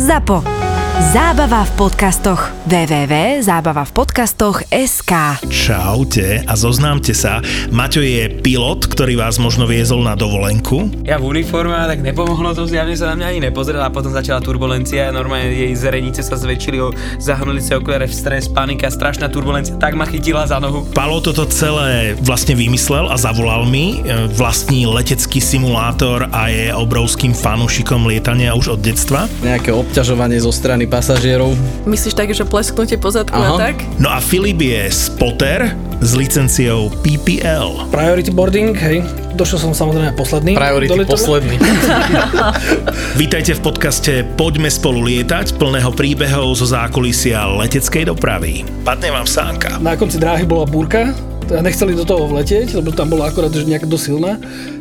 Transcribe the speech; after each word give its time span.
ZAPO. 0.00 0.59
Zábava 1.00 1.64
v 1.64 1.80
podcastoch. 1.80 2.52
www.zábavavpodcastoch.sk 2.68 5.12
Čaute 5.48 6.44
a 6.44 6.52
zoznámte 6.52 7.16
sa. 7.16 7.40
Maťo 7.72 7.98
je 7.98 8.28
pilot, 8.28 8.84
ktorý 8.84 9.16
vás 9.16 9.40
možno 9.40 9.64
viezol 9.64 10.04
na 10.04 10.12
dovolenku. 10.12 10.92
Ja 11.02 11.16
v 11.16 11.32
uniforme, 11.32 11.72
tak 11.72 11.98
nepomohlo 11.98 12.52
to, 12.52 12.68
zjavne 12.68 12.92
sa 12.94 13.08
na 13.08 13.16
mňa 13.16 13.26
ani 13.26 13.40
nepozrela 13.42 13.88
a 13.88 13.90
potom 13.90 14.12
začala 14.12 14.38
turbulencia, 14.38 15.08
normálne 15.08 15.48
jej 15.48 15.72
zrenice 15.72 16.20
sa 16.20 16.36
zväčšili, 16.36 16.76
o- 16.78 16.92
zahrnuli 17.16 17.58
sa 17.58 17.74
okuliare 17.74 18.04
v 18.04 18.12
stres, 18.12 18.46
panika, 18.46 18.86
strašná 18.86 19.26
turbulencia, 19.26 19.74
tak 19.74 19.94
ma 19.94 20.04
chytila 20.04 20.44
za 20.44 20.60
nohu. 20.60 20.84
Palo 20.92 21.18
toto 21.18 21.42
celé 21.46 22.12
vlastne 22.20 22.52
vymyslel 22.52 23.06
a 23.06 23.16
zavolal 23.16 23.64
mi. 23.64 24.04
E, 24.04 24.28
Vlastní 24.30 24.84
letecký 24.84 25.40
simulátor 25.40 26.28
a 26.28 26.46
je 26.46 26.70
obrovským 26.70 27.32
fanúšikom 27.32 28.04
lietania 28.04 28.52
už 28.52 28.70
od 28.70 28.80
detstva. 28.80 29.24
nejaké 29.40 29.72
obťažovanie 29.72 30.38
zo 30.38 30.52
strany 30.52 30.84
pasažierov. 30.90 31.54
Myslíš 31.86 32.18
tak, 32.18 32.34
že 32.34 32.42
plesknutie 32.42 32.98
po 32.98 33.14
zadku 33.14 33.38
a 33.38 33.54
tak? 33.56 33.78
No 34.02 34.10
a 34.10 34.18
Filip 34.18 34.58
je 34.58 34.90
spotter 34.90 35.70
s 36.02 36.18
licenciou 36.18 36.90
PPL. 37.06 37.88
Priority 37.94 38.34
boarding, 38.34 38.74
hej. 38.74 39.06
Došiel 39.38 39.70
som 39.70 39.72
samozrejme 39.72 40.18
posledný. 40.18 40.58
Priority 40.58 41.06
posledný. 41.06 41.56
Vítajte 43.22 43.54
v 43.54 43.60
podcaste 43.62 44.12
Poďme 44.34 44.66
spolu 44.66 45.06
lietať, 45.06 45.54
plného 45.56 45.94
príbehov 45.94 46.58
zo 46.58 46.66
zákulisia 46.66 47.46
leteckej 47.62 48.10
dopravy. 48.10 48.66
Padne 48.82 49.14
vám 49.14 49.30
sánka. 49.30 49.78
Na 49.78 49.94
konci 49.94 50.18
dráhy 50.18 50.42
bola 50.42 50.66
búrka, 50.66 51.14
teda 51.46 51.62
nechceli 51.62 51.94
do 51.94 52.02
toho 52.02 52.26
vletieť, 52.26 52.74
lebo 52.78 52.90
tam 52.90 53.10
bola 53.10 53.30
akorát 53.30 53.54
že 53.54 53.62
nejak 53.66 53.86
dosilná. 53.86 54.38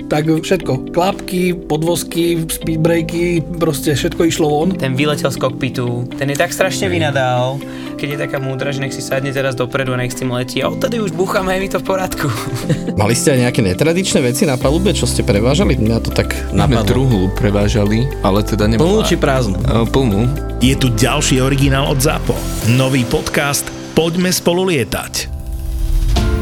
Tak 0.09 0.25
všetko, 0.25 0.89
klapky, 0.89 1.53
podvozky, 1.53 2.41
speedbreaky, 2.49 3.45
proste 3.61 3.93
všetko 3.93 4.25
išlo 4.25 4.49
von. 4.49 4.73
Ten 4.73 4.97
vyletel 4.97 5.29
z 5.29 5.37
kokpitu, 5.37 6.09
ten 6.17 6.33
je 6.33 6.37
tak 6.37 6.49
strašne 6.49 6.89
vynadal, 6.89 7.61
keď 7.93 8.07
je 8.09 8.17
taká 8.25 8.41
múdra, 8.41 8.73
že 8.73 8.81
nech 8.81 8.89
si 8.89 9.05
sadne 9.05 9.29
teraz 9.29 9.53
dopredu 9.53 9.93
a 9.93 10.01
nech 10.01 10.09
s 10.09 10.17
tým 10.17 10.33
letí. 10.33 10.65
A 10.65 10.73
odtedy 10.73 10.97
už 10.97 11.13
búchame, 11.13 11.53
je 11.53 11.59
mi 11.61 11.69
to 11.69 11.77
v 11.77 11.85
poriadku. 11.85 12.25
Mali 13.01 13.13
ste 13.13 13.37
aj 13.37 13.39
nejaké 13.45 13.61
netradičné 13.61 14.19
veci 14.25 14.49
na 14.49 14.57
palube, 14.57 14.97
čo 14.97 15.05
ste 15.05 15.21
prevážali? 15.21 15.77
Mňa 15.77 15.97
to 16.01 16.09
tak 16.09 16.33
Sme 16.49 16.65
napadlo. 16.65 16.89
truhlu 16.89 17.21
prevážali, 17.37 18.09
ale 18.25 18.41
teda 18.41 18.65
Plnú 18.65 18.81
nebola... 18.81 19.05
či 19.05 19.13
prázdnu? 19.13 19.61
E, 19.61 19.85
Plnú. 19.93 20.25
Je 20.57 20.73
tu 20.73 20.89
ďalší 20.89 21.37
originál 21.37 21.85
od 21.85 22.01
ZAPO. 22.01 22.33
Nový 22.73 23.05
podcast 23.05 23.69
Poďme 23.93 24.33
spolu 24.33 24.73
lietať. 24.73 25.38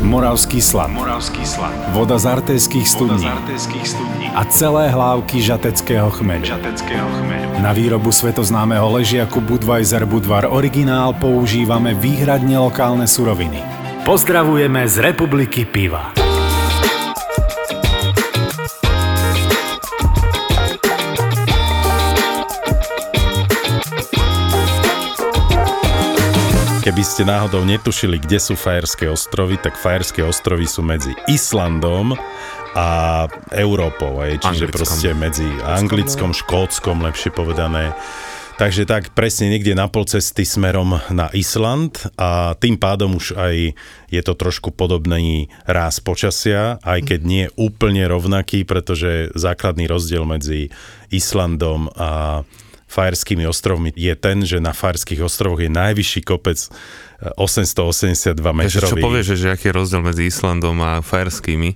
Moravský 0.07 0.63
slad. 0.63 0.87
Moravský 0.95 1.43
slad. 1.43 1.91
Voda 1.91 2.15
z 2.15 2.31
artejských 2.31 2.87
studní. 2.87 3.27
A 4.31 4.47
celé 4.47 4.87
hlávky 4.87 5.43
žateckého 5.43 6.07
chmeľu. 6.15 6.47
žateckého 6.47 7.03
chmeľu. 7.03 7.59
Na 7.59 7.75
výrobu 7.75 8.15
svetoznámeho 8.15 8.87
ležiaku 8.87 9.43
Budweiser 9.43 10.07
Budvar 10.07 10.47
originál 10.47 11.11
používame 11.11 11.91
výhradne 11.91 12.55
lokálne 12.55 13.03
suroviny. 13.03 13.59
Pozdravujeme 14.07 14.87
z 14.87 15.11
Republiky 15.11 15.67
piva. 15.67 16.26
Keby 26.87 27.03
ste 27.03 27.27
náhodou 27.27 27.67
netušili, 27.67 28.15
kde 28.15 28.39
sú 28.39 28.55
Fajerské 28.55 29.11
ostrovy, 29.11 29.59
tak 29.59 29.75
Fajerské 29.75 30.23
ostrovy 30.23 30.71
sú 30.71 30.79
medzi 30.79 31.11
Islandom 31.27 32.15
a 32.79 33.27
Európou, 33.51 34.23
aj, 34.23 34.39
čiže 34.39 34.71
Anglickom. 34.71 34.71
proste 34.71 35.09
medzi 35.11 35.43
Anglickom, 35.67 36.31
Škótskom, 36.31 37.03
lepšie 37.03 37.35
povedané. 37.35 37.91
Takže 38.55 38.87
tak 38.87 39.11
presne 39.11 39.51
niekde 39.51 39.75
na 39.75 39.91
pol 39.91 40.07
cesty 40.07 40.47
smerom 40.47 40.95
na 41.11 41.27
Island 41.35 42.07
a 42.15 42.55
tým 42.55 42.79
pádom 42.79 43.19
už 43.19 43.35
aj 43.35 43.75
je 44.07 44.21
to 44.23 44.33
trošku 44.39 44.71
podobný 44.71 45.51
ráz 45.67 45.99
počasia, 45.99 46.79
aj 46.87 47.03
keď 47.03 47.19
nie 47.27 47.45
úplne 47.59 48.07
rovnaký, 48.07 48.63
pretože 48.63 49.35
základný 49.35 49.91
rozdiel 49.91 50.23
medzi 50.23 50.71
Islandom 51.11 51.91
a 51.99 52.47
Fajerskými 52.87 53.43
ostrovmi 53.43 53.91
je 53.91 54.15
ten, 54.15 54.47
že 54.47 54.63
na 54.63 54.71
Fajerských 54.71 55.19
ostrovoch 55.19 55.59
je 55.59 55.67
najvyšší 55.67 56.23
kopec 56.23 56.55
e, 56.55 56.69
882 57.35 58.31
Takže 58.31 58.47
metrový. 58.55 58.87
čo 58.87 58.95
povieš, 58.97 59.25
že, 59.27 59.35
že 59.35 59.47
aký 59.51 59.65
je 59.69 59.73
rozdiel 59.75 60.01
medzi 60.01 60.23
Islandom 60.25 60.79
a 60.79 61.03
Fajerskými? 61.03 61.75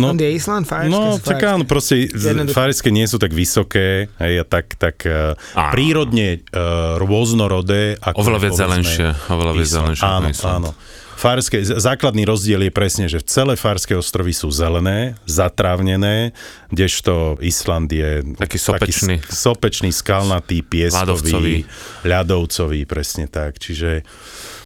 No, 0.00 0.10
On 0.10 0.16
je 0.16 0.32
Island, 0.32 0.64
Fajerské 0.64 0.96
no 0.96 1.20
tak 1.20 1.44
áno, 1.44 1.68
proste. 1.68 2.08
Fajerské 2.48 2.88
nie 2.88 3.04
sú 3.04 3.20
tak 3.20 3.36
vysoké, 3.36 4.08
hej, 4.16 4.34
a 4.40 4.44
tak, 4.48 4.80
tak 4.80 5.04
uh, 5.04 5.36
Áno. 5.52 5.72
prírodne 5.76 6.40
uh, 6.52 6.96
rôznorodé. 6.96 8.00
Ako 8.00 8.24
Oveľa 8.24 8.40
viac 8.40 8.54
zelenšie, 8.56 9.06
oveľa 9.28 9.52
viac 9.52 9.68
zelenšie 9.68 10.04
Áno, 10.08 10.26
Island. 10.32 10.56
áno. 10.64 10.70
Fajerské, 11.16 11.64
z- 11.64 11.76
základný 11.76 12.22
rozdiel 12.22 12.60
je 12.60 12.70
presne, 12.70 13.06
že 13.06 13.18
celé 13.20 13.56
Fajerské 13.56 13.92
ostrovy 13.92 14.30
sú 14.30 14.46
zelené, 14.48 15.16
zatrávnené, 15.24 16.36
kdežto 16.68 17.40
Island 17.40 17.88
je 17.88 18.20
Taký 18.36 18.58
sopečný. 18.58 19.16
Taký 19.18 19.32
sopečný, 19.32 19.90
skalnatý, 19.90 20.60
pieskový, 20.60 21.00
Ľadovcový. 21.32 21.56
ľadovcový, 22.04 22.80
presne 22.84 23.24
tak. 23.26 23.56
Čiže 23.56 24.04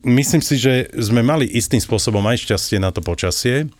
myslím 0.03 0.41
si, 0.41 0.55
že 0.57 0.91
sme 0.93 1.23
mali 1.23 1.47
istým 1.47 1.79
spôsobom 1.79 2.23
aj 2.27 2.43
šťastie 2.43 2.77
na 2.77 2.91
to 2.91 3.01
počasie, 3.01 3.71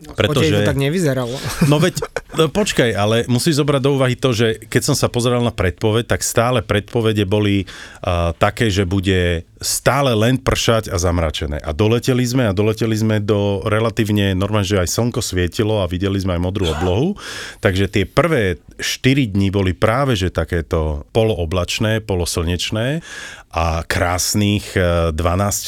Pretože... 0.00 0.48
pretože... 0.48 0.56
to 0.56 0.68
tak 0.68 0.80
nevyzeralo. 0.80 1.36
No 1.70 1.76
veď, 1.78 2.02
no 2.34 2.48
počkaj, 2.50 2.90
ale 2.96 3.16
musíš 3.28 3.60
zobrať 3.60 3.80
do 3.84 3.94
úvahy 3.94 4.16
to, 4.16 4.32
že 4.32 4.58
keď 4.66 4.82
som 4.90 4.96
sa 4.96 5.12
pozeral 5.12 5.44
na 5.44 5.52
predpoveď, 5.52 6.08
tak 6.08 6.24
stále 6.24 6.64
predpovede 6.64 7.28
boli 7.28 7.68
uh, 7.68 8.32
také, 8.34 8.72
že 8.72 8.88
bude 8.88 9.44
stále 9.60 10.16
len 10.16 10.40
pršať 10.40 10.88
a 10.88 10.96
zamračené. 10.96 11.60
A 11.60 11.76
doleteli 11.76 12.24
sme 12.24 12.48
a 12.48 12.56
doleteli 12.56 12.96
sme 12.96 13.20
do 13.20 13.60
relatívne, 13.68 14.32
normálne, 14.32 14.64
že 14.64 14.80
aj 14.80 14.88
slnko 14.88 15.20
svietilo 15.20 15.84
a 15.84 15.86
videli 15.86 16.16
sme 16.16 16.40
aj 16.40 16.42
modrú 16.42 16.72
oblohu. 16.72 17.14
Takže 17.64 17.92
tie 17.92 18.08
prvé 18.08 18.56
4 18.80 19.36
dní 19.36 19.52
boli 19.52 19.76
práve, 19.76 20.16
že 20.16 20.32
takéto 20.32 21.04
polooblačné, 21.12 22.00
poloslnečné 22.00 23.04
a 23.50 23.82
krásnych 23.82 24.78
eh, 24.78 25.12
12 25.12 25.18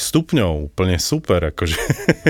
stupňov. 0.08 0.72
Úplne 0.72 0.96
super. 0.96 1.52
Akože. 1.52 1.76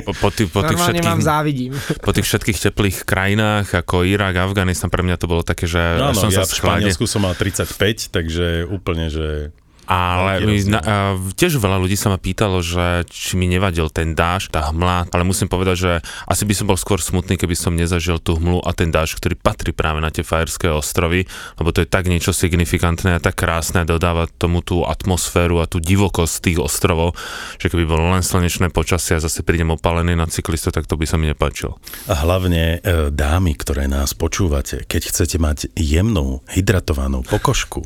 Po, 0.02 0.12
po, 0.18 0.28
tých, 0.34 0.50
po, 0.50 0.66
tých 0.66 0.80
Normálne 0.80 0.98
všetkých, 0.98 1.10
vám 1.14 1.22
závidím. 1.22 1.72
Po 2.00 2.10
tých 2.14 2.24
všetkých 2.24 2.58
teplých 2.70 2.96
krajinách, 3.04 3.84
ako 3.84 4.06
Irak, 4.06 4.38
Afganistan, 4.38 4.88
pre 4.88 5.04
mňa 5.04 5.16
to 5.20 5.26
bolo 5.28 5.42
také, 5.44 5.68
že 5.68 6.00
No, 6.00 6.14
až 6.14 6.16
áno, 6.16 6.22
som 6.24 6.30
ja 6.32 6.44
sa 6.44 6.48
v. 6.48 6.58
Španielsku 6.62 7.04
som 7.04 7.26
mal 7.26 7.36
35, 7.36 8.08
takže 8.14 8.64
úplne, 8.70 9.12
že... 9.12 9.52
Ale 9.86 10.46
rozdiel. 10.46 10.72
na, 10.72 10.80
a, 10.80 10.94
tiež 11.34 11.58
veľa 11.58 11.82
ľudí 11.82 11.98
sa 11.98 12.14
ma 12.14 12.18
pýtalo, 12.18 12.62
že 12.62 13.02
či 13.10 13.34
mi 13.34 13.50
nevadil 13.50 13.90
ten 13.90 14.14
dáž, 14.14 14.48
tá 14.48 14.70
hmla, 14.70 15.10
ale 15.10 15.22
musím 15.26 15.50
povedať, 15.50 15.76
že 15.76 15.92
asi 16.30 16.46
by 16.46 16.54
som 16.54 16.66
bol 16.70 16.78
skôr 16.78 17.02
smutný, 17.02 17.34
keby 17.34 17.58
som 17.58 17.74
nezažil 17.74 18.22
tú 18.22 18.38
hmlu 18.38 18.62
a 18.62 18.70
ten 18.72 18.94
dáž, 18.94 19.18
ktorý 19.18 19.34
patrí 19.34 19.74
práve 19.74 19.98
na 19.98 20.14
tie 20.14 20.22
Fajerské 20.22 20.70
ostrovy, 20.70 21.26
lebo 21.58 21.74
to 21.74 21.82
je 21.82 21.88
tak 21.90 22.06
niečo 22.06 22.30
signifikantné 22.30 23.18
a 23.18 23.22
tak 23.22 23.42
krásne, 23.42 23.82
dodáva 23.82 24.30
tomu 24.38 24.62
tú 24.62 24.86
atmosféru 24.86 25.58
a 25.58 25.66
tú 25.66 25.82
divokosť 25.82 26.34
tých 26.42 26.58
ostrovov, 26.62 27.18
že 27.58 27.66
keby 27.66 27.84
bolo 27.84 28.14
len 28.14 28.22
slnečné 28.22 28.70
počasie 28.70 29.18
a 29.18 29.24
zase 29.24 29.42
prídem 29.42 29.74
opalený 29.74 30.14
na 30.14 30.30
cyklistu, 30.30 30.70
tak 30.70 30.86
to 30.86 30.94
by 30.94 31.04
sa 31.04 31.18
mi 31.18 31.26
nepáčilo. 31.26 31.76
A 32.06 32.14
hlavne 32.22 32.78
e, 32.78 33.10
dámy, 33.10 33.58
ktoré 33.58 33.90
nás 33.90 34.14
počúvate, 34.14 34.86
keď 34.86 35.10
chcete 35.10 35.36
mať 35.42 35.58
jemnú, 35.74 36.40
hydratovanú 36.48 37.26
pokožku, 37.26 37.82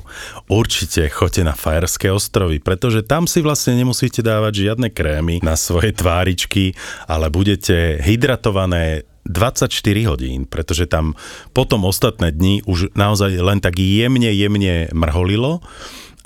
určite 0.53 1.09
choďte 1.09 1.43
na 1.43 1.55
Fajerské 1.87 2.11
ostrovy, 2.11 2.59
pretože 2.59 3.07
tam 3.07 3.31
si 3.31 3.39
vlastne 3.39 3.79
nemusíte 3.79 4.19
dávať 4.19 4.67
žiadne 4.67 4.91
krémy 4.91 5.39
na 5.39 5.55
svoje 5.55 5.95
tváričky, 5.95 6.75
ale 7.07 7.31
budete 7.31 8.03
hydratované 8.03 9.07
24 9.23 9.71
hodín, 10.11 10.51
pretože 10.51 10.91
tam 10.91 11.15
potom 11.55 11.87
ostatné 11.87 12.35
dni 12.35 12.67
už 12.67 12.91
naozaj 12.99 13.39
len 13.39 13.63
tak 13.63 13.79
jemne, 13.79 14.27
jemne 14.35 14.91
mrholilo 14.91 15.63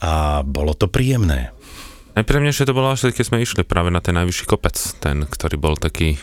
a 0.01 0.41
bolo 0.49 0.73
to 0.73 0.89
príjemné. 0.89 1.53
Najpríjemnejšie 2.17 2.65
to 2.65 2.73
bolo 2.73 2.97
až 2.97 3.13
keď 3.13 3.25
sme 3.29 3.45
išli 3.45 3.61
práve 3.61 3.93
na 3.93 4.01
ten 4.01 4.17
najvyšší 4.17 4.49
kopec, 4.49 4.81
ten, 4.97 5.29
ktorý 5.29 5.61
bol 5.61 5.77
taký 5.77 6.17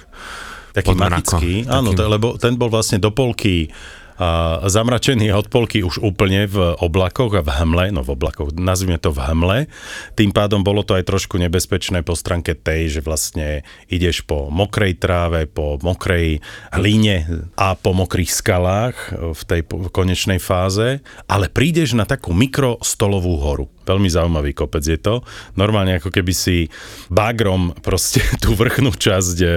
Taký 0.74 0.94
magický, 0.98 1.54
áno, 1.70 1.94
Taký- 1.94 2.10
lebo 2.10 2.28
ten 2.42 2.54
bol 2.58 2.74
vlastne 2.74 2.98
do 2.98 3.14
polky 3.14 3.70
zamračený 4.66 5.30
od 5.34 5.48
polky 5.48 5.86
už 5.86 6.02
úplne 6.02 6.50
v 6.50 6.74
oblakoch 6.82 7.38
a 7.38 7.46
v 7.46 7.50
hmle, 7.54 7.94
no 7.94 8.02
v 8.02 8.18
oblakoch, 8.18 8.52
nazvime 8.58 8.98
to 8.98 9.14
v 9.14 9.22
hmle. 9.22 9.60
Tým 10.18 10.34
pádom 10.34 10.66
bolo 10.66 10.82
to 10.82 10.98
aj 10.98 11.06
trošku 11.06 11.38
nebezpečné 11.38 12.02
po 12.02 12.18
stránke 12.18 12.58
tej, 12.58 12.98
že 12.98 13.02
vlastne 13.06 13.62
ideš 13.88 14.26
po 14.26 14.50
mokrej 14.50 14.98
tráve, 14.98 15.46
po 15.46 15.78
mokrej 15.80 16.42
hlíne 16.74 17.48
a 17.54 17.78
po 17.78 17.94
mokrých 17.94 18.34
skalách 18.34 19.14
v 19.38 19.42
tej 19.46 19.62
konečnej 19.94 20.42
fáze, 20.42 21.00
ale 21.30 21.48
prídeš 21.48 21.94
na 21.94 22.10
takú 22.10 22.34
mikrostolovú 22.34 23.38
horu. 23.38 23.77
Veľmi 23.88 24.12
zaujímavý 24.12 24.52
kopec 24.52 24.84
je 24.84 25.00
to. 25.00 25.24
Normálne 25.56 25.98
ako 25.98 26.12
keby 26.12 26.36
si 26.36 26.68
bagrom 27.08 27.72
proste 27.80 28.20
tú 28.44 28.52
vrchnú 28.54 28.92
časť 28.92 29.38
e, 29.40 29.48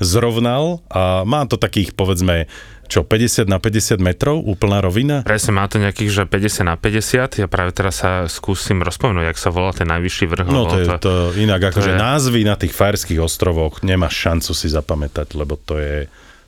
zrovnal 0.00 0.80
a 0.88 1.22
má 1.28 1.44
to 1.44 1.60
takých 1.60 1.92
povedzme 1.92 2.48
čo, 2.84 3.00
50 3.00 3.48
na 3.48 3.56
50 3.56 3.96
metrov, 3.96 4.44
úplná 4.44 4.84
rovina? 4.84 5.24
Presne, 5.24 5.56
má 5.56 5.64
to 5.64 5.80
nejakých, 5.80 6.10
že 6.12 6.22
50 6.28 6.68
na 6.68 6.76
50. 6.76 7.40
Ja 7.40 7.48
práve 7.48 7.72
teraz 7.72 8.04
sa 8.04 8.28
skúsim 8.28 8.84
rozpomenúť, 8.84 9.32
jak 9.32 9.40
sa 9.40 9.48
volá 9.48 9.72
ten 9.72 9.88
najvyšší 9.88 10.24
vrch. 10.28 10.48
No 10.52 10.68
to 10.68 10.76
je 10.84 10.88
to 11.00 11.32
inak, 11.40 11.72
akože 11.72 11.96
je- 11.96 12.00
názvy 12.00 12.44
na 12.44 12.60
tých 12.60 12.76
fajerských 12.76 13.20
ostrovoch 13.24 13.80
nemáš 13.80 14.20
šancu 14.20 14.52
si 14.52 14.68
zapamätať, 14.68 15.32
lebo 15.32 15.56
to 15.56 15.80
je 15.80 15.96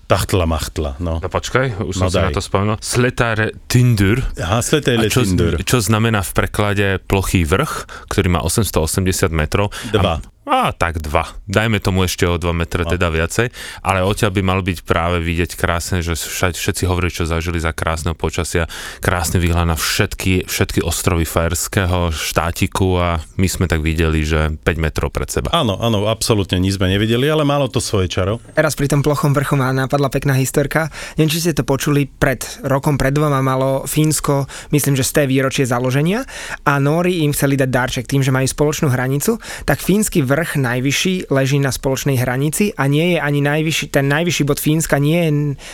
tachtla 0.07 0.47
machtla, 0.47 0.95
no. 0.99 1.19
No 1.19 1.29
počkaj, 1.29 1.83
už 1.83 1.95
No 1.99 2.07
som 2.07 2.09
si 2.09 2.17
daj. 2.17 2.25
na 2.25 2.31
to 2.31 2.41
spomenul. 2.41 2.77
Sletar 2.79 3.51
Tindur. 3.67 4.23
Aha, 4.39 4.63
A 4.63 5.07
čo, 5.11 5.27
čo 5.63 5.79
znamená 5.79 6.23
v 6.23 6.33
preklade 6.33 6.87
plochý 7.05 7.43
vrch, 7.43 8.07
ktorý 8.07 8.29
má 8.31 8.41
880 8.41 9.03
metrov. 9.31 9.75
Dva. 9.91 10.23
A, 10.23 10.36
a 10.47 10.71
tak 10.71 11.03
dva. 11.03 11.27
Dajme 11.51 11.83
tomu 11.83 12.07
ešte 12.07 12.23
o 12.23 12.39
2 12.39 12.55
metre 12.55 12.87
teda 12.87 13.11
viacej. 13.11 13.51
Ale 13.83 14.07
odtiaľ 14.07 14.31
by 14.31 14.43
mal 14.47 14.61
byť 14.63 14.87
práve 14.87 15.19
vidieť 15.19 15.59
krásne, 15.59 16.07
že 16.07 16.15
všetci 16.15 16.87
hovorili, 16.87 17.11
čo 17.11 17.27
zažili 17.27 17.59
za 17.59 17.75
krásneho 17.75 18.15
počasia. 18.15 18.71
Krásny 19.03 19.43
výhľad 19.43 19.75
na 19.75 19.77
všetky, 19.77 20.47
všetky 20.47 20.87
ostrovy 20.87 21.27
Fajerského 21.27 22.15
štátiku 22.15 22.95
a 23.03 23.09
my 23.35 23.49
sme 23.51 23.67
tak 23.67 23.83
videli, 23.83 24.23
že 24.23 24.55
5 24.55 24.63
metrov 24.79 25.11
pred 25.11 25.27
seba. 25.27 25.51
Áno, 25.51 25.83
áno, 25.83 26.07
absolútne 26.07 26.63
nič 26.63 26.79
sme 26.79 26.95
nevideli, 26.95 27.27
ale 27.27 27.43
malo 27.43 27.67
to 27.67 27.83
svoje 27.83 28.07
čaro. 28.07 28.39
Teraz 28.55 28.79
pri 28.79 28.87
tom 28.87 29.03
plochom 29.03 29.35
vrchu 29.35 29.59
ma 29.59 29.75
napadla 29.75 30.07
pekná 30.07 30.39
historka. 30.39 30.95
Neviem, 31.19 31.35
či 31.35 31.43
ste 31.43 31.59
to 31.59 31.67
počuli, 31.67 32.07
pred 32.07 32.47
rokom, 32.63 32.95
pred 32.95 33.11
dvoma 33.11 33.43
malo 33.43 33.83
Fínsko, 33.83 34.47
myslím, 34.71 34.95
že 34.95 35.03
z 35.03 35.13
té 35.13 35.23
výročie 35.27 35.67
založenia 35.67 36.23
a 36.63 36.79
Nóri 36.79 37.27
im 37.27 37.35
chceli 37.35 37.59
dať 37.59 37.71
darček 37.73 38.07
tým, 38.07 38.23
že 38.23 38.31
majú 38.31 38.47
spoločnú 38.47 38.95
hranicu, 38.95 39.43
tak 39.67 39.83
fínsky 39.83 40.23
vrch 40.37 40.61
najvyšší 40.61 41.33
leží 41.33 41.57
na 41.57 41.73
spoločnej 41.73 42.21
hranici 42.21 42.77
a 42.77 42.85
nie 42.85 43.17
je 43.17 43.19
ani 43.19 43.41
najvyšší, 43.41 43.89
ten 43.89 44.05
najvyšší 44.07 44.45
bod 44.45 44.61
Fínska 44.61 45.01
nie 45.01 45.17
je 45.19 45.31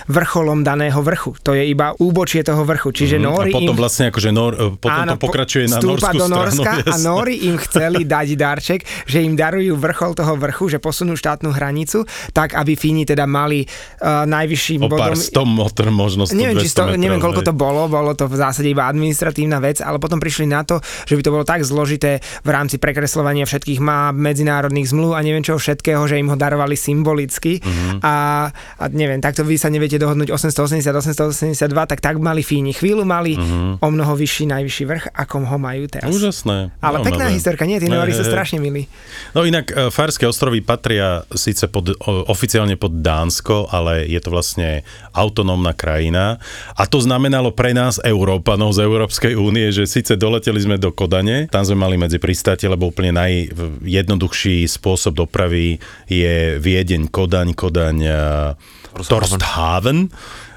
vrcholom 0.06 0.62
daného 0.62 1.02
vrchu. 1.02 1.34
To 1.42 1.52
je 1.52 1.66
iba 1.66 1.98
úbočie 1.98 2.46
toho 2.46 2.62
vrchu. 2.62 2.94
Čiže 2.94 3.18
Mhm, 3.18 3.24
Nóri 3.24 3.50
a 3.50 3.54
potom 3.54 3.74
im... 3.74 3.78
vlastne 3.78 4.04
akože 4.08 4.30
Nor, 4.30 4.52
potom 4.78 5.02
to 5.04 5.16
po- 5.16 5.26
pokračuje 5.26 5.64
na 5.66 5.78
norskú 5.78 6.14
do 6.14 6.26
stranu. 6.26 6.36
Norska 6.38 6.70
a 6.70 6.78
jasné. 6.86 7.02
Nóri 7.02 7.34
im 7.42 7.56
chceli 7.58 8.06
dať 8.06 8.28
darček, 8.34 8.80
že 9.04 9.18
im 9.18 9.34
darujú 9.34 9.74
vrchol 9.74 10.14
toho 10.14 10.38
vrchu, 10.38 10.68
že 10.68 10.78
posunú 10.78 11.18
štátnu 11.18 11.50
hranicu, 11.50 12.04
tak 12.30 12.54
aby 12.54 12.78
Fíni 12.78 13.02
teda 13.02 13.26
mali 13.26 13.66
uh, 13.66 14.22
najvyšším 14.24 14.86
O 14.86 14.88
pár 14.88 15.10
bodom... 15.10 15.18
sto 15.18 15.42
motr, 15.42 15.90
možno 15.90 16.22
100, 16.22 16.36
Neviem, 16.36 16.62
či 16.62 16.68
200 16.68 16.72
sto, 16.72 16.82
metrov, 16.86 17.00
neviem, 17.00 17.20
koľko 17.20 17.42
to 17.42 17.52
bolo, 17.52 17.82
bolo 17.88 18.12
to 18.12 18.28
v 18.28 18.36
zásade 18.36 18.68
iba 18.68 18.86
administratívna 18.86 19.58
vec, 19.58 19.80
ale 19.80 19.96
potom 19.96 20.20
prišli 20.20 20.46
na 20.46 20.62
to, 20.62 20.78
že 21.08 21.16
by 21.16 21.22
to 21.22 21.30
bolo 21.30 21.42
tak 21.42 21.64
zložité 21.64 22.20
v 22.42 22.48
rámci 22.48 22.76
prekreslovania 22.76 23.42
všetkých 23.42 23.80
map, 23.80 24.14
medzinárodných 24.52 24.84
zmluv 24.86 25.16
a 25.16 25.24
neviem 25.24 25.40
čoho 25.40 25.56
všetkého, 25.56 26.04
že 26.04 26.20
im 26.20 26.28
ho 26.28 26.36
darovali 26.36 26.76
symbolicky 26.76 27.56
Mhm. 27.58 28.04
a, 28.04 28.14
a 28.52 28.84
neviem, 28.92 29.16
takto 29.18 29.40
vy 29.42 29.56
sa 29.56 29.72
neviete 29.72 29.96
dohodnúť 29.96 30.28
880, 30.28 30.92
882, 30.92 31.56
tak 31.88 32.04
tak 32.04 32.20
mali 32.20 32.44
Fíni. 32.44 32.76
Chvíľu 32.76 33.02
mali 33.02 33.32
Mhm. 33.34 33.80
o 33.80 33.88
mnoho 33.88 34.12
vyšší, 34.12 34.44
najvyšší 34.46 34.84
vrch, 34.84 35.04
ako 35.10 35.48
ho 35.48 35.56
majú 35.56 35.88
teraz. 35.88 36.12
Úžasné. 36.12 36.68
Ale 36.76 37.00
Zaujímavé. 37.00 37.06
pekná 37.08 37.26
historka, 37.32 37.64
nie? 37.64 37.80
Tí 37.80 37.88
Nóri 37.88 38.12
sú 38.12 38.24
strašne 38.24 38.60
milí. 38.60 38.84
No 39.32 39.42
inak 39.42 39.72
e, 39.72 39.88
Fajerské 39.88 40.28
ostrovy 40.28 40.60
patria 40.60 41.24
síce 41.32 41.64
pod, 41.66 41.96
oficiálne 42.28 42.76
pod 42.76 43.00
Dánsko, 43.00 43.72
ale 43.72 44.04
je 44.04 44.20
to 44.20 44.28
vlastne 44.28 44.84
autonómna 45.12 45.72
krajina. 45.72 46.36
A 46.74 46.84
to 46.84 47.00
znamenalo 47.00 47.48
pre 47.50 47.72
nás, 47.72 47.96
Európanov 48.02 48.76
z 48.76 48.84
Európskej 48.84 49.32
únie, 49.32 49.70
že 49.70 49.88
síce 49.88 50.12
doleteli 50.14 50.60
sme 50.60 50.76
do 50.76 50.90
Kodane, 50.90 51.48
tam 51.48 51.64
sme 51.64 51.78
mali 51.78 51.96
medzi 51.96 52.18
pristátie, 52.18 52.66
lebo 52.66 52.90
úplne 52.90 53.14
najjednoduchší 54.42 54.66
spôsob 54.66 55.14
dopravy 55.14 55.78
je 56.10 56.58
Viedeň, 56.58 57.08
Kodaň, 57.14 57.54
Kodaň, 57.54 57.96
e, 58.02 58.18
Torsthaven. 59.06 60.10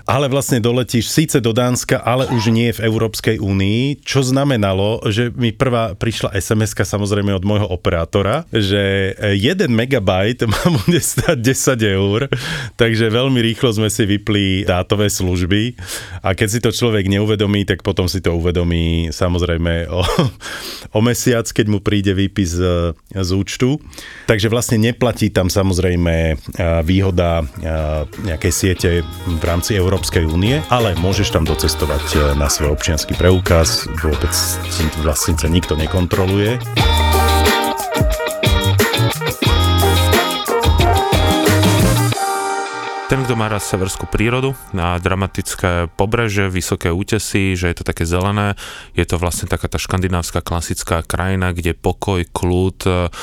Ale 0.05 0.29
vlastne 0.29 0.61
doletíš 0.61 1.09
síce 1.09 1.41
do 1.41 1.49
Dánska, 1.49 1.97
ale 1.97 2.29
už 2.29 2.53
nie 2.53 2.69
v 2.69 2.85
Európskej 2.85 3.41
únii, 3.41 4.05
čo 4.05 4.21
znamenalo, 4.21 5.01
že 5.09 5.33
mi 5.33 5.49
prvá 5.49 5.97
prišla 5.97 6.37
sms 6.37 6.77
samozrejme 6.85 7.33
od 7.33 7.41
môjho 7.41 7.65
operátora, 7.65 8.45
že 8.53 9.17
1 9.17 9.65
megabajt 9.65 10.45
ma 10.45 10.77
bude 10.85 11.01
stať 11.01 11.41
10 11.41 11.97
eur, 11.97 12.29
takže 12.77 13.09
veľmi 13.09 13.41
rýchlo 13.41 13.73
sme 13.73 13.89
si 13.89 14.05
vypli 14.05 14.69
dátové 14.69 15.09
služby. 15.09 15.73
A 16.21 16.37
keď 16.37 16.47
si 16.53 16.59
to 16.61 16.69
človek 16.69 17.09
neuvedomí, 17.09 17.65
tak 17.65 17.81
potom 17.81 18.05
si 18.05 18.21
to 18.21 18.37
uvedomí 18.37 19.09
samozrejme 19.09 19.89
o, 19.89 20.05
o 20.97 20.99
mesiac, 21.01 21.49
keď 21.49 21.65
mu 21.65 21.81
príde 21.81 22.13
výpis 22.13 22.53
z, 22.53 22.93
z 22.93 23.29
účtu. 23.33 23.81
Takže 24.29 24.53
vlastne 24.53 24.77
neplatí 24.77 25.33
tam 25.33 25.49
samozrejme 25.49 26.13
a, 26.13 26.85
výhoda 26.85 27.41
a, 27.41 27.45
nejakej 28.21 28.53
siete 28.53 28.89
v 29.25 29.41
rámci 29.41 29.81
Európskej 29.95 30.27
únie, 30.27 30.59
ale 30.68 30.92
môžeš 31.00 31.31
tam 31.31 31.47
docestovať 31.47 32.06
e, 32.12 32.18
na 32.36 32.51
svoj 32.51 32.75
občianský 32.75 33.15
preukaz, 33.15 33.88
vôbec 34.03 34.36
vlastne 35.00 35.39
sa 35.39 35.47
nikto 35.47 35.80
nekontroluje. 35.80 36.59
Ten, 43.05 43.21
kto 43.21 43.37
má 43.37 43.45
rád 43.45 43.61
severskú 43.61 44.09
prírodu, 44.09 44.57
a 44.73 44.97
dramatické 44.97 45.93
pobreže, 45.93 46.49
vysoké 46.49 46.89
útesy, 46.89 47.53
že 47.53 47.69
je 47.69 47.77
to 47.77 47.85
také 47.85 48.01
zelené, 48.01 48.57
je 48.97 49.05
to 49.05 49.21
vlastne 49.21 49.45
taká 49.45 49.69
tá 49.69 49.77
škandinávska 49.77 50.41
klasická 50.41 51.05
krajina, 51.05 51.53
kde 51.53 51.77
pokoj, 51.77 52.25
kľud, 52.25 52.79
e, 52.89 53.13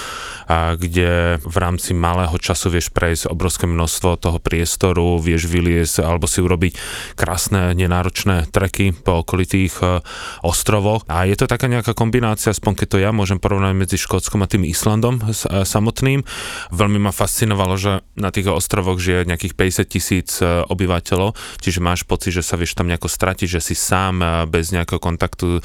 a 0.46 0.79
kde 0.79 1.43
v 1.43 1.56
rámci 1.58 1.99
malého 1.99 2.38
času 2.38 2.70
vieš 2.70 2.94
prejsť 2.94 3.26
obrovské 3.26 3.67
množstvo 3.67 4.23
toho 4.23 4.38
priestoru, 4.38 5.19
vieš 5.19 5.50
vyliesť 5.50 6.06
alebo 6.06 6.31
si 6.31 6.38
urobiť 6.38 6.79
krásne, 7.19 7.75
nenáročné 7.75 8.55
treky 8.55 8.94
po 8.94 9.26
okolitých 9.26 9.75
e, 9.82 9.99
ostrovoch. 10.46 11.02
A 11.11 11.26
je 11.26 11.34
to 11.34 11.50
taká 11.50 11.67
nejaká 11.67 11.90
kombinácia, 11.90 12.55
aspoň 12.55 12.87
keď 12.87 12.87
to 12.87 12.99
ja 13.02 13.11
môžem 13.11 13.43
porovnať 13.43 13.75
medzi 13.75 13.99
Škótskom 13.99 14.46
a 14.46 14.50
tým 14.50 14.62
Islandom 14.62 15.19
e, 15.26 15.34
samotným. 15.67 16.23
Veľmi 16.70 17.02
ma 17.02 17.11
fascinovalo, 17.11 17.75
že 17.75 18.06
na 18.14 18.31
tých 18.31 18.46
ostrovoch 18.46 19.02
žije 19.02 19.26
nejakých 19.26 19.58
50 19.73 19.89
tisíc 19.89 20.31
e, 20.45 20.69
obyvateľov, 20.69 21.33
čiže 21.65 21.81
máš 21.81 22.05
pocit, 22.05 22.37
že 22.37 22.45
sa 22.45 22.61
vieš 22.61 22.77
tam 22.77 22.93
nejako 22.93 23.09
stratiť, 23.09 23.49
že 23.49 23.61
si 23.65 23.73
sám 23.73 24.21
e, 24.21 24.27
bez 24.53 24.69
nejakého 24.69 25.01
kontaktu 25.01 25.59
e, 25.59 25.61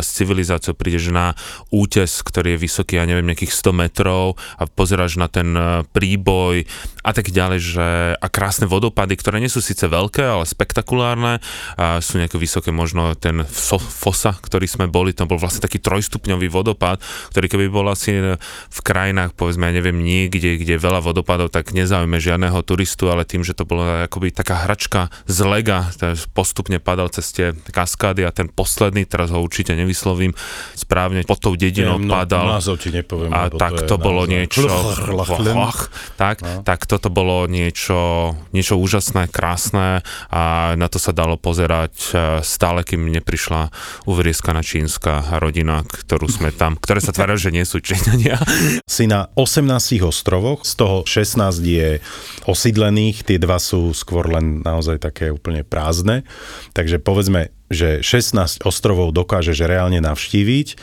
s 0.00 0.16
civilizáciou. 0.16 0.72
Prídeš 0.72 1.12
na 1.12 1.36
útes, 1.68 2.24
ktorý 2.24 2.56
je 2.56 2.64
vysoký, 2.64 2.96
ja 2.96 3.04
neviem, 3.04 3.28
nejakých 3.28 3.52
100 3.52 3.76
metrov 3.76 4.40
a 4.56 4.64
pozeráš 4.64 5.20
na 5.20 5.28
ten 5.28 5.52
príboj 5.92 6.64
a 7.04 7.10
tak 7.12 7.28
ďalej, 7.28 7.60
že 7.60 7.86
a 8.16 8.26
krásne 8.32 8.64
vodopady, 8.64 9.14
ktoré 9.20 9.38
nie 9.38 9.52
sú 9.52 9.60
síce 9.60 9.84
veľké, 9.84 10.24
ale 10.24 10.48
spektakulárne, 10.48 11.38
a 11.76 12.00
sú 12.00 12.16
nejaké 12.16 12.40
vysoké, 12.40 12.72
možno 12.72 13.12
ten 13.14 13.44
fosa, 13.46 14.32
ktorý 14.34 14.64
sme 14.64 14.88
boli, 14.88 15.12
to 15.12 15.28
bol 15.28 15.36
vlastne 15.36 15.62
taký 15.62 15.78
trojstupňový 15.78 16.48
vodopád, 16.48 17.04
ktorý 17.30 17.46
keby 17.46 17.66
bol 17.68 17.86
asi 17.92 18.16
v 18.48 18.80
krajinách, 18.80 19.36
povedzme, 19.36 19.68
ja 19.68 19.76
neviem, 19.76 20.00
niekde, 20.00 20.56
kde 20.56 20.76
je 20.76 20.80
veľa 20.80 21.04
vodopádov, 21.04 21.52
tak 21.52 21.76
nezaujme 21.76 22.16
žiadneho 22.16 22.56
turistu, 22.64 23.12
ale 23.12 23.28
tým, 23.28 23.44
že 23.44 23.52
to 23.52 23.68
bola 23.68 24.08
akoby 24.08 24.32
taká 24.32 24.64
hračka 24.64 25.12
z 25.28 25.44
lega, 25.44 25.92
postupne 26.32 26.80
padal 26.80 27.12
cez 27.12 27.28
tie 27.30 27.46
kaskády 27.70 28.24
a 28.24 28.32
ten 28.32 28.48
posledný, 28.48 29.04
teraz 29.04 29.28
ho 29.28 29.38
určite 29.38 29.76
nevyslovím 29.76 30.32
správne, 30.72 31.22
pod 31.28 31.38
tou 31.38 31.52
dedinou 31.54 32.00
no, 32.00 32.08
padal. 32.08 32.58
názov 32.58 32.80
ti 32.80 32.88
nepoviem, 32.88 33.28
A 33.28 33.52
tak 33.52 33.84
to 33.84 33.90
to 33.90 33.96
bolo 33.98 34.22
niečo, 34.30 34.70
Chlchlchlchlem. 34.70 35.56
Ach, 35.58 35.80
tak, 36.14 36.36
tak 36.62 36.86
toto 36.90 37.06
bolo 37.06 37.46
niečo, 37.46 38.34
niečo 38.50 38.74
úžasné, 38.74 39.30
krásne 39.30 40.02
a 40.26 40.74
na 40.74 40.90
to 40.90 40.98
sa 40.98 41.14
dalo 41.14 41.38
pozerať 41.38 41.94
e, 41.94 42.12
stále, 42.42 42.82
kým 42.82 43.06
neprišla 43.06 43.70
uvrieskaná 44.10 44.66
čínska 44.66 45.38
rodina, 45.38 45.86
ktorú 45.86 46.26
sme 46.26 46.50
tam, 46.50 46.74
ktoré 46.74 46.98
sa 46.98 47.14
tvária, 47.14 47.38
že 47.38 47.54
nie 47.54 47.62
sú 47.62 47.78
Číňania. 47.78 48.42
Si 48.90 49.06
na 49.06 49.30
18 49.38 50.02
ostrovoch, 50.02 50.66
z 50.66 50.72
toho 50.74 50.96
16 51.06 51.62
je 51.62 52.02
osídlených, 52.50 53.22
tie 53.22 53.38
dva 53.38 53.62
sú 53.62 53.94
skôr 53.94 54.26
len 54.26 54.66
naozaj 54.66 54.98
také 54.98 55.30
úplne 55.30 55.62
prázdne. 55.62 56.26
Takže 56.74 56.98
povedzme, 56.98 57.54
že 57.70 58.02
16 58.02 58.66
ostrovov 58.66 59.14
dokážeš 59.14 59.62
reálne 59.62 60.02
navštíviť 60.02 60.74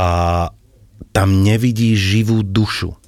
a 0.00 0.08
tam 1.12 1.28
nevidíš 1.44 1.98
živú 1.98 2.40
dušu. 2.40 2.99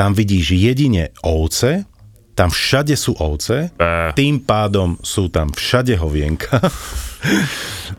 Tam 0.00 0.16
vidíš 0.16 0.56
jedine 0.56 1.12
ovce, 1.20 1.84
tam 2.32 2.48
všade 2.48 2.96
sú 2.96 3.20
ovce, 3.20 3.68
tým 4.16 4.40
pádom 4.40 4.96
sú 5.04 5.28
tam 5.28 5.52
všade 5.52 5.92
hovienka. 6.00 6.56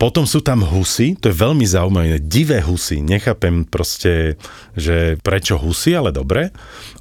Potom 0.02 0.26
sú 0.26 0.42
tam 0.42 0.66
husy, 0.66 1.14
to 1.20 1.30
je 1.30 1.36
veľmi 1.38 1.66
zaujímavé, 1.68 2.18
divé 2.24 2.64
husy, 2.64 3.04
nechápem 3.06 3.68
proste, 3.68 4.40
že 4.74 5.20
prečo 5.22 5.62
husy, 5.62 5.94
ale 5.94 6.10
dobre. 6.10 6.50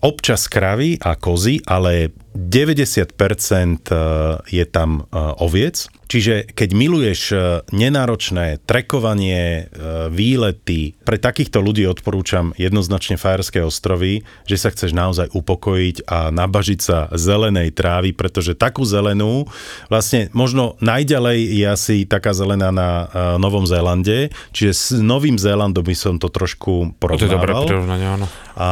Občas 0.04 0.50
kravy 0.50 1.00
a 1.00 1.16
kozy, 1.16 1.64
ale 1.64 2.12
90% 2.36 3.90
je 4.46 4.64
tam 4.68 4.90
e, 5.00 5.02
oviec, 5.42 5.90
Čiže 6.10 6.50
keď 6.58 6.68
miluješ 6.74 7.20
e, 7.30 7.36
nenáročné 7.70 8.58
trekovanie, 8.66 9.70
e, 9.70 10.10
výlety, 10.10 10.98
pre 11.06 11.22
takýchto 11.22 11.62
ľudí 11.62 11.86
odporúčam 11.86 12.50
jednoznačne 12.58 13.14
Fajerské 13.14 13.62
ostrovy, 13.62 14.26
že 14.42 14.58
sa 14.58 14.74
chceš 14.74 14.90
naozaj 14.90 15.30
upokojiť 15.30 16.10
a 16.10 16.34
nabažiť 16.34 16.80
sa 16.82 17.06
zelenej 17.14 17.70
trávy, 17.70 18.10
pretože 18.10 18.58
takú 18.58 18.82
zelenú, 18.82 19.46
vlastne 19.86 20.34
možno 20.34 20.74
najďalej 20.82 21.38
je 21.46 21.66
asi 21.70 21.96
taká 22.10 22.34
zelená 22.34 22.74
na 22.74 22.88
e, 22.90 23.04
Novom 23.38 23.62
Zélande, 23.70 24.34
čiže 24.50 24.72
s 24.74 24.86
Novým 24.98 25.38
Zélandom 25.38 25.86
by 25.86 25.94
som 25.94 26.18
to 26.18 26.26
trošku 26.26 26.98
porovnával. 26.98 27.22
To 27.22 27.30
je 27.30 27.36
dobré 27.38 27.52
prirovnanie, 27.54 28.06
áno. 28.18 28.26
A 28.58 28.70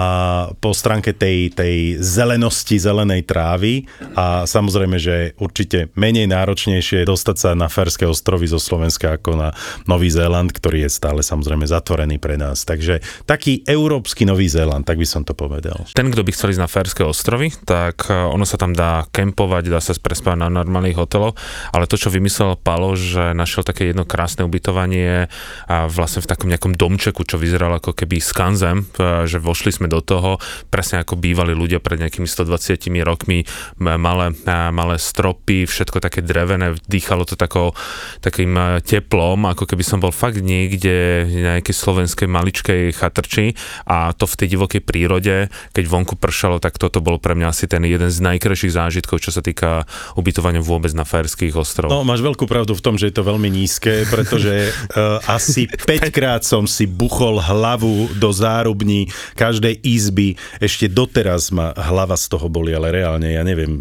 po 0.59 0.75
stránke 0.75 1.14
tej, 1.14 1.54
tej 1.54 2.02
zelenosti 2.02 2.76
zelenej 2.83 3.25
trávy 3.25 3.87
a 4.18 4.42
samozrejme, 4.45 4.99
že 4.99 5.38
určite 5.38 5.88
menej 5.95 6.28
náročnejšie 6.28 7.07
dostať 7.07 7.28
dostať 7.28 7.45
sa 7.45 7.50
na 7.52 7.68
Ferské 7.68 8.09
ostrovy 8.09 8.49
zo 8.49 8.57
Slovenska 8.57 9.21
ako 9.21 9.37
na 9.37 9.49
Nový 9.85 10.09
Zéland, 10.09 10.49
ktorý 10.49 10.88
je 10.88 10.90
stále 10.97 11.21
samozrejme 11.21 11.68
zatvorený 11.68 12.16
pre 12.16 12.40
nás. 12.40 12.64
Takže 12.64 13.04
taký 13.28 13.61
európsky 13.68 14.25
Nový 14.25 14.49
Zéland, 14.49 14.88
tak 14.88 14.97
by 14.97 15.04
som 15.04 15.28
to 15.28 15.37
povedal. 15.37 15.85
Ten, 15.92 16.09
kto 16.09 16.25
by 16.25 16.33
chcel 16.33 16.57
ísť 16.57 16.62
na 16.64 16.73
Ferské 16.73 17.04
ostrovy, 17.04 17.52
tak 17.68 18.09
e, 18.09 18.16
ono 18.16 18.49
sa 18.49 18.57
tam 18.57 18.73
dá 18.73 19.04
kempovať, 19.12 19.68
dá 19.68 19.76
sa 19.85 19.92
prespať 19.92 20.40
na 20.40 20.49
normálnych 20.49 20.97
hoteloch, 20.97 21.37
ale 21.68 21.85
to, 21.85 22.00
čo 22.00 22.09
vymyslel 22.09 22.57
Palo, 22.57 22.97
že 22.97 23.27
našiel 23.32 23.64
také 23.64 23.90
jedno 23.90 24.04
krásne 24.04 24.44
ubytovanie 24.44 25.28
a 25.66 25.88
vlastne 25.88 26.25
v 26.25 26.30
takom 26.30 26.49
nejakom 26.49 26.76
domčeku, 26.76 27.25
čo 27.25 27.40
vyzeralo 27.40 27.80
ako 27.80 27.97
keby 27.97 28.20
skanzem, 28.20 28.87
e, 28.97 29.25
že 29.25 29.40
vošli 29.40 29.75
sme 29.75 29.87
do 29.88 30.04
toho, 30.04 30.40
presne 30.68 31.00
ako 31.02 31.16
bývali 31.18 31.52
ľudia 31.56 31.80
pred 31.82 32.00
nejakými 32.00 32.28
120 32.28 32.80
rokmi, 33.04 33.44
malé, 33.78 34.35
malé 34.49 34.97
stropy, 35.00 35.64
všetko 35.64 35.99
také 36.02 36.20
drevené, 36.25 36.76
dýchalo 36.85 37.25
to 37.25 37.35
takou, 37.38 37.73
takým 38.20 38.52
eh, 38.56 38.66
teplom, 38.85 39.49
ako 39.49 39.64
keby 39.64 39.85
som 39.85 39.99
bol 39.99 40.12
fakt 40.12 40.40
niekde 40.40 41.25
v 41.28 41.35
nejakej 41.44 41.75
slovenskej 41.75 42.28
maličkej 42.28 42.82
chatrči 42.92 43.56
a 43.88 44.12
to 44.12 44.28
v 44.28 44.35
tej 44.44 44.49
divokej 44.58 44.82
prírode, 44.85 45.49
keď 45.73 45.85
vonku 45.88 46.20
pršalo, 46.20 46.61
tak 46.61 46.76
toto 46.76 47.00
bol 47.00 47.16
pre 47.23 47.32
mňa 47.38 47.47
asi 47.49 47.64
ten 47.70 47.85
jeden 47.85 48.11
z 48.12 48.18
najkrajších 48.20 48.75
zážitkov, 48.75 49.23
čo 49.23 49.30
sa 49.32 49.40
týka 49.40 49.88
ubytovania 50.14 50.61
vôbec 50.61 50.90
na 50.92 51.08
Fajerských 51.08 51.54
ostrovoch. 51.54 51.92
No, 51.92 52.04
máš 52.04 52.20
veľkú 52.20 52.44
pravdu 52.44 52.75
v 52.75 52.82
tom, 52.85 52.94
že 53.00 53.08
je 53.08 53.14
to 53.14 53.18
veľmi 53.25 53.49
nízke, 53.51 54.05
pretože 54.09 54.71
uh, 54.71 55.23
asi 55.39 55.67
5 55.71 56.11
krát 56.13 56.43
som 56.45 56.69
si 56.69 56.85
buchol 56.85 57.41
hlavu 57.41 58.13
do 58.19 58.31
zárubní 58.31 59.09
každej 59.35 59.79
izby. 59.83 60.37
Ešte 60.59 60.87
doteraz 60.91 61.51
ma 61.51 61.73
hlava 61.75 62.15
z 62.15 62.27
toho 62.31 62.47
boli, 62.47 62.75
ale 62.75 62.93
reálne, 62.93 63.35
ja 63.35 63.43
neviem, 63.43 63.73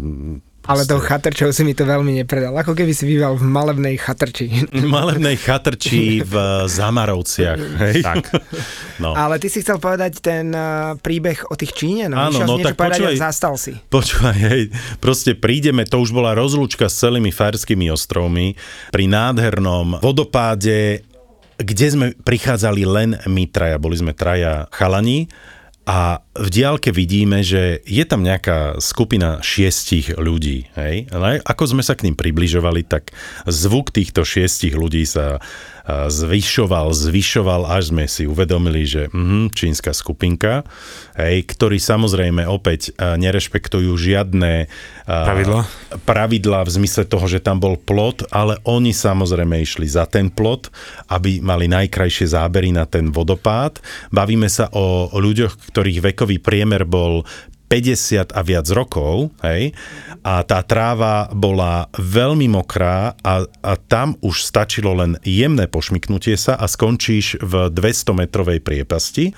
ale 0.68 0.84
tou 0.84 1.00
chatrčou 1.00 1.48
si 1.48 1.64
mi 1.64 1.72
to 1.72 1.88
veľmi 1.88 2.20
nepredal. 2.20 2.52
Ako 2.60 2.76
keby 2.76 2.92
si 2.92 3.08
býval 3.08 3.40
v 3.40 3.44
malebnej 3.48 3.96
chatrči. 3.96 4.68
malebnej 4.84 5.40
chatrči 5.40 6.20
v 6.20 6.34
Zamarovciach. 6.68 7.60
Hej? 7.88 8.04
Tak. 8.04 8.24
No. 9.00 9.16
Ale 9.16 9.40
ty 9.40 9.48
si 9.48 9.64
chcel 9.64 9.80
povedať 9.80 10.20
ten 10.20 10.52
uh, 10.52 10.98
príbeh 11.00 11.48
o 11.48 11.56
tých 11.56 11.72
Číne? 11.72 12.12
No, 12.12 12.28
Áno, 12.28 12.44
no 12.44 12.54
tak 12.60 12.76
povedať, 12.76 13.00
počúvaj, 13.00 13.16
zastal 13.16 13.54
si. 13.56 13.72
Počúvaj, 13.88 14.38
hej, 14.52 14.62
proste 15.00 15.32
prídeme, 15.32 15.88
to 15.88 16.02
už 16.02 16.12
bola 16.12 16.36
rozlúčka 16.36 16.90
s 16.90 17.00
celými 17.00 17.32
Fajerskými 17.32 17.88
ostrovmi, 17.88 18.58
pri 18.92 19.04
nádhernom 19.08 20.02
vodopáde, 20.04 21.06
kde 21.56 21.86
sme 21.88 22.06
prichádzali 22.12 22.82
len 22.84 23.10
my 23.24 23.46
traja, 23.48 23.80
boli 23.80 23.96
sme 23.96 24.12
traja 24.12 24.66
chalani 24.74 25.30
a 25.88 26.20
v 26.36 26.48
diálke 26.52 26.92
vidíme, 26.92 27.40
že 27.40 27.80
je 27.88 28.04
tam 28.04 28.20
nejaká 28.20 28.76
skupina 28.76 29.40
šiestich 29.40 30.12
ľudí. 30.20 30.68
Hej? 30.76 31.08
Ale 31.08 31.40
ako 31.40 31.64
sme 31.72 31.80
sa 31.80 31.96
k 31.96 32.04
ním 32.04 32.12
približovali, 32.12 32.84
tak 32.84 33.16
zvuk 33.48 33.88
týchto 33.88 34.20
šiestich 34.20 34.76
ľudí 34.76 35.08
sa 35.08 35.40
zvyšoval, 35.88 36.92
zvyšoval, 36.92 37.64
až 37.64 37.96
sme 37.96 38.04
si 38.04 38.28
uvedomili, 38.28 38.84
že 38.84 39.08
mm, 39.08 39.56
čínska 39.56 39.96
skupinka, 39.96 40.68
hej, 41.16 41.48
ktorí 41.48 41.80
samozrejme 41.80 42.44
opäť 42.44 42.92
nerešpektujú 43.00 43.96
žiadne 43.96 44.68
pravidla? 45.08 45.64
pravidla 46.04 46.60
v 46.68 46.70
zmysle 46.76 47.08
toho, 47.08 47.24
že 47.24 47.40
tam 47.40 47.56
bol 47.56 47.80
plot, 47.80 48.28
ale 48.28 48.60
oni 48.68 48.92
samozrejme 48.92 49.64
išli 49.64 49.88
za 49.88 50.04
ten 50.04 50.28
plot, 50.28 50.68
aby 51.08 51.40
mali 51.40 51.64
najkrajšie 51.72 52.36
zábery 52.36 52.68
na 52.68 52.84
ten 52.84 53.08
vodopád. 53.08 53.80
Bavíme 54.12 54.52
sa 54.52 54.68
o 54.76 55.08
ľuďoch, 55.16 55.72
ktorých 55.72 56.04
vekový 56.12 56.36
priemer 56.36 56.84
bol 56.84 57.24
50 57.68 58.32
a 58.32 58.40
viac 58.40 58.64
rokov, 58.72 59.28
hej, 59.44 59.76
a 60.22 60.42
tá 60.42 60.60
tráva 60.66 61.30
bola 61.32 61.88
veľmi 61.96 62.50
mokrá 62.50 63.14
a, 63.22 63.34
a 63.44 63.72
tam 63.76 64.18
už 64.20 64.44
stačilo 64.44 64.92
len 64.96 65.16
jemné 65.22 65.70
pošmiknutie 65.70 66.34
sa 66.34 66.58
a 66.58 66.66
skončíš 66.66 67.40
v 67.40 67.70
200 67.70 68.20
metrovej 68.26 68.58
priepasti. 68.60 69.32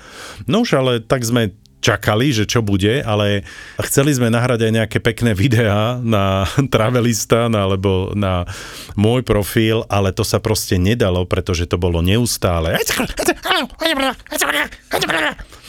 No 0.49 0.65
už 0.65 0.81
ale 0.81 0.93
tak 1.03 1.21
sme 1.23 1.53
čakali, 1.81 2.29
že 2.31 2.45
čo 2.45 2.61
bude, 2.61 3.01
ale 3.01 3.41
chceli 3.81 4.13
sme 4.13 4.29
nahrať 4.29 4.69
aj 4.69 4.71
nejaké 4.71 4.97
pekné 5.01 5.33
videá 5.33 5.97
na 5.99 6.45
Travelista 6.73 7.49
alebo 7.49 8.13
na 8.13 8.45
môj 8.93 9.25
profil, 9.25 9.83
ale 9.89 10.13
to 10.13 10.21
sa 10.21 10.37
proste 10.37 10.77
nedalo, 10.77 11.25
pretože 11.25 11.65
to 11.65 11.81
bolo 11.81 11.99
neustále. 12.05 12.77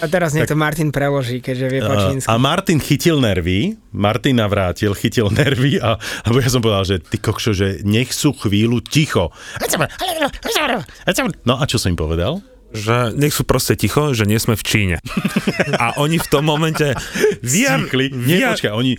A 0.03 0.11
teraz 0.11 0.35
nie 0.35 0.43
to 0.43 0.59
Martin 0.59 0.91
preloží, 0.91 1.39
keďže 1.39 1.67
vie 1.71 1.81
po 1.81 1.95
čínsky. 1.95 2.29
A 2.29 2.35
Martin 2.37 2.83
chytil 2.83 3.23
nervy, 3.23 3.79
Martin 3.95 4.43
navrátil, 4.43 4.93
chytil 4.99 5.31
nervy 5.31 5.79
a, 5.79 5.95
a 5.97 6.27
ja 6.35 6.51
som 6.51 6.59
povedal, 6.59 6.85
že 6.85 6.97
ty 6.99 7.23
kokšo, 7.23 7.55
že 7.55 7.69
nech 7.87 8.11
sú 8.11 8.35
chvíľu 8.35 8.83
ticho. 8.83 9.31
No 11.47 11.55
a 11.57 11.65
čo 11.71 11.79
som 11.79 11.95
im 11.95 11.99
povedal? 11.99 12.52
Že 12.73 13.13
nech 13.15 13.37
sú 13.37 13.45
proste 13.45 13.77
ticho, 13.77 14.17
že 14.17 14.25
nie 14.25 14.41
sme 14.41 14.57
v 14.57 14.65
Číne. 14.65 14.97
A 15.77 15.97
oni 16.01 16.17
v 16.17 16.29
tom 16.29 16.49
momente... 16.49 16.97
Stichli. 17.45 18.11
Nie, 18.13 18.53
počkaj, 18.53 18.73
oni... 18.73 18.97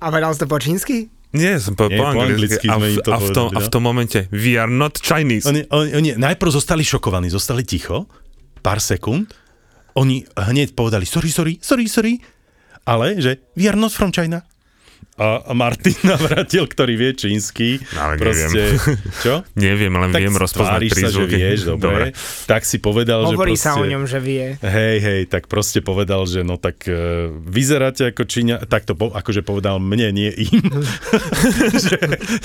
A 0.00 0.06
vedal 0.08 0.32
si 0.32 0.40
to 0.40 0.48
po 0.48 0.56
čínsky? 0.56 1.12
Nie, 1.34 1.58
som 1.58 1.74
po, 1.74 1.90
Nie, 1.90 1.98
po, 1.98 2.14
po 2.14 2.22
anglicky. 2.22 2.66
A, 2.70 2.78
v, 2.78 3.02
a, 3.02 3.18
v 3.18 3.30
tom, 3.34 3.46
a 3.50 3.58
v 3.58 3.68
tom 3.68 3.82
momente, 3.82 4.30
we 4.30 4.54
are 4.54 4.70
not 4.70 5.02
Chinese. 5.02 5.50
Oni, 5.50 5.66
oni, 5.66 5.90
oni 5.98 6.10
najprv 6.14 6.50
zostali 6.54 6.86
šokovaní, 6.86 7.26
zostali 7.26 7.66
ticho, 7.66 8.06
pár 8.62 8.78
sekúnd, 8.78 9.34
oni 9.98 10.22
hneď 10.38 10.78
povedali 10.78 11.02
sorry, 11.02 11.30
sorry, 11.34 11.58
sorry, 11.58 11.86
sorry, 11.90 12.14
ale 12.86 13.18
že 13.18 13.50
we 13.58 13.66
are 13.66 13.78
not 13.78 13.90
from 13.90 14.14
China 14.14 14.46
a 15.14 15.54
Martin 15.54 15.94
navratil, 16.10 16.66
ktorý 16.66 16.98
vie 16.98 17.14
čínsky. 17.14 17.78
No, 17.94 18.10
ale 18.10 18.14
proste, 18.18 18.50
neviem. 18.50 18.98
Čo? 19.22 19.34
neviem, 19.54 19.94
len 19.94 20.10
tak 20.10 20.26
viem 20.26 20.34
rozpoznať 20.34 20.80
prízvuky. 20.90 21.06
sa, 21.06 21.10
že 21.14 21.22
vieš, 21.38 21.60
dobre. 21.70 21.86
dobre. 21.86 22.06
Tak 22.50 22.62
si 22.66 22.82
povedal, 22.82 23.22
Hovorí 23.22 23.54
že 23.54 23.62
proste, 23.62 23.78
sa 23.78 23.78
o 23.78 23.86
ňom, 23.86 24.02
že 24.10 24.18
vie. 24.18 24.58
Hej, 24.58 24.96
hej, 24.98 25.20
tak 25.30 25.46
proste 25.46 25.86
povedal, 25.86 26.26
že 26.26 26.42
no 26.42 26.58
tak 26.58 26.82
uh, 26.90 27.30
vyzeráte 27.30 28.10
ako 28.10 28.26
Číňa, 28.26 28.66
tak 28.66 28.90
to 28.90 28.98
po, 28.98 29.14
akože 29.14 29.46
povedal 29.46 29.78
mne, 29.78 30.10
nie 30.10 30.30
im. 30.34 30.66
že, 31.86 31.98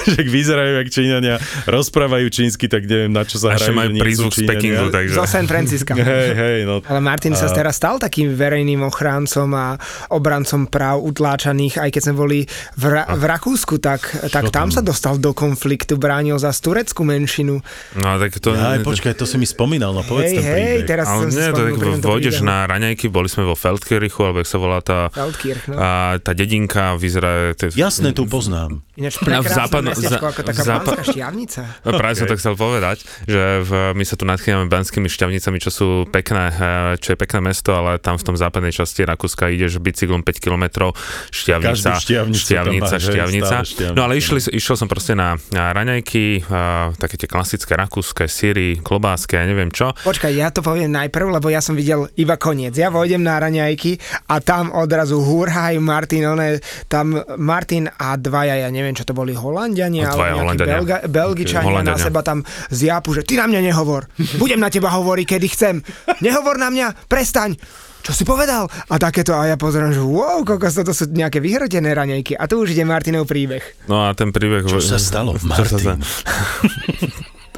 že 0.06 0.22
vyzerajú 0.22 0.86
ako 0.86 0.90
Číňania, 0.94 1.42
rozprávajú 1.66 2.30
čínsky, 2.30 2.70
tak 2.70 2.86
neviem, 2.86 3.10
na 3.10 3.26
čo 3.26 3.42
sa 3.42 3.58
hrajú. 3.58 3.74
majú 3.74 3.98
prízvuk 3.98 4.30
z 4.38 4.46
Pekingu, 4.46 4.94
takže... 4.94 5.18
Zo 5.18 5.26
San 5.26 5.50
Francisca. 5.50 5.98
hej, 5.98 6.30
hej, 6.38 6.60
no. 6.70 6.86
Ale 6.86 7.02
Martin 7.02 7.34
a... 7.34 7.40
sa 7.42 7.50
teraz 7.50 7.82
stal 7.82 7.98
takým 7.98 8.30
verejným 8.30 8.86
ochráncom 8.86 9.50
a 9.58 9.74
obrancom 10.14 10.70
práv 10.70 11.02
utláčaných, 11.02 11.82
aj 11.82 11.90
keď 11.90 12.02
sme 12.06 12.14
boli 12.14 12.40
v, 12.76 12.84
Ra- 12.88 13.10
v 13.14 13.24
Rakúsku, 13.24 13.78
tak, 13.78 14.10
tak 14.30 14.50
tam, 14.50 14.70
tam 14.70 14.70
sa 14.70 14.82
dostal 14.82 15.18
do 15.18 15.32
konfliktu, 15.36 15.96
bránil 16.00 16.38
za 16.38 16.52
tureckú 16.56 17.04
menšinu. 17.04 17.62
No 17.98 18.08
tak 18.20 18.38
to... 18.40 18.56
Ja, 18.56 18.78
aj, 18.78 18.86
počkaj, 18.86 19.16
to 19.16 19.26
si 19.28 19.40
mi 19.40 19.48
spomínal, 19.48 19.96
no 19.96 20.04
povedz 20.04 20.34
hej, 20.34 20.38
ten 20.38 20.46
hej, 20.46 20.78
teraz 20.86 21.08
Ale 21.08 21.32
nie, 21.32 21.50
to 21.52 21.62
tak 21.72 22.04
vôjdeš 22.04 22.42
na 22.44 22.68
raňajky, 22.68 23.08
boli 23.08 23.32
sme 23.32 23.48
vo 23.48 23.56
Feldkirchu, 23.56 24.20
alebo 24.26 24.44
jak 24.44 24.50
sa 24.50 24.58
volá 24.60 24.80
tá... 24.84 25.10
Feldkirch, 25.14 25.72
no. 25.72 25.78
A 25.80 26.20
tá 26.20 26.32
dedinka 26.36 26.96
vyzerá... 27.00 27.56
T- 27.56 27.72
Jasné, 27.74 28.12
tu 28.12 28.28
poznám. 28.28 28.84
Ináč 29.00 29.16
prekrásne 29.24 29.56
západno, 29.56 29.90
za, 29.96 30.20
ako 30.20 30.42
taká 30.44 30.64
západ... 30.64 30.96
šťavnica. 31.08 31.62
No 31.88 31.90
práve 31.96 32.14
okay. 32.16 32.20
som 32.20 32.28
to 32.28 32.36
chcel 32.36 32.54
povedať, 32.60 32.98
že 33.24 33.44
v, 33.64 33.72
my 33.96 34.04
sa 34.04 34.16
tu 34.20 34.24
nadchýname 34.28 34.68
banskými 34.68 35.08
šťavnicami, 35.08 35.58
čo 35.64 35.72
sú 35.72 35.88
pekné, 36.12 36.46
eh, 36.52 36.94
čo 37.00 37.16
je 37.16 37.18
pekné 37.18 37.40
mesto, 37.40 37.72
ale 37.72 37.98
tam 38.02 38.20
v 38.20 38.24
tom 38.28 38.36
západnej 38.36 38.76
časti 38.76 39.08
Rakúska 39.08 39.48
ideš 39.52 39.80
bicyklom 39.80 40.22
5 40.22 40.44
km, 40.44 40.92
šťavnica, 41.32 41.90
šťavnica, 42.02 42.38
šťavnica. 42.50 43.94
No 43.94 44.08
ale 44.08 44.18
išli, 44.18 44.42
išiel 44.56 44.76
som 44.80 44.90
proste 44.90 45.14
na, 45.14 45.38
na 45.54 45.70
raňajky, 45.70 46.50
a, 46.50 46.90
také 46.98 47.20
tie 47.20 47.30
klasické 47.30 47.78
rakúske, 47.78 48.26
síry, 48.26 48.82
klobásky 48.82 49.38
a 49.38 49.46
neviem 49.46 49.70
čo. 49.70 49.94
Počkaj, 50.02 50.32
ja 50.34 50.50
to 50.50 50.66
poviem 50.66 50.90
najprv, 50.90 51.38
lebo 51.38 51.52
ja 51.54 51.62
som 51.62 51.78
videl 51.78 52.10
iba 52.18 52.36
koniec. 52.40 52.74
Ja 52.74 52.90
vojdem 52.90 53.22
na 53.22 53.38
raňajky 53.38 54.26
a 54.32 54.42
tam 54.42 54.74
odrazu 54.74 55.22
hurhaj 55.22 55.78
Martin, 55.78 56.26
one, 56.26 56.60
tam 56.90 57.18
Martin 57.38 57.90
a 57.90 58.18
dvaja, 58.18 58.66
ja 58.66 58.70
neviem, 58.74 58.98
čo 58.98 59.06
to 59.06 59.14
boli 59.14 59.38
Holandiania, 59.38 60.10
alebo 60.10 60.50
nejakí 60.50 60.66
Belga, 60.66 60.98
Belgičania 61.06 61.82
okay. 61.82 61.90
na 61.90 61.96
seba 61.98 62.22
tam 62.26 62.42
zjapu, 62.74 63.14
že 63.14 63.26
ty 63.26 63.38
na 63.38 63.46
mňa 63.50 63.62
nehovor. 63.72 64.10
Budem 64.42 64.60
na 64.62 64.72
teba 64.72 64.92
hovoriť, 64.94 65.26
kedy 65.26 65.48
chcem. 65.52 65.76
Nehovor 66.24 66.58
na 66.58 66.70
mňa, 66.72 67.10
prestaň. 67.10 67.56
Čo 68.04 68.12
si 68.16 68.24
povedal? 68.24 68.68
A 68.90 68.96
takéto, 68.96 69.36
a 69.36 69.46
ja 69.46 69.58
pozerám, 69.60 69.92
že 69.92 70.02
wow, 70.02 70.42
kokos, 70.48 70.76
toto 70.76 70.96
sú 70.96 71.08
nejaké 71.12 71.44
vyhrotené 71.44 71.92
raňajky. 71.92 72.36
A 72.40 72.48
tu 72.48 72.64
už 72.64 72.72
ide 72.74 72.88
Martinov 72.88 73.28
príbeh. 73.28 73.62
No 73.92 74.08
a 74.08 74.16
ten 74.16 74.32
príbeh... 74.32 74.64
Čo 74.66 74.80
sa 74.80 74.98
stalo, 74.98 75.36
Martin? 75.50 76.00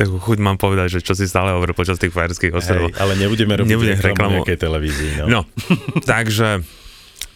takú 0.01 0.17
chuť 0.17 0.37
mám 0.41 0.57
povedať, 0.57 0.97
že 0.97 0.99
čo 1.05 1.13
si 1.13 1.29
stále 1.29 1.53
hovorí 1.53 1.77
počas 1.77 2.01
tých 2.01 2.09
fajerských 2.09 2.57
ostrovov. 2.57 2.89
Hej, 2.89 2.97
ale 2.97 3.13
nebudeme 3.21 3.53
robiť 3.53 3.69
Nebudem 3.69 3.97
reklamu 3.99 4.09
reklamu. 4.09 4.33
nejakej 4.41 4.57
televízii. 4.57 5.11
No. 5.21 5.25
No, 5.29 5.39
takže 6.11 6.65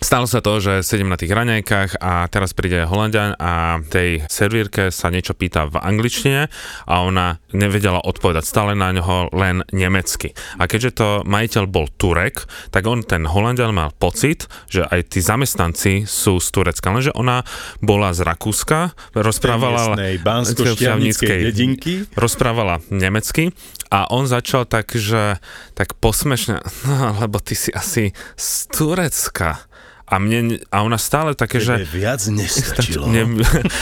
Stalo 0.05 0.29
sa 0.29 0.37
to, 0.37 0.61
že 0.61 0.85
sedím 0.85 1.09
na 1.09 1.17
tých 1.17 1.33
raňajkách 1.33 1.97
a 1.97 2.29
teraz 2.29 2.53
príde 2.53 2.85
Holandian 2.85 3.33
a 3.41 3.81
tej 3.89 4.21
servírke 4.29 4.93
sa 4.93 5.09
niečo 5.09 5.33
pýta 5.33 5.65
v 5.65 5.81
angličtine 5.81 6.45
a 6.85 6.93
ona 7.01 7.41
nevedela 7.49 8.05
odpovedať 8.05 8.45
stále 8.45 8.77
na 8.77 8.93
ňoho 8.93 9.33
len 9.33 9.65
nemecky. 9.73 10.37
A 10.61 10.69
keďže 10.69 10.91
to 11.01 11.07
majiteľ 11.25 11.65
bol 11.65 11.89
Turek, 11.89 12.45
tak 12.69 12.85
on 12.85 13.01
ten 13.01 13.25
Holandian 13.25 13.73
mal 13.73 13.97
pocit, 13.97 14.45
že 14.69 14.85
aj 14.85 15.09
tí 15.09 15.25
zamestnanci 15.25 16.05
sú 16.05 16.37
z 16.37 16.53
Turecka, 16.53 16.93
lenže 16.93 17.09
ona 17.17 17.41
bola 17.81 18.13
z 18.13 18.29
Rakúska, 18.29 18.93
rozprávala 19.17 19.97
miestnej 19.97 20.21
bansko-šťavnickej 20.21 21.39
dedinky. 21.49 21.93
rozprávala 22.13 22.77
nemecky 22.93 23.57
a 23.89 24.05
on 24.13 24.29
začal 24.29 24.69
tak, 24.69 24.93
že 24.93 25.41
tak 25.73 25.97
posmešne, 25.97 26.61
no, 26.93 27.17
lebo 27.25 27.41
ty 27.41 27.57
si 27.57 27.73
asi 27.73 28.13
z 28.37 28.69
Turecka. 28.69 29.65
A, 30.05 30.21
mne, 30.21 30.61
a 30.69 30.85
ona 30.85 31.01
stále 31.01 31.33
také, 31.33 31.57
že... 31.57 31.81
Tebe 31.81 31.89
viac 31.89 32.21
nestačilo. 32.29 33.09
Ne, 33.09 33.25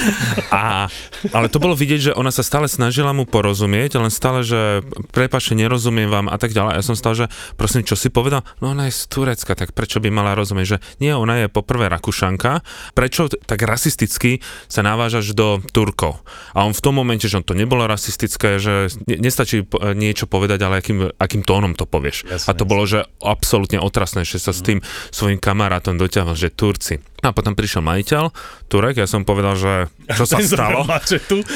a, 0.55 0.87
ale 1.35 1.47
to 1.51 1.59
bolo 1.59 1.75
vidieť, 1.75 1.99
že 1.99 2.15
ona 2.15 2.31
sa 2.31 2.47
stále 2.47 2.71
snažila 2.71 3.11
mu 3.11 3.27
porozumieť, 3.27 3.99
len 3.99 4.07
stále, 4.07 4.39
že 4.43 4.87
prepačte, 5.11 5.51
nerozumiem 5.59 6.07
vám 6.07 6.31
a 6.31 6.39
tak 6.39 6.55
ďalej. 6.55 6.79
Ja 6.79 6.83
som 6.83 6.95
stále, 6.95 7.15
že 7.15 7.27
prosím, 7.59 7.83
čo 7.83 7.99
si 7.99 8.07
povedal? 8.07 8.47
No 8.63 8.71
ona 8.71 8.87
je 8.87 8.95
z 8.95 9.03
Turecka, 9.11 9.51
tak 9.51 9.75
prečo 9.75 9.99
by 9.99 10.07
mala 10.07 10.31
rozumieť, 10.37 10.67
že 10.67 10.77
nie, 11.03 11.11
ona 11.11 11.43
je 11.43 11.51
poprvé 11.51 11.91
Rakušanka, 11.91 12.63
prečo 12.95 13.27
tak 13.27 13.59
rasisticky 13.67 14.39
sa 14.71 14.79
navážaš 14.79 15.35
do 15.35 15.59
Turkov? 15.75 16.23
A 16.55 16.63
on 16.63 16.71
v 16.71 16.83
tom 16.83 16.95
momente, 16.95 17.27
že 17.27 17.43
on 17.43 17.45
to 17.45 17.51
nebolo 17.57 17.83
rasistické, 17.83 18.63
že 18.63 18.87
ne, 19.09 19.19
nestačí 19.19 19.67
niečo 19.91 20.31
povedať, 20.31 20.59
ale 20.63 20.79
akým, 20.79 21.11
akým 21.19 21.43
tónom 21.43 21.75
to 21.75 21.83
povieš. 21.83 22.23
Jasné, 22.31 22.47
a 22.47 22.51
to 22.55 22.63
bolo, 22.63 22.87
že 22.87 23.03
absolútne 23.19 23.83
otrasné, 23.83 24.23
že 24.23 24.39
sa 24.39 24.55
s 24.55 24.63
tým 24.63 24.79
svojim 25.11 25.37
kamarátom 25.37 25.99
doťahol, 26.13 26.37
že 26.37 26.53
Turci. 26.53 27.01
A 27.25 27.33
potom 27.33 27.57
prišiel 27.57 27.81
majiteľ, 27.81 28.29
Turek, 28.69 29.01
ja 29.01 29.09
som 29.09 29.25
povedal, 29.25 29.57
že 29.57 29.89
čo 30.13 30.29
sa 30.29 30.37
stalo. 30.45 30.85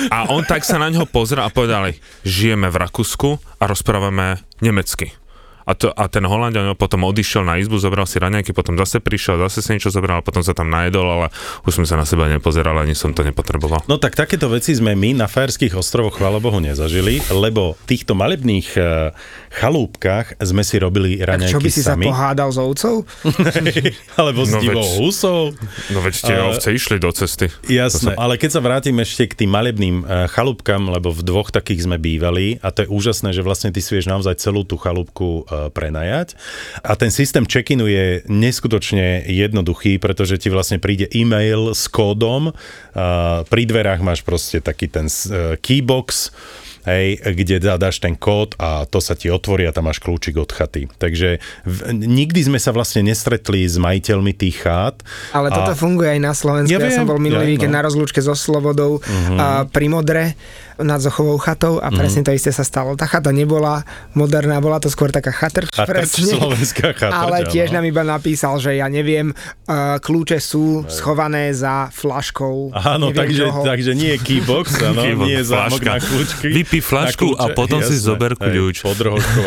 A 0.09 0.33
on 0.33 0.41
tak 0.41 0.65
sa 0.65 0.81
na 0.81 0.89
ňo 0.89 1.05
pozrel 1.05 1.45
a 1.45 1.53
povedali, 1.53 2.01
žijeme 2.25 2.73
v 2.73 2.81
Rakúsku 2.81 3.37
a 3.61 3.63
rozprávame 3.69 4.41
nemecky. 4.65 5.13
A, 5.67 5.75
to, 5.75 5.91
a 5.91 6.07
ten 6.07 6.24
Holandian 6.24 6.71
potom 6.74 7.03
odišiel 7.03 7.43
na 7.43 7.55
izbu, 7.57 7.75
zobral 7.75 8.03
si 8.03 8.17
raňajky, 8.17 8.50
potom 8.50 8.74
zase 8.75 8.97
prišiel, 8.97 9.36
zase 9.38 9.59
si 9.59 9.69
niečo 9.69 9.89
zobral, 9.89 10.19
potom 10.21 10.39
sa 10.39 10.51
tam 10.51 10.67
najedol, 10.67 11.03
ale 11.05 11.27
už 11.62 11.75
sme 11.75 11.83
sa 11.83 11.93
na 11.93 12.03
seba 12.03 12.25
nepozerali, 12.25 12.81
ani 12.81 12.93
som 12.93 13.12
to 13.12 13.19
nepotreboval. 13.19 13.83
No 13.86 13.97
tak 13.97 14.15
takéto 14.15 14.47
veci 14.47 14.71
sme 14.71 14.93
my 14.93 15.13
na 15.13 15.27
Fajerských 15.27 15.75
ostrovoch, 15.75 16.15
chvála 16.15 16.39
Bohu, 16.39 16.57
nezažili, 16.57 17.19
lebo 17.29 17.75
v 17.75 17.86
týchto 17.86 18.13
malebných 18.13 18.67
eh, 18.74 19.12
chalúbkach 19.51 20.39
sme 20.39 20.62
si 20.62 20.77
robili 20.77 21.17
Tak 21.17 21.27
raňajky 21.29 21.51
čo 21.51 21.59
by 21.59 21.69
si 21.69 21.81
sa 21.81 21.93
sami. 21.93 22.05
pohádal 22.05 22.50
s 22.50 22.57
ovcov? 22.57 22.93
Alebo 24.15 24.41
s 24.41 24.50
No 24.50 24.59
divou 24.59 24.88
husou. 25.00 25.51
No 25.89 26.00
veď 26.00 26.13
tie 26.17 26.36
A- 26.38 26.47
ovce 26.50 26.69
išli 26.69 26.97
do 26.97 27.12
cesty. 27.12 27.51
Jasné, 27.67 28.15
ale 28.15 28.36
keď 28.36 28.50
sa 28.50 28.62
vrátim 28.62 28.95
ešte 28.97 29.27
k 29.27 29.43
tým 29.43 29.51
malebným 29.51 29.95
eh, 30.00 30.25
chalúbkam, 30.29 30.88
lebo 30.88 31.09
v 31.09 31.21
dvoch 31.21 31.50
takých 31.50 31.83
sme 31.83 31.97
bývali 31.97 32.57
a 32.57 32.69
to 32.69 32.83
je 32.83 32.89
úžasné, 32.89 33.31
že 33.31 33.41
vlastne 33.41 33.69
ty 33.69 33.79
si 33.79 33.91
vieš 33.91 34.07
naozaj 34.07 34.38
celú 34.38 34.63
tú 34.63 34.77
chalúbku 34.77 35.43
eh, 35.43 35.56
prenajať 35.73 36.37
a 36.83 36.93
ten 36.95 37.11
systém 37.13 37.45
check-inu 37.45 37.87
je 37.89 38.25
neskutočne 38.29 39.25
jednoduchý, 39.27 39.97
pretože 39.97 40.37
ti 40.37 40.53
vlastne 40.53 40.77
príde 40.77 41.09
e-mail 41.11 41.73
s 41.73 41.89
kódom, 41.89 42.53
a 42.97 43.43
pri 43.45 43.63
dverách 43.69 44.01
máš 44.01 44.21
proste 44.25 44.61
taký 44.61 44.89
ten 44.89 45.05
eh, 45.07 45.55
keybox, 45.61 46.33
hej, 46.87 47.19
kde 47.19 47.59
dáš 47.59 47.99
ten 47.99 48.15
kód 48.15 48.55
a 48.55 48.87
to 48.87 49.03
sa 49.03 49.13
ti 49.13 49.27
otvorí 49.27 49.67
a 49.67 49.75
tam 49.75 49.91
máš 49.91 49.99
kľúčik 49.99 50.39
od 50.39 50.47
chaty. 50.47 50.87
Takže 50.95 51.43
v, 51.67 51.79
nikdy 51.93 52.47
sme 52.47 52.59
sa 52.63 52.71
vlastne 52.71 53.03
nestretli 53.03 53.67
s 53.67 53.75
majiteľmi 53.75 54.31
tých 54.31 54.63
chát. 54.63 55.03
Ale 55.35 55.51
toto 55.51 55.75
funguje 55.75 56.15
aj 56.15 56.21
na 56.23 56.31
Slovensku. 56.31 56.71
Ja 56.71 56.79
Ja, 56.79 57.03
som 57.03 57.09
bol 57.09 57.19
minulý 57.19 57.51
ja, 57.51 57.51
víkend 57.59 57.75
no. 57.75 57.77
na 57.77 57.83
rozlúčke 57.83 58.23
so 58.23 58.31
Slobodou 58.33 59.03
a 59.35 59.67
pri 59.67 59.91
Modre 59.91 60.23
nad 60.79 60.98
Zochovou 60.98 61.38
chatou 61.38 61.77
a 61.77 61.89
presne 61.89 62.22
to 62.22 62.29
isté 62.29 62.50
sa 62.50 62.62
stalo. 62.62 62.93
Tá 62.93 63.05
chata 63.05 63.29
nebola 63.29 63.81
moderná, 64.13 64.57
bola 64.57 64.77
to 64.77 64.88
skôr 64.88 65.10
taká 65.10 65.29
chatrč, 65.29 65.69
Chatrč, 65.69 65.89
presne. 65.89 66.34
slovenská 66.34 66.93
chatrč, 66.93 67.17
Ale 67.17 67.38
tiež 67.48 67.69
nám 67.72 67.84
iba 67.84 68.01
napísal, 68.01 68.57
že 68.57 68.74
ja 68.74 68.86
neviem, 68.86 69.31
uh, 69.31 69.98
kľúče 69.98 70.38
sú 70.38 70.86
schované 70.88 71.49
za 71.51 71.89
flaškou. 71.89 72.73
Áno, 72.73 73.10
takže, 73.10 73.45
čoho. 73.45 73.62
takže 73.63 73.91
nie 73.93 74.13
je 74.13 74.19
keybox, 74.21 74.65
áno, 74.80 75.01
Keybox, 75.01 75.25
nie 75.25 75.36
je 75.36 75.45
zámok 75.45 75.80
flaška. 75.80 75.89
na 75.89 75.97
kľúčky. 75.99 76.45
Vypí 76.51 76.80
flašku 76.80 77.28
kľúče, 77.28 77.41
a 77.41 77.45
potom 77.51 77.80
si 77.82 77.95
zober 77.97 78.32
kľúč. 78.34 78.75
A 78.82 78.89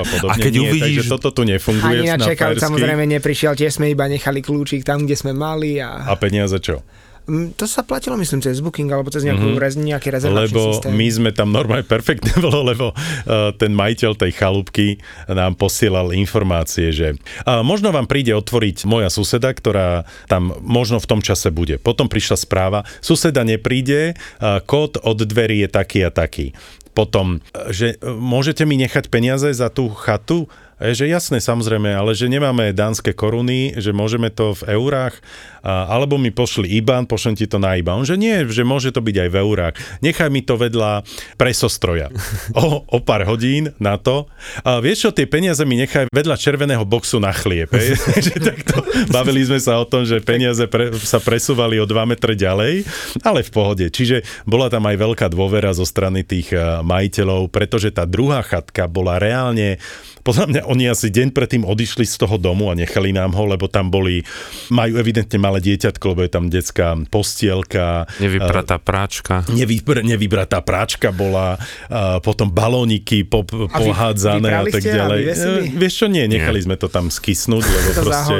podobne. 0.03 0.31
A 0.31 0.35
keď 0.35 0.53
nie, 0.53 0.63
uvidíš- 0.67 1.07
Takže 1.07 1.13
toto 1.13 1.29
tu 1.31 1.43
nefunguje 1.43 2.03
Ani 2.03 2.11
na 2.11 2.19
Fajerských. 2.21 2.61
samozrejme 2.61 3.05
neprišiel, 3.09 3.55
tiež 3.55 3.79
sme 3.79 3.89
iba 3.89 4.05
nechali 4.05 4.41
kľúčik 4.41 4.83
tam, 4.83 5.07
kde 5.07 5.15
sme 5.15 5.33
mali 5.33 5.79
a... 5.79 6.05
A 6.05 6.15
peniaze 6.19 6.59
čo? 6.59 6.83
Mm, 7.29 7.53
To 7.57 7.65
sa 7.69 7.85
platilo, 7.85 8.17
myslím, 8.17 8.41
cez 8.41 8.65
Booking 8.65 8.89
alebo 8.89 9.13
cez 9.13 9.27
nejakú, 9.27 9.53
mm-hmm. 9.53 9.63
rez, 9.63 9.75
nejaký 9.77 10.09
rezervačný. 10.09 10.53
Lebo 10.53 10.63
systém. 10.73 10.93
my 10.95 11.07
sme 11.11 11.31
tam 11.37 11.49
normálne 11.53 11.85
perfektne 11.85 12.33
bolo, 12.45 12.65
lebo 12.65 12.87
uh, 12.93 13.53
ten 13.57 13.73
majiteľ 13.77 14.17
tej 14.17 14.33
chalúbky 14.33 15.03
nám 15.29 15.57
posielal 15.61 16.17
informácie, 16.17 16.95
že 16.95 17.09
uh, 17.17 17.61
možno 17.61 17.93
vám 17.93 18.09
príde 18.09 18.33
otvoriť 18.33 18.89
moja 18.89 19.13
suseda, 19.13 19.53
ktorá 19.53 20.09
tam 20.27 20.57
možno 20.65 21.03
v 21.03 21.09
tom 21.09 21.21
čase 21.21 21.53
bude. 21.53 21.77
Potom 21.77 22.09
prišla 22.09 22.37
správa, 22.41 22.89
suseda 23.05 23.45
nepríde, 23.45 24.15
uh, 24.41 24.63
kód 24.65 24.97
od 25.01 25.19
dverí 25.21 25.65
je 25.65 25.69
taký 25.69 26.01
a 26.07 26.11
taký. 26.11 26.57
Potom, 26.91 27.39
že 27.71 28.03
môžete 28.03 28.67
mi 28.67 28.75
nechať 28.75 29.09
peniaze 29.15 29.47
za 29.55 29.71
tú 29.71 29.95
chatu? 29.95 30.51
A 30.81 30.89
je, 30.89 31.05
že 31.05 31.13
jasné, 31.13 31.45
samozrejme, 31.45 31.93
ale 31.93 32.17
že 32.17 32.25
nemáme 32.25 32.73
dánske 32.73 33.13
koruny, 33.13 33.77
že 33.77 33.93
môžeme 33.93 34.33
to 34.33 34.57
v 34.65 34.81
eurách, 34.81 35.21
a, 35.61 35.85
alebo 35.93 36.17
mi 36.17 36.33
pošli 36.33 36.81
IBAN, 36.81 37.05
pošlem 37.05 37.37
ti 37.37 37.45
to 37.45 37.61
na 37.61 37.77
IBAN. 37.77 38.01
On, 38.01 38.09
že 38.09 38.17
nie, 38.17 38.49
že 38.49 38.65
môže 38.65 38.89
to 38.89 39.05
byť 39.05 39.29
aj 39.29 39.29
v 39.29 39.37
eurách. 39.37 39.75
Nechaj 40.01 40.33
mi 40.33 40.41
to 40.41 40.57
vedľa 40.57 41.05
presostroja. 41.37 42.09
O, 42.51 42.83
o 42.83 42.99
pár 42.99 43.25
hodín 43.31 43.73
na 43.79 43.95
to. 44.01 44.27
A 44.67 44.83
vieš 44.83 45.07
čo, 45.07 45.11
tie 45.15 45.29
peniaze 45.29 45.63
mi 45.63 45.79
nechaj 45.79 46.11
vedľa 46.11 46.35
červeného 46.35 46.83
boxu 46.83 47.23
na 47.23 47.31
chlieb. 47.31 47.71
hej. 47.71 47.95
že 48.27 48.37
takto 48.43 48.81
bavili 49.13 49.45
sme 49.47 49.61
sa 49.63 49.79
o 49.79 49.87
tom, 49.87 50.03
že 50.03 50.19
peniaze 50.19 50.67
pre, 50.67 50.91
sa 50.99 51.23
presúvali 51.23 51.79
o 51.79 51.87
2 51.87 52.11
metre 52.11 52.35
ďalej, 52.35 52.85
ale 53.23 53.47
v 53.47 53.51
pohode. 53.53 53.87
Čiže 53.87 54.27
bola 54.49 54.67
tam 54.73 54.89
aj 54.89 54.97
veľká 54.99 55.27
dôvera 55.31 55.71
zo 55.77 55.87
strany 55.87 56.25
tých 56.27 56.53
eh, 56.57 56.83
majiteľov, 56.83 57.53
pretože 57.53 57.93
tá 57.93 58.09
druhá 58.09 58.43
chatka 58.43 58.89
bola 58.91 59.21
reálne 59.21 59.79
podľa 60.21 60.45
mňa 60.47 60.63
oni 60.69 60.85
asi 60.87 61.09
deň 61.09 61.33
predtým 61.33 61.63
odišli 61.65 62.05
z 62.05 62.17
toho 62.21 62.37
domu 62.37 62.69
a 62.69 62.77
nechali 62.77 63.11
nám 63.11 63.33
ho, 63.35 63.45
lebo 63.49 63.67
tam 63.67 63.89
boli, 63.89 64.23
majú 64.69 64.97
evidentne 64.97 65.39
malé 65.41 65.59
dieťatko, 65.61 66.05
lebo 66.13 66.21
je 66.25 66.31
tam 66.31 66.45
detská 66.49 66.97
postielka. 67.09 68.05
Nevypratá 68.21 68.77
práčka. 68.81 69.45
Nevybr, 69.49 70.05
nevybratá 70.05 70.61
práčka 70.61 71.11
bola, 71.11 71.57
a 71.89 72.21
potom 72.21 72.49
balóniky 72.53 73.25
po, 73.25 73.45
vy- 73.45 73.69
pohádzané 73.69 74.51
a, 74.51 74.63
tak 74.69 74.83
ste 74.83 74.91
a 74.93 74.97
ďalej. 75.05 75.21
vyvesili? 75.25 75.61
E, 75.65 75.77
Vieš 75.77 75.95
čo, 75.97 76.07
nie, 76.07 76.25
nechali 76.29 76.61
sme 76.61 76.77
to 76.77 76.89
tam 76.93 77.09
skysnúť, 77.09 77.65
lebo 77.65 77.89
To 77.97 78.03
proste, 78.05 78.37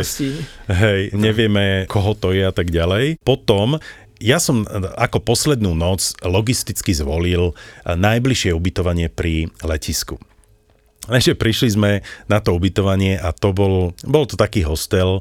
hej, 0.69 1.01
nevieme, 1.17 1.89
koho 1.89 2.13
to 2.15 2.31
je 2.37 2.45
a 2.45 2.53
tak 2.53 2.71
ďalej. 2.71 3.19
Potom 3.25 3.81
ja 4.21 4.37
som 4.37 4.69
ako 5.01 5.25
poslednú 5.25 5.73
noc 5.73 6.13
logisticky 6.21 6.93
zvolil 6.93 7.57
najbližšie 7.89 8.53
ubytovanie 8.53 9.09
pri 9.09 9.49
letisku. 9.65 10.21
Lenže 11.11 11.35
prišli 11.35 11.69
sme 11.75 11.91
na 12.31 12.39
to 12.39 12.55
ubytovanie 12.55 13.19
a 13.19 13.35
to 13.35 13.51
bol, 13.51 13.91
bol 14.07 14.25
to 14.25 14.39
taký 14.39 14.63
hostel. 14.63 15.21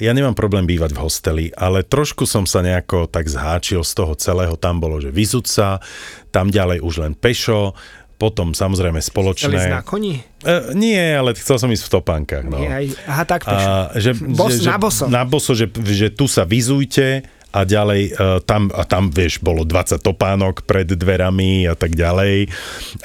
Ja 0.00 0.16
nemám 0.16 0.32
problém 0.32 0.64
bývať 0.64 0.96
v 0.96 1.00
hosteli, 1.04 1.46
ale 1.52 1.84
trošku 1.84 2.24
som 2.24 2.48
sa 2.48 2.64
nejako 2.64 3.08
tak 3.08 3.28
zháčil 3.28 3.84
z 3.84 3.92
toho 3.92 4.12
celého. 4.16 4.56
Tam 4.56 4.80
bolo, 4.80 5.00
že 5.00 5.12
Vizuca, 5.12 5.84
tam 6.32 6.48
ďalej 6.48 6.80
už 6.80 6.94
len 7.04 7.12
pešo, 7.12 7.76
potom 8.18 8.50
samozrejme 8.50 8.98
Chceli 8.98 9.10
spoločné. 9.14 9.62
na 9.70 9.86
koni? 9.86 10.18
E, 10.42 10.74
nie, 10.74 10.98
ale 10.98 11.38
chcel 11.38 11.62
som 11.62 11.70
ísť 11.70 11.86
v 11.86 11.92
topánkach. 12.02 12.44
No. 12.50 12.58
Nie, 12.58 12.90
aha, 13.06 13.22
tak 13.22 13.46
pešo. 13.46 13.68
A, 13.70 13.94
že, 13.94 14.10
Bos, 14.18 14.58
že, 14.58 14.66
na 14.66 14.76
boso. 14.76 15.04
Na 15.06 15.22
boso, 15.22 15.54
že, 15.54 15.70
že 15.70 16.10
tu 16.10 16.26
sa 16.26 16.42
vyzujte 16.42 17.22
a 17.48 17.64
ďalej 17.64 18.02
e, 18.08 18.10
tam, 18.44 18.68
a 18.76 18.84
tam, 18.84 19.08
vieš, 19.08 19.40
bolo 19.40 19.64
20 19.64 20.04
topánok 20.04 20.68
pred 20.68 20.84
dverami 20.84 21.64
a 21.64 21.72
tak 21.72 21.96
ďalej 21.96 22.52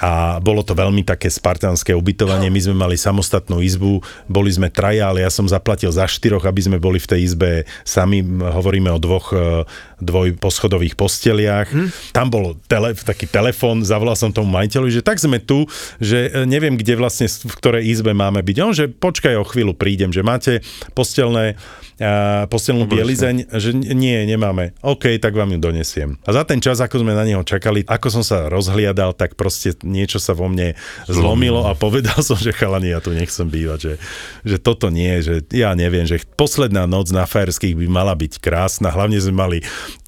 a 0.04 0.44
bolo 0.44 0.68
to 0.68 0.76
veľmi 0.76 1.08
také 1.08 1.32
spartánske 1.32 1.96
ubytovanie, 1.96 2.52
my 2.52 2.60
sme 2.60 2.76
mali 2.76 3.00
samostatnú 3.00 3.64
izbu, 3.64 4.04
boli 4.28 4.52
sme 4.52 4.68
traja, 4.68 5.08
ale 5.08 5.24
ja 5.24 5.32
som 5.32 5.48
zaplatil 5.48 5.96
za 5.96 6.04
štyroch, 6.04 6.44
aby 6.44 6.60
sme 6.60 6.78
boli 6.78 7.00
v 7.00 7.08
tej 7.08 7.20
izbe 7.24 7.64
sami, 7.88 8.20
hovoríme 8.30 8.92
o 8.92 9.00
dvoch 9.00 9.32
e, 9.32 9.64
dvojposchodových 10.04 11.00
posteliach. 11.00 11.72
Hm? 11.72 11.88
Tam 12.12 12.28
bol 12.28 12.60
tele, 12.68 12.92
taký 12.92 13.24
telefón, 13.32 13.88
zavolal 13.88 14.20
som 14.20 14.36
tomu 14.36 14.52
majiteľu, 14.52 14.92
že 14.92 15.00
tak 15.00 15.24
sme 15.24 15.40
tu, 15.40 15.64
že 16.04 16.28
e, 16.28 16.44
neviem, 16.44 16.76
kde 16.76 17.00
vlastne, 17.00 17.32
v 17.32 17.56
ktorej 17.56 17.88
izbe 17.88 18.12
máme 18.12 18.44
byť. 18.44 18.58
On, 18.60 18.76
že 18.76 18.92
počkaj 18.92 19.40
o 19.40 19.48
chvíľu, 19.48 19.72
prídem, 19.72 20.12
že 20.12 20.20
máte 20.20 20.60
postelné 20.92 21.56
a 22.02 22.50
postelnú 22.50 22.90
bielizeň, 22.90 23.54
že 23.54 23.70
nie, 23.72 24.26
nemáme. 24.34 24.74
OK, 24.82 25.22
tak 25.22 25.38
vám 25.38 25.54
ju 25.54 25.60
donesiem. 25.62 26.18
A 26.26 26.34
za 26.34 26.44
ten 26.44 26.58
čas, 26.58 26.82
ako 26.82 27.06
sme 27.06 27.14
na 27.14 27.22
neho 27.24 27.46
čakali, 27.46 27.86
ako 27.86 28.08
som 28.10 28.24
sa 28.26 28.50
rozhliadal, 28.50 29.14
tak 29.14 29.38
proste 29.38 29.78
niečo 29.86 30.18
sa 30.18 30.34
vo 30.34 30.50
mne 30.50 30.74
zlomilo 31.06 31.70
a 31.70 31.78
povedal 31.78 32.18
som, 32.26 32.36
že 32.36 32.50
chalani, 32.52 32.92
ja 32.92 33.00
tu 33.00 33.14
nechcem 33.14 33.46
bývať, 33.46 33.80
že, 33.80 33.94
že 34.42 34.58
toto 34.58 34.90
nie, 34.90 35.22
že 35.22 35.46
ja 35.54 35.78
neviem, 35.78 36.10
že 36.10 36.22
posledná 36.36 36.90
noc 36.90 37.14
na 37.14 37.30
Fajerských 37.30 37.78
by 37.78 37.86
mala 37.86 38.18
byť 38.18 38.42
krásna, 38.42 38.90
hlavne 38.90 39.22
sme 39.22 39.36
mali 39.38 39.58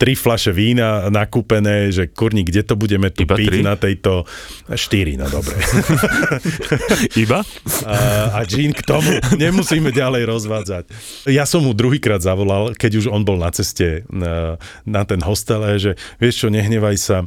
tri 0.01 0.17
flaše 0.17 0.49
vína 0.49 1.07
nakúpené, 1.13 1.93
že 1.93 2.09
kurni, 2.09 2.41
kde 2.41 2.65
to 2.65 2.73
budeme 2.73 3.13
tu 3.13 3.23
Iba 3.23 3.37
piť 3.37 3.47
tri? 3.47 3.59
na 3.61 3.75
tejto... 3.77 4.25
Štyri, 4.65 5.13
no 5.13 5.29
dobre. 5.29 5.55
Iba? 7.23 7.45
A, 7.85 7.95
a 8.33 8.39
Jean 8.47 8.73
k 8.73 8.81
tomu 8.81 9.09
nemusíme 9.37 9.89
ďalej 9.91 10.23
rozvádzať. 10.25 10.83
Ja 11.29 11.45
som 11.47 11.65
mu 11.65 11.73
druhýkrát 11.73 12.21
zavolal, 12.21 12.73
keď 12.73 13.03
už 13.03 13.05
on 13.11 13.21
bol 13.25 13.37
na 13.39 13.51
ceste 13.51 14.07
na, 14.15 15.01
ten 15.03 15.19
hostel, 15.21 15.61
a 15.61 15.75
že 15.75 15.99
vieš 16.17 16.45
čo, 16.45 16.47
nehnevaj 16.47 16.95
sa, 16.95 17.17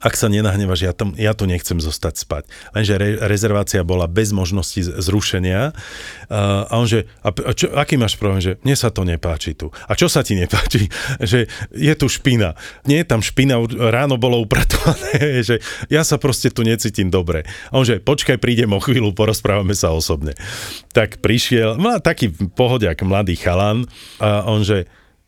ak 0.00 0.14
sa 0.14 0.28
nenahnevaš, 0.28 0.80
ja, 0.84 0.92
tam, 0.92 1.16
ja 1.16 1.32
tu 1.32 1.48
nechcem 1.48 1.80
zostať 1.80 2.14
spať. 2.20 2.44
Lenže 2.76 2.94
re, 3.00 3.10
rezervácia 3.24 3.80
bola 3.80 4.04
bez 4.04 4.30
možnosti 4.30 4.78
zrušenia 5.00 5.72
uh, 5.72 6.68
a 6.68 6.74
on 6.76 6.84
že, 6.84 7.08
a, 7.24 7.32
a 7.32 7.50
čo, 7.56 7.72
aký 7.72 7.96
máš 7.96 8.20
problém, 8.20 8.42
že 8.44 8.52
mne 8.60 8.76
sa 8.76 8.92
to 8.92 9.08
nepáči 9.08 9.56
tu. 9.56 9.72
A 9.88 9.96
čo 9.96 10.12
sa 10.12 10.20
ti 10.20 10.36
nepáči? 10.36 10.88
Že 11.16 11.48
je 11.72 11.94
tu 11.96 12.06
špina. 12.12 12.54
Nie 12.84 13.02
je 13.02 13.08
tam 13.08 13.24
špina, 13.24 13.58
ráno 13.90 14.20
bolo 14.20 14.38
upratované, 14.42 15.40
že 15.48 15.64
ja 15.88 16.04
sa 16.04 16.20
proste 16.20 16.52
tu 16.52 16.62
necítim 16.62 17.08
dobre. 17.08 17.48
A 17.72 17.80
on 17.80 17.84
že, 17.86 17.98
počkaj, 17.98 18.36
prídem 18.36 18.70
o 18.76 18.80
chvíľu, 18.82 19.16
porozprávame 19.16 19.72
sa 19.72 19.90
osobne. 19.90 20.36
Tak 20.92 21.24
prišiel, 21.24 21.80
má 21.80 21.98
taký 21.98 22.30
pohodiak, 22.54 23.00
mladý 23.02 23.34
chalan 23.38 23.88
a 24.20 24.44
on 24.44 24.62
že, 24.62 24.86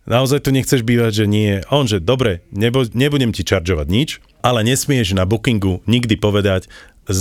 naozaj 0.09 0.49
tu 0.49 0.51
nechceš 0.51 0.83
bývať, 0.83 1.23
že 1.23 1.27
nie. 1.29 1.61
On 1.68 1.85
že, 1.85 2.01
dobre, 2.01 2.42
nebo, 2.51 2.83
nebudem 2.97 3.31
ti 3.31 3.44
čaržovať 3.44 3.87
nič, 3.87 4.09
ale 4.40 4.64
nesmieš 4.64 5.14
na 5.14 5.29
bookingu 5.29 5.85
nikdy 5.85 6.16
povedať 6.16 6.66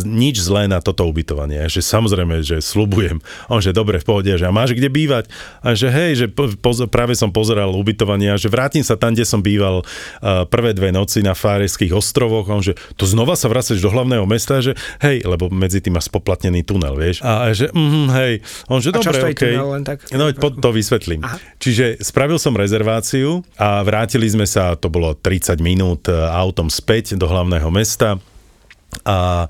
nič 0.06 0.44
zlé 0.44 0.68
na 0.68 0.84
toto 0.84 1.08
ubytovanie. 1.08 1.64
Že 1.72 1.82
samozrejme, 1.82 2.44
že 2.44 2.60
slubujem. 2.60 3.24
A 3.48 3.58
On 3.58 3.62
že 3.64 3.72
dobre, 3.72 4.00
v 4.00 4.06
pohode, 4.08 4.32
že 4.32 4.46
a 4.46 4.52
máš 4.52 4.76
kde 4.76 4.92
bývať? 4.92 5.32
A 5.64 5.74
že 5.74 5.88
hej, 5.88 6.12
že 6.20 6.26
po, 6.28 6.52
poz, 6.60 6.84
práve 6.92 7.16
som 7.16 7.32
pozeral 7.32 7.72
ubytovanie 7.72 8.36
a 8.36 8.38
že 8.38 8.52
vrátim 8.52 8.84
sa 8.84 9.00
tam, 9.00 9.16
kde 9.16 9.24
som 9.24 9.40
býval 9.40 9.84
uh, 9.84 10.44
prvé 10.48 10.76
dve 10.76 10.92
noci 10.92 11.24
na 11.24 11.32
Fáreských 11.32 11.96
ostrovoch. 11.96 12.48
A 12.52 12.56
on 12.60 12.64
že 12.64 12.76
to 13.00 13.08
znova 13.08 13.40
sa 13.40 13.48
vracaš 13.48 13.80
do 13.80 13.88
hlavného 13.88 14.28
mesta, 14.28 14.60
že 14.60 14.76
hej, 15.00 15.24
lebo 15.24 15.48
medzi 15.48 15.80
tým 15.80 15.96
máš 15.96 16.12
spoplatnený 16.12 16.68
tunel, 16.68 16.96
vieš. 17.00 17.24
A 17.24 17.52
že 17.56 17.72
mm, 17.72 18.08
hej. 18.20 18.34
A 18.68 18.70
On 18.76 18.84
že 18.84 18.92
A 18.92 19.00
dobre, 19.00 19.32
okej. 19.32 19.56
tunel 19.56 19.70
len 19.80 19.84
tak? 19.88 20.04
No, 20.12 20.28
po, 20.36 20.52
to 20.52 20.70
vysvetlím. 20.76 21.24
Aha. 21.24 21.40
Čiže 21.58 22.04
spravil 22.04 22.38
som 22.38 22.54
rezerváciu 22.54 23.42
a 23.56 23.82
vrátili 23.82 24.28
sme 24.28 24.46
sa, 24.46 24.76
to 24.76 24.92
bolo 24.92 25.16
30 25.16 25.58
minút 25.64 26.06
e, 26.08 26.14
autom 26.14 26.68
späť 26.68 27.16
do 27.16 27.26
hlavného 27.26 27.68
mesta 27.72 28.20
a 29.08 29.48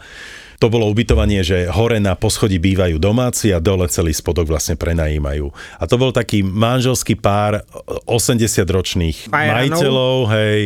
to 0.57 0.73
bolo 0.73 0.89
ubytovanie, 0.89 1.45
že 1.45 1.69
hore 1.69 2.01
na 2.01 2.17
poschodí 2.17 2.57
bývajú 2.57 2.97
domáci 2.97 3.53
a 3.53 3.61
dole 3.61 3.85
celý 3.93 4.09
spodok 4.09 4.49
vlastne 4.49 4.73
prenajímajú. 4.73 5.53
A 5.77 5.83
to 5.85 6.01
bol 6.01 6.09
taký 6.09 6.41
manželský 6.41 7.13
pár 7.13 7.61
80-ročných 8.09 9.29
Bajanov. 9.29 9.53
majiteľov, 9.53 10.17
hej, 10.33 10.59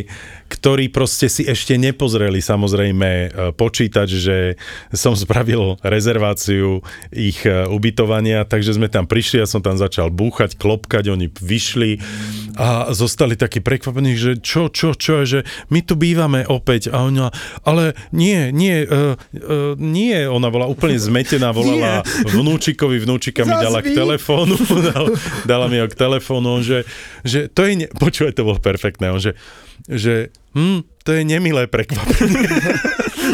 ktorí 0.52 0.92
proste 0.92 1.32
si 1.32 1.48
ešte 1.48 1.80
nepozreli 1.80 2.44
samozrejme 2.44 3.10
e, 3.10 3.28
počítač, 3.56 4.10
že 4.12 4.38
som 4.92 5.16
spravil 5.16 5.80
rezerváciu 5.80 6.84
ich 7.16 7.48
e, 7.48 7.64
ubytovania, 7.72 8.44
takže 8.44 8.76
sme 8.76 8.92
tam 8.92 9.08
prišli, 9.08 9.40
ja 9.40 9.48
som 9.48 9.64
tam 9.64 9.80
začal 9.80 10.12
búchať, 10.12 10.60
klopkať, 10.60 11.08
oni 11.08 11.32
vyšli 11.32 12.04
a 12.60 12.92
zostali 12.92 13.40
takí 13.40 13.64
prekvapení, 13.64 14.20
že 14.20 14.44
čo, 14.44 14.68
čo, 14.68 14.92
čo, 14.92 15.24
že 15.24 15.48
my 15.72 15.80
tu 15.88 15.96
bývame 15.96 16.44
opäť. 16.44 16.92
A 16.92 17.08
ona, 17.08 17.32
ale 17.64 17.96
nie, 18.12 18.52
nie, 18.52 18.84
uh, 18.84 19.16
uh, 19.16 19.74
nie, 19.80 20.28
ona 20.28 20.52
bola 20.52 20.68
úplne 20.68 21.00
zmetená, 21.00 21.56
volala 21.56 22.04
vnúčikovi, 22.28 23.00
vnúčika 23.00 23.48
mi 23.48 23.56
dala 23.56 23.80
k 23.80 23.96
telefónu, 23.96 24.60
dala, 24.92 25.10
dala 25.48 25.66
mi 25.72 25.80
ho 25.80 25.88
k 25.88 25.96
telefónu, 25.96 26.60
on, 26.60 26.64
že, 26.66 26.84
že 27.24 27.48
to 27.48 27.64
je, 27.64 27.86
ne... 27.86 27.88
počúvaj, 27.88 28.36
to 28.36 28.44
bolo 28.44 28.60
perfektné, 28.60 29.08
on, 29.16 29.22
že, 29.24 29.40
že 29.88 30.30
hm, 30.54 30.84
to 31.04 31.10
je 31.16 31.22
nemilé 31.26 31.66
prekvapenie. 31.66 32.50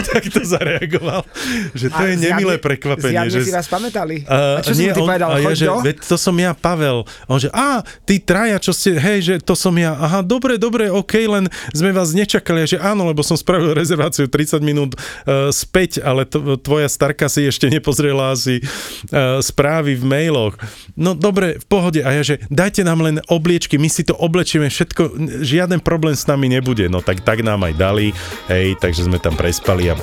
tak 0.13 0.23
to 0.31 0.41
zareagoval, 0.43 1.27
že 1.75 1.91
to 1.91 1.99
A 1.99 2.07
je 2.07 2.15
nemilé 2.15 2.55
zjavne- 2.55 2.63
prekvapenie. 2.63 3.15
Zjavne 3.17 3.33
že 3.33 3.39
si 3.43 3.51
vás 3.51 3.67
pamätali. 3.67 4.15
Uh, 4.23 4.59
a 4.59 4.61
čo 4.63 4.71
si 4.71 4.87
mu 4.87 4.95
ty 4.95 5.01
povedal? 5.03 5.27
a 5.27 5.37
ja, 5.43 5.51
že, 5.51 5.67
veď 5.67 5.97
to 6.07 6.15
som 6.15 6.35
ja, 6.39 6.51
Pavel. 6.55 7.03
On 7.27 7.37
že, 7.37 7.51
a, 7.51 7.83
ty 8.07 8.23
traja, 8.23 8.57
čo 8.61 8.71
ste, 8.71 8.95
hej, 8.95 9.19
že 9.23 9.35
to 9.43 9.53
som 9.57 9.75
ja. 9.75 9.97
Aha, 9.97 10.23
dobre, 10.23 10.55
dobre, 10.55 10.87
OK, 10.87 11.13
len 11.27 11.51
sme 11.75 11.91
vás 11.91 12.15
nečakali. 12.15 12.63
A 12.63 12.67
že 12.67 12.77
áno, 12.79 13.03
lebo 13.03 13.19
som 13.25 13.35
spravil 13.35 13.75
rezerváciu 13.75 14.31
30 14.31 14.63
minút 14.63 14.95
uh, 14.95 15.51
späť, 15.51 15.99
ale 15.99 16.23
to, 16.23 16.55
tvoja 16.61 16.87
starka 16.87 17.27
si 17.27 17.43
ešte 17.43 17.67
nepozrela 17.67 18.31
asi 18.31 18.63
uh, 18.63 19.43
správy 19.43 19.99
v 19.99 20.03
mailoch. 20.07 20.55
No 20.95 21.17
dobre, 21.17 21.59
v 21.59 21.65
pohode. 21.67 21.99
A 22.05 22.15
ja, 22.15 22.23
že 22.23 22.39
dajte 22.47 22.87
nám 22.87 23.03
len 23.03 23.19
obliečky, 23.27 23.75
my 23.75 23.89
si 23.91 24.07
to 24.07 24.15
oblečieme, 24.15 24.71
všetko, 24.71 25.17
žiaden 25.43 25.83
problém 25.83 26.15
s 26.15 26.23
nami 26.29 26.47
nebude. 26.47 26.87
No 26.87 27.03
tak, 27.03 27.25
tak 27.25 27.43
nám 27.43 27.67
aj 27.67 27.73
dali, 27.75 28.07
hej, 28.47 28.77
takže 28.79 29.09
sme 29.09 29.19
tam 29.19 29.35
prespali 29.35 29.89
a 29.91 29.96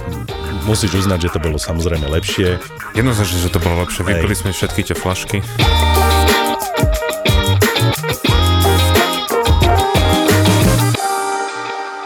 musíš 0.64 1.04
uznať, 1.04 1.28
že 1.28 1.33
to 1.37 1.38
bolo 1.42 1.59
samozrejme 1.61 2.09
lepšie. 2.09 2.59
Jednoznačne, 2.96 3.38
že 3.42 3.52
to 3.52 3.61
bolo 3.61 3.85
lepšie. 3.85 4.07
Vypili 4.07 4.35
sme 4.35 4.50
všetky 4.54 4.80
tie 4.87 4.96
flašky. 4.96 5.38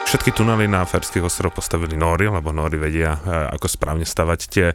Všetky 0.09 0.33
tunely 0.33 0.65
na 0.73 0.89
Ferských 0.89 1.21
ostrovoch 1.21 1.61
postavili 1.61 1.93
Nóri, 1.93 2.33
lebo 2.33 2.49
Nóri 2.49 2.81
vedia, 2.81 3.21
e, 3.21 3.53
ako 3.53 3.69
správne 3.69 4.09
stavať 4.09 4.41
tie 4.49 4.67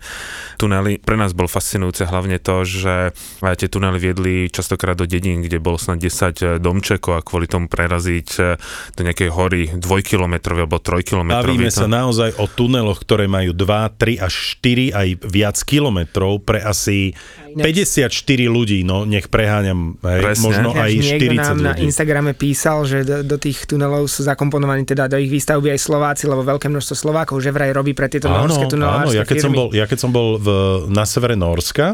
tunely. 0.61 1.01
Pre 1.01 1.17
nás 1.17 1.33
bol 1.33 1.49
fascinujúce 1.49 2.05
hlavne 2.05 2.37
to, 2.37 2.61
že 2.61 3.09
e, 3.41 3.57
tie 3.57 3.65
tunely 3.65 3.97
viedli 3.97 4.45
častokrát 4.53 4.93
do 4.93 5.09
dedín, 5.09 5.41
kde 5.41 5.57
bolo 5.57 5.81
snad 5.81 5.97
10 5.97 6.61
domčekov 6.61 7.17
a 7.17 7.25
kvôli 7.25 7.49
tomu 7.49 7.65
preraziť 7.65 8.29
e, 8.37 8.61
do 8.93 9.01
nejakej 9.01 9.29
hory 9.33 9.73
dvojkilometrovej 9.73 10.69
alebo 10.69 10.77
trojkilometrovej. 10.77 11.49
Bavíme 11.49 11.73
sa 11.73 11.89
naozaj 11.89 12.37
o 12.37 12.45
tuneloch, 12.45 13.01
ktoré 13.01 13.25
majú 13.25 13.57
2, 13.57 13.89
3 13.97 14.21
až 14.21 14.61
4 14.61 14.93
aj 14.93 15.07
viac 15.33 15.57
kilometrov 15.65 16.45
pre 16.45 16.61
asi 16.61 17.17
54 17.61 18.09
ľudí, 18.49 18.81
no 18.81 19.05
nech 19.05 19.29
preháňam, 19.29 19.99
hej, 20.01 20.21
Presne. 20.25 20.43
možno 20.43 20.69
aj 20.73 20.89
niekto 20.89 21.33
40 21.33 21.37
nám 21.37 21.57
na 21.61 21.71
ľudí. 21.77 21.81
Instagrame 21.85 22.31
písal, 22.33 22.77
že 22.89 23.05
do, 23.05 23.21
do 23.21 23.37
tých 23.37 23.69
tunelov 23.69 24.09
sú 24.09 24.25
zakomponovaní 24.25 24.83
teda 24.89 25.05
do 25.05 25.21
ich 25.21 25.29
výstavby 25.29 25.69
aj 25.69 25.79
Slováci, 25.79 26.25
lebo 26.25 26.41
veľké 26.41 26.67
množstvo 26.71 26.95
Slovákov 26.97 27.37
že 27.43 27.53
vraj 27.53 27.69
robí 27.75 27.93
pre 27.93 28.09
tieto 28.09 28.31
Áno, 28.31 28.49
norské 28.49 28.65
áno, 28.65 28.73
tunelárske 28.73 29.17
ja 29.19 29.23
keď, 29.27 29.37
som 29.37 29.51
firmy. 29.53 29.59
bol, 29.59 29.67
ja 29.71 29.85
keď 29.85 29.97
som 30.01 30.11
bol 30.11 30.27
v, 30.41 30.47
na 30.89 31.05
severe 31.05 31.35
Norska, 31.37 31.93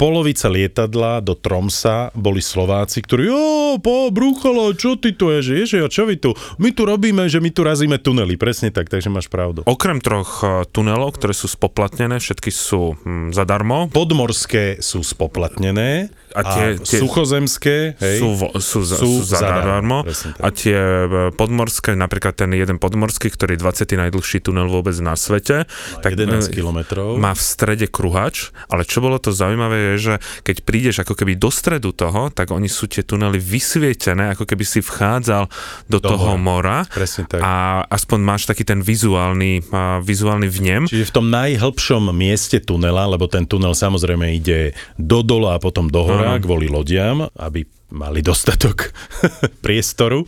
polovica 0.00 0.48
lietadla 0.48 1.20
do 1.20 1.36
Tromsa 1.36 2.08
boli 2.16 2.40
Slováci, 2.40 3.04
ktorí, 3.04 3.28
jo, 3.28 3.76
po 3.84 4.08
brúchalo, 4.08 4.72
čo 4.72 4.96
ty 4.96 5.12
tu 5.12 5.28
je, 5.28 5.44
že 5.44 5.52
ježe, 5.60 5.78
a 5.84 5.92
čo 5.92 6.08
vy 6.08 6.16
tu? 6.16 6.32
My 6.56 6.72
tu 6.72 6.88
robíme, 6.88 7.28
že 7.28 7.36
my 7.36 7.52
tu 7.52 7.60
razíme 7.60 8.00
tunely, 8.00 8.40
presne 8.40 8.72
tak, 8.72 8.88
takže 8.88 9.12
máš 9.12 9.28
pravdu. 9.28 9.60
Okrem 9.68 10.00
troch 10.00 10.40
e, 10.40 10.64
tunelov, 10.72 11.20
ktoré 11.20 11.36
sú 11.36 11.52
spoplatnené, 11.52 12.16
všetky 12.16 12.48
sú 12.48 12.96
hm, 12.96 13.36
zadarmo. 13.36 13.92
Podmorské 13.92 14.80
sú 14.80 15.04
spoplatnené 15.04 16.08
A 16.30 16.40
tie- 16.46 16.74
a 16.74 16.78
tie- 16.78 17.00
suchozemské, 17.02 17.98
hej, 17.98 18.18
Sú, 18.22 18.28
vo, 18.38 18.48
sú, 18.62 18.86
sú, 18.86 18.96
Sú 18.96 19.10
zadarmo. 19.26 20.06
A 20.38 20.48
tie 20.54 20.78
e, 20.78 21.34
podmorské, 21.34 21.98
napríklad 21.98 22.38
ten 22.38 22.54
jeden 22.54 22.78
podmorský, 22.78 23.34
ktorý 23.34 23.58
je 23.58 23.60
20. 23.66 23.98
najdlhší 23.98 24.38
tunel 24.46 24.70
vôbec 24.70 24.94
na 25.02 25.18
svete, 25.18 25.66
tak 26.04 26.14
11 26.14 26.46
e, 26.46 26.54
kilometrov. 26.54 27.18
má 27.18 27.34
v 27.34 27.42
strede 27.42 27.90
kruhač, 27.90 28.54
ale 28.70 28.86
čo 28.86 29.02
bolo 29.02 29.18
to 29.18 29.34
zaujímavé 29.34 29.94
je, 29.94 29.94
že 29.98 30.14
keď 30.46 30.56
prídeš 30.62 30.96
ako 31.02 31.18
keby 31.18 31.34
do 31.34 31.50
stredu 31.50 31.90
toho, 31.90 32.30
tak 32.30 32.54
oni 32.54 32.70
sú 32.70 32.86
tie 32.86 33.02
tunely 33.02 33.42
vysvietené, 33.42 34.38
ako 34.38 34.46
keby 34.46 34.62
si 34.62 34.78
vchádzal 34.78 35.50
do, 35.90 35.98
Do 35.98 36.14
toho 36.14 36.38
mora 36.38 36.86
Presne 36.86 37.26
tak. 37.26 37.42
a 37.42 37.82
aspoň 37.90 38.18
máš 38.22 38.42
taký 38.46 38.62
ten 38.62 38.80
vizuálny, 38.80 39.66
vizuálny 40.04 40.46
vnem. 40.46 40.86
Čiže 40.86 41.10
v 41.10 41.14
tom 41.14 41.26
najhlbšom 41.32 42.12
mieste 42.14 42.62
tunela, 42.62 43.08
lebo 43.10 43.26
ten 43.26 43.44
tunel 43.48 43.74
samozrejme 43.74 44.30
ide 44.30 44.72
do 44.94 45.24
dola 45.26 45.56
a 45.56 45.58
potom 45.58 45.90
do 45.90 46.06
hora 46.06 46.19
Áno. 46.26 46.42
kvôli 46.42 46.68
lodiam, 46.68 47.28
aby 47.36 47.64
mali 47.90 48.22
dostatok 48.22 48.90
priestoru, 49.64 50.26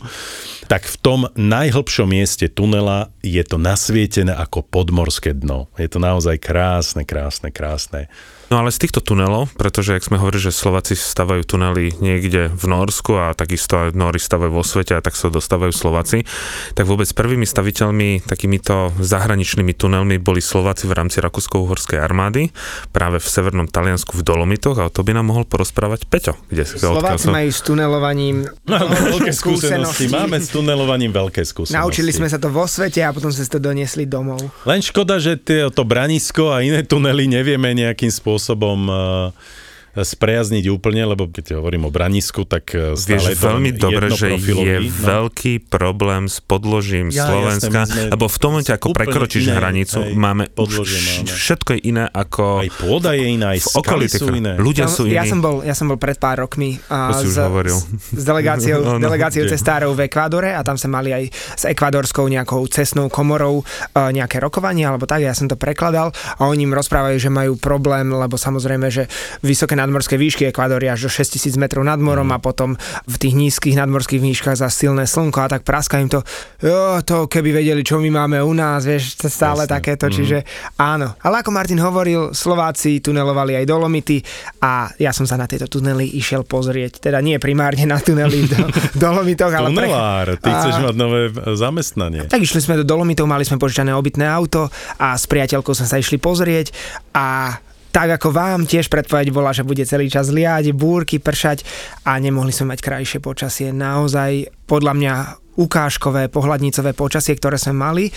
tak 0.67 0.87
v 0.87 0.95
tom 0.99 1.19
najhlbšom 1.35 2.07
mieste 2.07 2.47
tunela 2.47 3.11
je 3.23 3.41
to 3.43 3.59
nasvietené 3.59 4.31
ako 4.31 4.63
podmorské 4.63 5.35
dno. 5.35 5.67
Je 5.75 5.87
to 5.87 5.99
naozaj 5.99 6.39
krásne, 6.39 7.03
krásne, 7.03 7.51
krásne. 7.51 8.11
No 8.53 8.61
ale 8.61 8.69
z 8.69 8.85
týchto 8.85 9.01
tunelov, 9.01 9.49
pretože 9.57 9.97
ak 9.97 10.05
sme 10.05 10.21
hovorili, 10.21 10.45
že 10.45 10.53
Slováci 10.53 10.93
stavajú 10.93 11.41
tunely 11.41 11.89
niekde 11.97 12.53
v 12.53 12.65
Norsku 12.69 13.17
a 13.17 13.33
takisto 13.33 13.81
aj 13.81 13.97
Nóri 13.97 14.21
stavajú 14.21 14.53
vo 14.53 14.61
svete 14.61 14.93
a 14.93 15.01
tak 15.01 15.17
sa 15.17 15.33
dostávajú 15.33 15.73
Slováci, 15.73 16.21
tak 16.77 16.85
vôbec 16.85 17.09
prvými 17.17 17.49
staviteľmi 17.49 18.21
takýmito 18.21 18.93
zahraničnými 19.01 19.73
tunelmi 19.73 20.21
boli 20.21 20.37
Slováci 20.37 20.85
v 20.85 20.93
rámci 20.93 21.17
Rakúsko-Uhorskej 21.25 21.97
armády 21.97 22.53
práve 22.93 23.17
v 23.17 23.25
severnom 23.25 23.65
Taliansku 23.65 24.13
v 24.13 24.21
Dolomitoch 24.21 24.77
a 24.77 24.85
o 24.85 24.93
to 24.93 25.01
by 25.01 25.17
nám 25.17 25.33
mohol 25.33 25.49
porozprávať 25.49 26.05
Peťo. 26.05 26.37
Kde 26.51 26.67
Slováci 26.67 27.33
majú 27.33 27.49
s 27.53 27.61
tunelovaním 27.61 28.49
Máme 28.65 28.95
veľké 29.13 29.31
skúsenosti. 29.45 30.09
Máme 30.09 30.41
s 30.41 30.49
tunelovaním 30.49 31.13
veľké 31.13 31.45
skúsenosti. 31.45 31.77
Naučili 31.77 32.09
sme 32.09 32.25
sa 32.25 32.41
to 32.41 32.49
vo 32.49 32.65
svete 32.65 33.05
a 33.05 33.13
potom 33.13 33.29
sme 33.29 33.45
to 33.45 33.61
doniesli 33.61 34.09
domov. 34.09 34.41
Len 34.65 34.81
škoda, 34.81 35.21
že 35.21 35.37
to 35.69 35.83
branisko 35.85 36.49
a 36.49 36.65
iné 36.65 36.81
tunely 36.81 37.29
nevieme 37.29 37.71
nejakým 37.77 38.09
spôsobom 38.09 38.79
uh, 38.89 39.61
sprejazniť 39.93 40.65
úplne, 40.73 41.05
lebo 41.05 41.29
keď 41.29 41.61
hovorím 41.61 41.85
o 41.85 41.91
branisku, 41.93 42.49
tak 42.49 42.73
uh, 42.73 42.97
stále 42.97 43.21
Vieš 43.21 43.23
je 43.29 43.37
to 43.37 43.45
veľmi 43.45 43.71
dobre, 43.77 44.05
že 44.09 44.27
je 44.41 44.77
no. 44.81 44.89
veľký 44.89 45.69
problém 45.69 46.25
s 46.25 46.41
podložím 46.41 47.13
Ja, 47.13 47.29
Slovenska, 47.29 47.85
sme 47.85 48.09
lebo 48.09 48.25
v 48.25 48.37
tom 48.41 48.49
momente, 48.57 48.73
ako 48.73 48.93
prekročíš 48.93 49.49
iné, 49.49 49.57
hranicu, 49.57 49.99
hej, 50.01 50.13
máme 50.13 50.49
podložie 50.53 50.97
už 50.97 51.25
máme. 51.25 51.33
všetko 51.33 51.69
je 51.73 51.79
iné 51.89 52.05
ako 52.09 52.61
Aj 52.61 52.69
pôda 52.77 53.11
je 53.17 53.25
iná, 53.25 53.57
aj 53.57 53.59
v 53.61 53.69
okolitých 53.81 54.21
sú 54.21 54.33
iné. 54.33 54.51
Ľudia 54.57 54.85
Ja, 54.85 54.93
sú 54.93 55.01
ja, 55.09 55.25
iní. 55.25 55.31
som 55.33 55.39
bol, 55.41 55.55
ja 55.65 55.73
som 55.73 55.85
bol 55.89 55.97
pred 55.97 56.17
pár 56.21 56.45
rokmi 56.45 56.77
a 56.89 57.09
To 57.09 57.13
si 57.21 57.27
už 57.29 57.33
s, 57.33 57.39
hovoril. 57.41 57.77
s, 58.13 58.23
delegáciou, 58.23 58.79
No, 58.87 58.97
no, 58.97 59.05
delegáciou 59.05 59.45
cestárov 59.49 59.93
v 59.97 60.05
Ekvádore 60.05 60.53
a 60.53 60.61
tam 60.61 60.77
sa 60.77 60.85
mali 60.85 61.09
aj 61.13 61.23
s 61.33 61.63
ekvádorskou 61.69 62.25
nejakou 62.29 62.61
cestnou 62.69 63.09
komorou 63.09 63.61
uh, 63.61 64.09
nejaké 64.13 64.37
rokovanie 64.37 64.85
alebo 64.85 65.09
tak, 65.09 65.25
ja 65.25 65.33
som 65.33 65.49
to 65.49 65.57
prekladal 65.57 66.13
a 66.13 66.41
oni 66.45 66.69
im 66.69 66.73
rozprávajú, 66.73 67.17
že 67.17 67.29
majú 67.33 67.57
problém, 67.57 68.09
lebo 68.13 68.37
samozrejme, 68.37 68.87
že 68.93 69.09
vysoké 69.41 69.73
nadmorské 69.83 70.15
výšky 70.15 70.47
Ekvádor 70.47 70.79
je 70.79 70.89
až 70.89 71.01
do 71.01 71.11
6000 71.11 71.53
metrov 71.55 71.83
nad 71.83 71.97
morom 71.97 72.25
Mhm. 72.25 72.33
a 72.33 72.39
potom 72.39 72.69
v 73.03 73.15
tých 73.17 73.33
nízkych 73.33 73.75
nadmorských 73.75 74.19
výškach 74.19 74.55
za 74.55 74.67
silné 74.67 75.03
slnko 75.03 75.39
a 75.39 75.47
tak 75.49 75.61
praska 75.61 75.97
im 75.97 76.07
to, 76.07 76.23
jo, 76.57 76.79
to 77.01 77.25
keby 77.25 77.51
vedeli, 77.53 77.81
čo 77.81 77.97
my 77.97 78.09
máme 78.09 78.39
u 78.39 78.51
nás, 78.51 78.83
vieš, 78.83 79.19
stále 79.21 79.63
Jasné. 79.63 79.73
takéto, 79.73 80.05
Mhm. 80.05 80.13
čiže 80.13 80.37
áno. 80.75 81.13
Ale 81.19 81.39
ako 81.39 81.51
Martin 81.51 81.77
hovoril, 81.77 82.31
Slováci 82.31 82.99
tunelovali 82.99 83.55
aj 83.55 83.65
Dolomity 83.65 84.23
a 84.59 84.71
ja 84.95 85.09
som 85.09 85.23
sa 85.23 85.35
na 85.35 85.43
tieto 85.43 85.67
tunely 85.67 86.07
išiel 86.13 86.43
pozrieť. 86.43 86.99
Teda 87.01 87.19
nie 87.19 87.35
primárne 87.37 87.83
na 87.83 87.97
tunely 87.97 88.45
do, 88.45 88.57
Dolomitoch, 89.03 89.51
ale... 89.51 89.69
pre- 89.69 89.85
Tunelár, 89.85 90.27
ty 90.37 90.47
A- 90.47 90.55
chceš 90.57 90.75
mať 90.81 90.95
nové 90.95 91.21
zamestnanie. 91.53 92.25
tak 92.25 92.39
išli 92.39 92.59
sme 92.59 92.75
do 92.75 92.85
Dolomitov, 92.85 93.25
mali 93.25 93.41
sme 93.41 93.57
požičané 93.57 93.91
obytné 93.91 94.23
auto 94.23 94.69
a 94.95 95.13
s 95.13 95.25
priateľkou 95.25 95.73
sme 95.73 95.85
sa 95.85 95.95
išli 95.95 96.15
pozrieť 96.15 96.71
a 97.11 97.57
tak 97.93 98.17
ako 98.17 98.33
vám 98.33 98.65
tiež 98.65 98.89
predpoveď 98.89 99.29
bola, 99.29 99.53
že 99.53 99.61
bude 99.61 99.85
celý 99.85 100.09
čas 100.09 100.33
liať, 100.33 100.73
búrky, 100.73 101.21
pršať 101.21 101.61
a 102.09 102.17
nemohli 102.17 102.49
sme 102.49 102.73
mať 102.73 102.81
krajšie 102.81 103.19
počasie. 103.21 103.69
Naozaj 103.69 104.65
podľa 104.65 104.93
mňa 104.97 105.13
ukážkové, 105.61 106.33
pohľadnicové 106.33 106.97
počasie, 106.97 107.37
ktoré 107.37 107.61
sme 107.61 107.77
mali. 107.77 108.09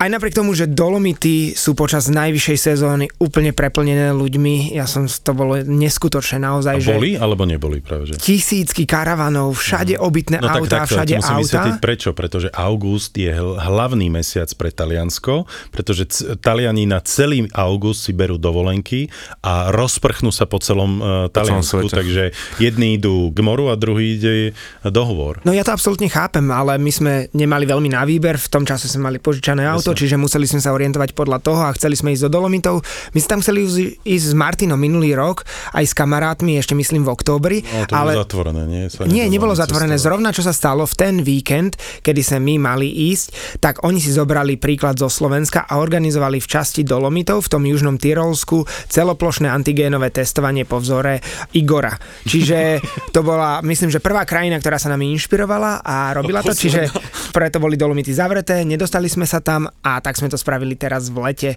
Aj 0.00 0.08
napriek 0.08 0.32
tomu, 0.32 0.50
že 0.50 0.64
Dolomity 0.64 1.52
sú 1.52 1.76
počas 1.76 2.08
najvyššej 2.08 2.56
sezóny 2.58 3.12
úplne 3.16 3.52
preplnené 3.52 4.10
ľuďmi, 4.10 4.72
ja 4.72 4.84
som, 4.84 5.04
to 5.04 5.30
bolo 5.30 5.60
neskutočné 5.60 6.40
naozaj, 6.40 6.74
A 6.74 6.80
že 6.80 6.88
boli 6.90 7.10
alebo 7.14 7.44
neboli 7.44 7.78
práve? 7.78 8.08
Že? 8.08 8.16
tisícky 8.16 8.82
karavanov, 8.82 9.52
všade 9.54 9.94
obytné 9.94 10.40
No 10.40 10.48
tak 10.48 10.56
autá, 10.58 10.76
takto, 10.82 10.96
ja 10.96 10.96
všade 10.96 11.12
musím 11.14 11.36
vysvetliť 11.38 11.74
auta. 11.76 11.84
prečo, 11.84 12.10
pretože 12.10 12.48
august 12.50 13.12
je 13.14 13.28
hl- 13.28 13.60
hlavný 13.60 14.08
mesiac 14.08 14.48
pre 14.52 14.70
Taliansko, 14.70 15.44
pretože 15.68 16.08
c- 16.08 16.32
Taliani 16.34 16.88
na 16.88 16.98
celý 17.00 17.44
august 17.52 18.08
si 18.08 18.16
berú 18.16 18.40
dovolenky 18.40 19.12
a 19.38 19.68
rozprchnú 19.68 20.32
sa 20.32 20.48
po 20.48 20.56
celom 20.58 20.96
uh, 20.96 21.28
celom 21.28 21.60
Taliansku, 21.60 21.76
svete. 21.84 21.92
takže 21.92 22.22
jedni 22.56 22.96
idú 22.96 23.28
k 23.28 23.38
moru 23.40 23.68
a 23.68 23.76
druhý 23.76 24.16
ide 24.16 24.56
dohovor. 24.82 25.44
No 25.44 25.52
ja 25.52 25.60
to 25.60 25.70
absolútne 25.70 26.08
chápem, 26.08 26.48
ale 26.48 26.80
my 26.80 26.88
sme 26.88 27.12
nemali 27.30 27.68
veľmi 27.68 27.90
na 27.90 28.02
výber, 28.02 28.34
v 28.34 28.48
tom 28.48 28.64
čase 28.64 28.88
sme 28.88 29.06
mali 29.06 29.18
požičané 29.18 29.62
auto, 29.62 29.89
čiže 29.92 30.16
museli 30.16 30.46
sme 30.46 30.62
sa 30.62 30.72
orientovať 30.72 31.12
podľa 31.12 31.38
toho 31.42 31.60
a 31.66 31.74
chceli 31.74 31.94
sme 31.94 32.14
ísť 32.14 32.26
do 32.26 32.40
Dolomitov. 32.40 32.82
My 33.12 33.18
sme 33.20 33.30
tam 33.30 33.40
chceli 33.40 33.66
ísť- 34.06 34.28
s 34.30 34.34
Martinom 34.36 34.78
minulý 34.78 35.16
rok, 35.16 35.42
aj 35.74 35.84
s 35.84 35.92
kamarátmi, 35.96 36.54
ešte 36.56 36.78
myslím 36.78 37.02
v 37.02 37.10
októbri. 37.10 37.58
No, 37.66 37.88
to 37.88 37.94
ale... 37.96 38.14
zatvorené, 38.14 38.62
nie? 38.68 38.82
Sa 38.86 39.08
Nie, 39.08 39.26
nebolo 39.26 39.56
zatvorené. 39.56 39.96
cestovať. 39.96 40.06
Zrovna 40.06 40.30
čo 40.30 40.42
sa 40.46 40.54
stalo 40.54 40.86
v 40.86 40.94
ten 40.94 41.14
víkend, 41.24 41.74
kedy 42.00 42.20
sme 42.22 42.38
my 42.40 42.54
mali 42.74 42.88
ísť, 43.10 43.58
tak 43.58 43.82
oni 43.82 43.98
si 43.98 44.14
zobrali 44.14 44.56
príklad 44.56 44.96
zo 44.96 45.10
Slovenska 45.10 45.66
a 45.66 45.80
organizovali 45.82 46.38
v 46.38 46.46
časti 46.46 46.86
Dolomitov, 46.86 47.46
v 47.46 47.48
tom 47.50 47.62
južnom 47.66 47.96
Tyrolsku, 47.98 48.64
celoplošné 48.88 49.50
antigénové 49.50 50.14
testovanie 50.14 50.62
po 50.64 50.78
vzore 50.78 51.18
Igora. 51.56 51.96
Čiže 52.24 52.78
to 53.14 53.20
bola, 53.26 53.58
myslím, 53.66 53.90
že 53.90 53.98
prvá 53.98 54.22
krajina, 54.22 54.60
ktorá 54.62 54.78
sa 54.78 54.92
nami 54.92 55.10
inšpirovala 55.16 55.82
a 55.82 56.14
robila 56.14 56.44
to, 56.44 56.54
čiže 56.54 56.86
preto 57.34 57.58
boli 57.58 57.74
Dolomity 57.74 58.12
zavreté, 58.14 58.62
nedostali 58.62 59.10
sme 59.10 59.24
sa 59.26 59.42
tam 59.42 59.66
a 59.80 59.98
tak 59.98 60.14
sme 60.14 60.26
to 60.26 60.36
spravili 60.36 60.74
teraz 60.74 61.08
v 61.08 61.18
lete. 61.22 61.50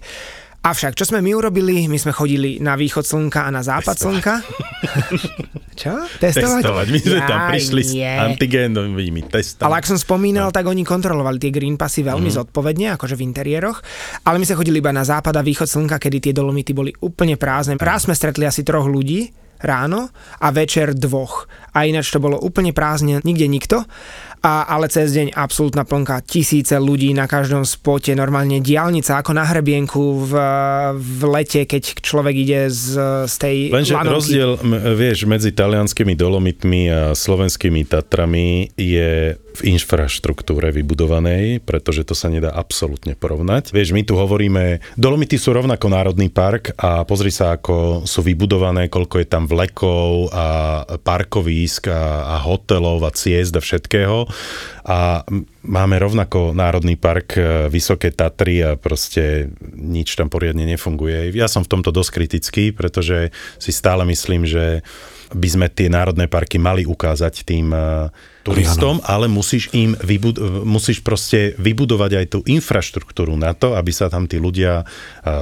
Avšak, 0.60 0.96
čo 0.96 1.04
sme 1.04 1.20
my 1.20 1.34
urobili? 1.34 1.84
My 1.84 1.96
sme 1.96 2.08
chodili 2.10 2.56
na 2.56 2.72
východ 2.72 3.04
slnka 3.04 3.44
a 3.44 3.52
na 3.52 3.60
západ 3.60 3.96
slnka. 4.00 4.34
Čo? 5.74 5.92
Testovať? 6.16 6.62
Testovať. 6.62 6.86
My 6.88 6.98
sme 6.98 7.18
tam 7.20 7.38
Jaj, 7.38 7.50
prišli 7.50 7.82
s 7.82 7.92
nie. 7.92 8.08
antigénovými 8.08 9.22
testami. 9.26 9.66
Ale 9.66 9.76
ak 9.76 9.86
som 9.86 9.98
spomínal, 9.98 10.48
tak 10.48 10.64
oni 10.64 10.80
kontrolovali 10.80 11.36
tie 11.36 11.50
green 11.50 11.76
passy 11.76 12.00
veľmi 12.00 12.30
Mhm. 12.30 12.36
zodpovedne, 12.38 12.96
akože 12.96 13.12
v 13.12 13.22
interiéroch. 13.22 13.84
Ale 14.22 14.38
my 14.38 14.46
sme 14.46 14.56
chodili 14.56 14.78
iba 14.78 14.88
na 14.88 15.02
západ 15.02 15.34
a 15.34 15.42
východ 15.42 15.66
slnka, 15.66 15.98
kedy 15.98 16.18
tie 16.22 16.32
dolomity 16.32 16.72
boli 16.72 16.96
úplne 16.98 17.34
prázdne. 17.34 17.76
Raz 17.76 18.06
sme 18.06 18.14
stretli 18.14 18.44
asi 18.44 18.62
troch 18.62 18.86
ľudí 18.86 19.34
ráno 19.60 20.08
a 20.38 20.48
večer 20.48 20.92
dvoch. 20.92 21.44
A 21.72 21.84
ináč 21.84 22.08
to 22.08 22.20
bolo 22.20 22.36
úplne 22.36 22.70
prázdne, 22.70 23.20
nikde 23.20 23.44
nikto. 23.46 23.84
A, 24.44 24.68
ale 24.68 24.92
cez 24.92 25.16
deň 25.16 25.32
absolútna 25.32 25.88
plnka, 25.88 26.20
tisíce 26.20 26.76
ľudí 26.76 27.16
na 27.16 27.24
každom 27.24 27.64
spote, 27.64 28.12
normálne 28.12 28.60
diálnica 28.60 29.16
ako 29.16 29.32
na 29.32 29.48
hrebienku 29.48 30.28
v, 30.28 30.32
v 31.00 31.20
lete, 31.32 31.64
keď 31.64 32.04
človek 32.04 32.34
ide 32.36 32.60
z, 32.68 33.00
z 33.24 33.34
tej 33.40 33.56
Lenže 33.72 33.96
lanovky. 33.96 34.12
rozdiel, 34.12 34.50
vieš, 34.92 35.24
medzi 35.24 35.48
talianskými 35.48 36.12
dolomitmi 36.12 36.82
a 36.92 37.00
slovenskými 37.16 37.88
Tatrami 37.88 38.68
je 38.76 39.40
v 39.54 39.60
infraštruktúre 39.70 40.74
vybudovanej, 40.74 41.62
pretože 41.62 42.02
to 42.02 42.12
sa 42.12 42.26
nedá 42.26 42.50
absolútne 42.50 43.14
porovnať. 43.14 43.70
Vieš, 43.70 43.94
my 43.94 44.02
tu 44.02 44.18
hovoríme, 44.18 44.82
Dolomity 44.98 45.38
sú 45.38 45.54
rovnako 45.54 45.86
národný 45.94 46.26
park 46.26 46.74
a 46.74 47.06
pozri 47.06 47.30
sa, 47.30 47.54
ako 47.54 48.02
sú 48.02 48.20
vybudované, 48.26 48.90
koľko 48.90 49.22
je 49.22 49.26
tam 49.30 49.46
vlekov 49.46 50.34
a 50.34 50.46
parkovísk 50.98 51.86
a, 51.86 52.34
a 52.34 52.36
hotelov 52.42 53.06
a 53.06 53.14
ciest 53.14 53.54
a 53.54 53.62
všetkého. 53.62 54.26
A 54.84 55.24
máme 55.64 55.96
rovnako 55.96 56.52
národný 56.52 57.00
park 57.00 57.40
e, 57.40 57.72
Vysoké 57.72 58.12
Tatry 58.12 58.60
a 58.60 58.76
proste 58.76 59.48
nič 59.72 60.12
tam 60.12 60.28
poriadne 60.28 60.68
nefunguje. 60.68 61.32
Ja 61.32 61.48
som 61.48 61.64
v 61.64 61.72
tomto 61.72 61.88
dosť 61.88 62.10
kritický, 62.12 62.64
pretože 62.76 63.32
si 63.56 63.72
stále 63.72 64.04
myslím, 64.04 64.44
že 64.44 64.84
by 65.34 65.48
sme 65.48 65.66
tie 65.72 65.88
národné 65.88 66.30
parky 66.30 66.60
mali 66.60 66.86
ukázať 66.86 67.42
tým 67.42 67.74
uh, 67.74 68.12
turistom, 68.46 69.02
ale 69.02 69.26
musíš 69.26 69.72
im 69.74 69.96
vybud- 69.98 70.62
musíš 70.62 71.02
proste 71.02 71.56
vybudovať 71.58 72.10
aj 72.22 72.26
tú 72.28 72.38
infraštruktúru 72.46 73.34
na 73.34 73.56
to, 73.56 73.74
aby 73.74 73.90
sa 73.90 74.12
tam 74.12 74.28
tí 74.28 74.36
ľudia 74.38 74.86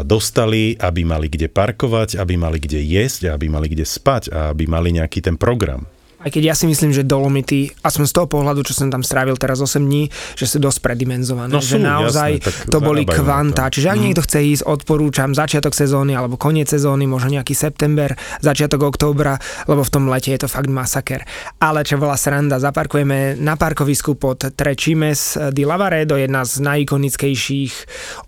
dostali, 0.07 0.79
aby 0.79 1.03
mali 1.03 1.27
kde 1.27 1.51
parkovať, 1.51 2.17
aby 2.17 2.39
mali 2.39 2.63
kde 2.63 2.79
jesť, 2.79 3.35
aby 3.35 3.51
mali 3.51 3.69
kde 3.69 3.85
spať 3.85 4.33
a 4.33 4.55
aby 4.55 4.71
mali 4.71 4.97
nejaký 4.97 5.19
ten 5.21 5.35
program. 5.37 5.85
Aj 6.23 6.31
keď 6.31 6.43
ja 6.43 6.55
si 6.55 6.71
myslím, 6.71 6.95
že 6.95 7.03
Dolomity, 7.03 7.67
aspoň 7.83 8.05
z 8.07 8.15
toho 8.15 8.27
pohľadu, 8.31 8.63
čo 8.63 8.79
som 8.79 8.89
tam 8.89 9.03
strávil 9.03 9.35
teraz 9.35 9.59
8 9.59 9.83
dní, 9.83 10.07
že 10.39 10.47
sú 10.47 10.63
dosť 10.63 10.79
predimenzované. 10.79 11.51
No 11.51 11.59
že 11.59 11.77
sú, 11.77 11.83
naozaj 11.83 12.31
jasné, 12.39 12.71
to 12.71 12.79
boli 12.79 13.03
kvanta. 13.03 13.67
to. 13.69 13.79
Čiže 13.79 13.89
ak 13.91 13.99
Mm. 13.99 14.05
niekto 14.07 14.23
chce 14.23 14.39
ísť, 14.39 14.63
odporúčam 14.63 15.35
začiatok 15.35 15.75
sezóny 15.75 16.15
alebo 16.15 16.39
koniec 16.39 16.71
sezóny, 16.71 17.11
možno 17.11 17.35
nejaký 17.35 17.53
september, 17.53 18.15
začiatok 18.39 18.87
októbra, 18.87 19.37
lebo 19.67 19.83
v 19.83 19.91
tom 19.91 20.07
lete 20.07 20.31
je 20.31 20.41
to 20.41 20.49
fakt 20.49 20.71
masaker. 20.71 21.27
Ale 21.59 21.83
čo 21.83 21.99
bola 21.99 22.15
sranda, 22.15 22.63
zaparkujeme 22.63 23.35
na 23.37 23.59
parkovisku 23.59 24.15
pod 24.15 24.47
Trečimes 24.55 25.35
di 25.51 25.67
Lavaredo, 25.67 26.15
jedna 26.15 26.47
z 26.47 26.63
najikonickejších 26.63 27.73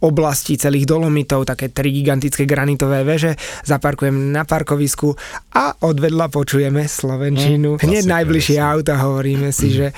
oblastí 0.03 0.59
celých 0.59 0.85
Dolomitov, 0.85 1.47
také 1.47 1.71
tri 1.71 1.95
gigantické 1.95 2.43
granitové 2.45 3.07
veže. 3.07 3.39
Zaparkujem 3.63 4.35
na 4.35 4.43
parkovisku 4.43 5.15
a 5.55 5.79
odvedla 5.79 6.27
počujeme 6.29 6.85
Slovenčinu. 6.85 7.79
Hneď 7.85 8.05
najbližšie 8.09 8.59
auta 8.59 8.97
hovoríme 8.97 9.53
si, 9.53 9.77
že 9.77 9.93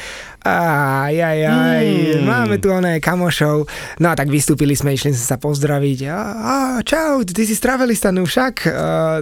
aj, 0.47 1.11
aj, 1.11 1.39
aj, 1.43 1.87
máme 2.23 2.63
tu 2.63 2.71
oné 2.71 3.03
kamošov. 3.03 3.67
No 3.99 4.07
a 4.11 4.15
tak 4.15 4.31
vystúpili 4.31 4.79
sme, 4.79 4.95
išli 4.95 5.11
sme 5.11 5.27
sa 5.27 5.39
pozdraviť. 5.43 5.99
A, 6.07 6.19
a 6.23 6.55
čau, 6.87 7.27
ty 7.27 7.43
si 7.43 7.59
stravelista, 7.59 8.15
no 8.15 8.23
však. 8.23 8.55
A, 8.63 8.71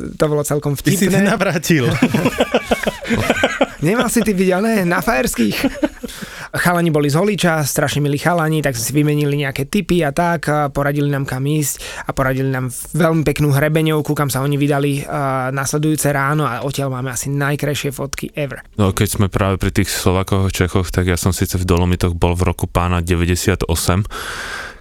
to 0.05 0.25
bolo 0.29 0.45
celkom 0.45 0.77
Ty 0.77 0.93
si 0.93 1.09
vtipné. 1.09 1.25
nenavrátil. 1.25 1.89
Nemal 3.87 4.13
si 4.13 4.21
ty 4.21 4.37
byť 4.37 4.49
oné 4.53 4.85
na 4.85 5.01
fajerských? 5.01 5.57
Chalani 6.55 6.95
boli 6.95 7.11
z 7.11 7.19
Holiča, 7.19 7.67
strašne 7.67 7.99
milí 7.99 8.15
chalani, 8.15 8.63
tak 8.63 8.79
si 8.79 8.95
vymenili 8.95 9.43
nejaké 9.43 9.67
tipy 9.67 10.07
a 10.07 10.15
tak, 10.15 10.47
a 10.47 10.71
poradili 10.71 11.11
nám 11.11 11.27
kam 11.27 11.43
ísť 11.43 12.07
a 12.07 12.15
poradili 12.15 12.47
nám 12.47 12.71
veľmi 12.71 13.27
peknú 13.27 13.51
hrebeňovku, 13.51 14.15
kam 14.15 14.31
sa 14.31 14.39
oni 14.47 14.55
vydali 14.55 15.03
a 15.03 15.51
nasledujúce 15.51 16.15
ráno 16.15 16.47
a 16.47 16.63
odtiaľ 16.63 16.95
máme 16.95 17.11
asi 17.11 17.27
najkrajšie 17.35 17.91
fotky 17.91 18.31
ever. 18.39 18.63
No 18.79 18.95
keď 18.95 19.19
sme 19.19 19.27
práve 19.27 19.59
pri 19.59 19.75
tých 19.75 19.91
Slovakoch, 19.91 20.55
Čechoch, 20.55 20.95
tak 20.95 21.11
ja 21.11 21.19
som 21.19 21.35
síce 21.35 21.59
v 21.59 21.67
Dolomitoch 21.67 22.15
bol 22.15 22.39
v 22.39 22.47
roku 22.55 22.71
pána 22.71 23.03
98, 23.03 23.67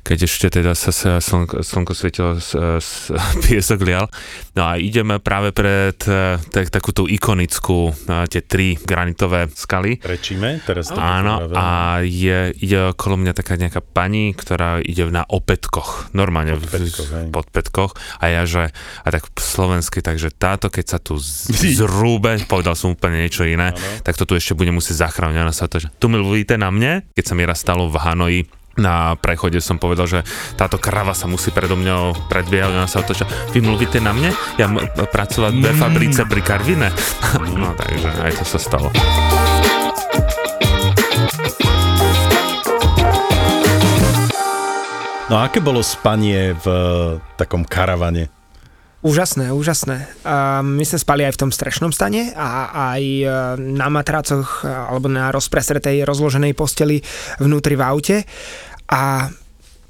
keď 0.03 0.19
ešte 0.27 0.47
teda 0.51 0.75
sa, 0.75 0.91
sa 0.91 1.17
slnko, 1.17 1.63
slnko 1.63 1.91
svietilo, 1.91 2.35
s, 2.35 2.51
s, 2.53 3.07
piesok 3.47 3.81
lial. 3.81 4.11
No 4.53 4.67
a 4.67 4.75
ideme 4.75 5.17
práve 5.17 5.49
pred 5.49 5.95
eh, 6.05 6.37
tak, 6.43 6.67
takú 6.69 6.91
tú 6.91 7.07
ikonickú, 7.07 7.89
eh, 7.89 8.27
tie 8.27 8.43
tri 8.43 8.75
granitové 8.75 9.47
skaly. 9.49 10.03
Rečíme? 10.03 10.59
Teraz 10.61 10.91
to 10.91 10.99
Áno, 10.99 11.47
práve- 11.47 11.55
a 11.55 11.67
je, 12.03 12.51
ide 12.59 12.91
okolo 12.91 13.15
mňa 13.17 13.33
taká 13.33 13.55
nejaká 13.55 13.79
pani, 13.79 14.35
ktorá 14.35 14.83
ide 14.83 15.07
na 15.07 15.23
opätkoch, 15.23 16.11
normálne 16.11 16.59
v- 16.59 16.67
Podpätkoch, 16.67 17.09
pod 17.31 17.47
petkoch 17.49 17.91
a 18.19 18.25
ja, 18.27 18.43
že, 18.43 18.75
a 19.01 19.07
tak 19.07 19.31
slovensky, 19.39 20.03
takže 20.03 20.29
táto, 20.29 20.67
keď 20.67 20.85
sa 20.85 20.99
tu 20.99 21.15
z, 21.15 21.47
zrúbe, 21.79 22.43
povedal 22.45 22.75
som 22.75 22.91
úplne 22.91 23.23
niečo 23.23 23.47
iné, 23.47 23.71
tak 24.03 24.19
to 24.19 24.27
tu 24.27 24.35
ešte 24.35 24.51
bude 24.51 24.69
musieť 24.69 25.07
zachrániť. 25.07 25.39
Ona 25.39 25.55
sa 25.55 25.71
to, 25.71 25.79
že 25.79 25.87
tu 25.95 26.11
mluvíte 26.11 26.59
na 26.59 26.67
mne, 26.67 27.07
keď 27.15 27.23
sa 27.23 27.33
mi 27.33 27.47
raz 27.47 27.63
stalo 27.63 27.87
v 27.87 27.95
Hanoji, 27.95 28.41
na 28.73 29.13
prechode 29.17 29.61
som 29.61 29.77
povedal, 29.77 30.09
že 30.09 30.19
táto 30.57 30.81
krava 30.81 31.13
sa 31.13 31.29
musí 31.29 31.53
predo 31.53 31.77
mňou 31.77 32.29
predbiehať, 32.29 32.73
ona 32.73 32.89
sa 32.89 33.05
otočila, 33.05 33.29
vy 33.53 33.59
mluvíte 33.61 34.01
na 34.01 34.13
mne? 34.13 34.33
Ja 34.57 34.65
m- 34.65 34.81
pracovať 34.89 35.53
ve 35.61 35.71
fabrice 35.77 36.25
pri 36.25 36.41
Karvine. 36.41 36.89
no 37.61 37.77
takže 37.77 38.09
aj 38.09 38.31
to 38.41 38.45
sa 38.45 38.59
stalo. 38.59 38.89
No 45.31 45.41
a 45.41 45.49
aké 45.49 45.63
bolo 45.63 45.81
spanie 45.81 46.53
v 46.53 46.67
takom 47.39 47.65
karavane? 47.65 48.29
Úžasné, 49.03 49.51
úžasné. 49.51 50.07
My 50.63 50.83
sme 50.87 50.95
spali 50.95 51.27
aj 51.27 51.35
v 51.35 51.41
tom 51.43 51.51
strešnom 51.51 51.91
stane 51.91 52.31
a 52.39 52.71
aj 52.95 53.03
e, 53.03 53.25
na 53.59 53.91
matracoch 53.91 54.63
e, 54.63 54.71
alebo 54.71 55.11
na 55.11 55.27
rozpresretej 55.27 56.07
rozloženej 56.07 56.55
posteli 56.55 57.03
vnútri 57.35 57.75
v 57.75 57.83
aute. 57.83 58.17
A 58.87 59.27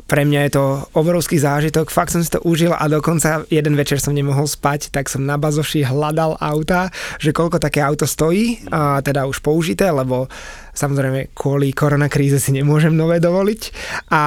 pre 0.10 0.26
mňa 0.26 0.50
je 0.50 0.52
to 0.58 0.66
obrovský 0.98 1.38
zážitok, 1.38 1.94
fakt 1.94 2.10
som 2.10 2.26
si 2.26 2.34
to 2.34 2.42
užil 2.42 2.74
a 2.74 2.90
dokonca 2.90 3.46
jeden 3.54 3.78
večer 3.78 4.02
som 4.02 4.18
nemohol 4.18 4.50
spať, 4.50 4.90
tak 4.90 5.06
som 5.14 5.22
na 5.22 5.38
bazoši 5.38 5.86
hľadal 5.86 6.34
auta, 6.42 6.90
že 7.22 7.38
koľko 7.38 7.62
také 7.62 7.86
auto 7.86 8.10
stojí, 8.10 8.66
a 8.74 8.98
teda 9.06 9.30
už 9.30 9.46
použité, 9.46 9.94
lebo 9.94 10.26
samozrejme 10.74 11.34
kvôli 11.38 11.72
koronakríze 11.72 12.42
si 12.42 12.52
nemôžem 12.52 12.92
nové 12.94 13.22
dovoliť. 13.22 13.62
A 14.10 14.22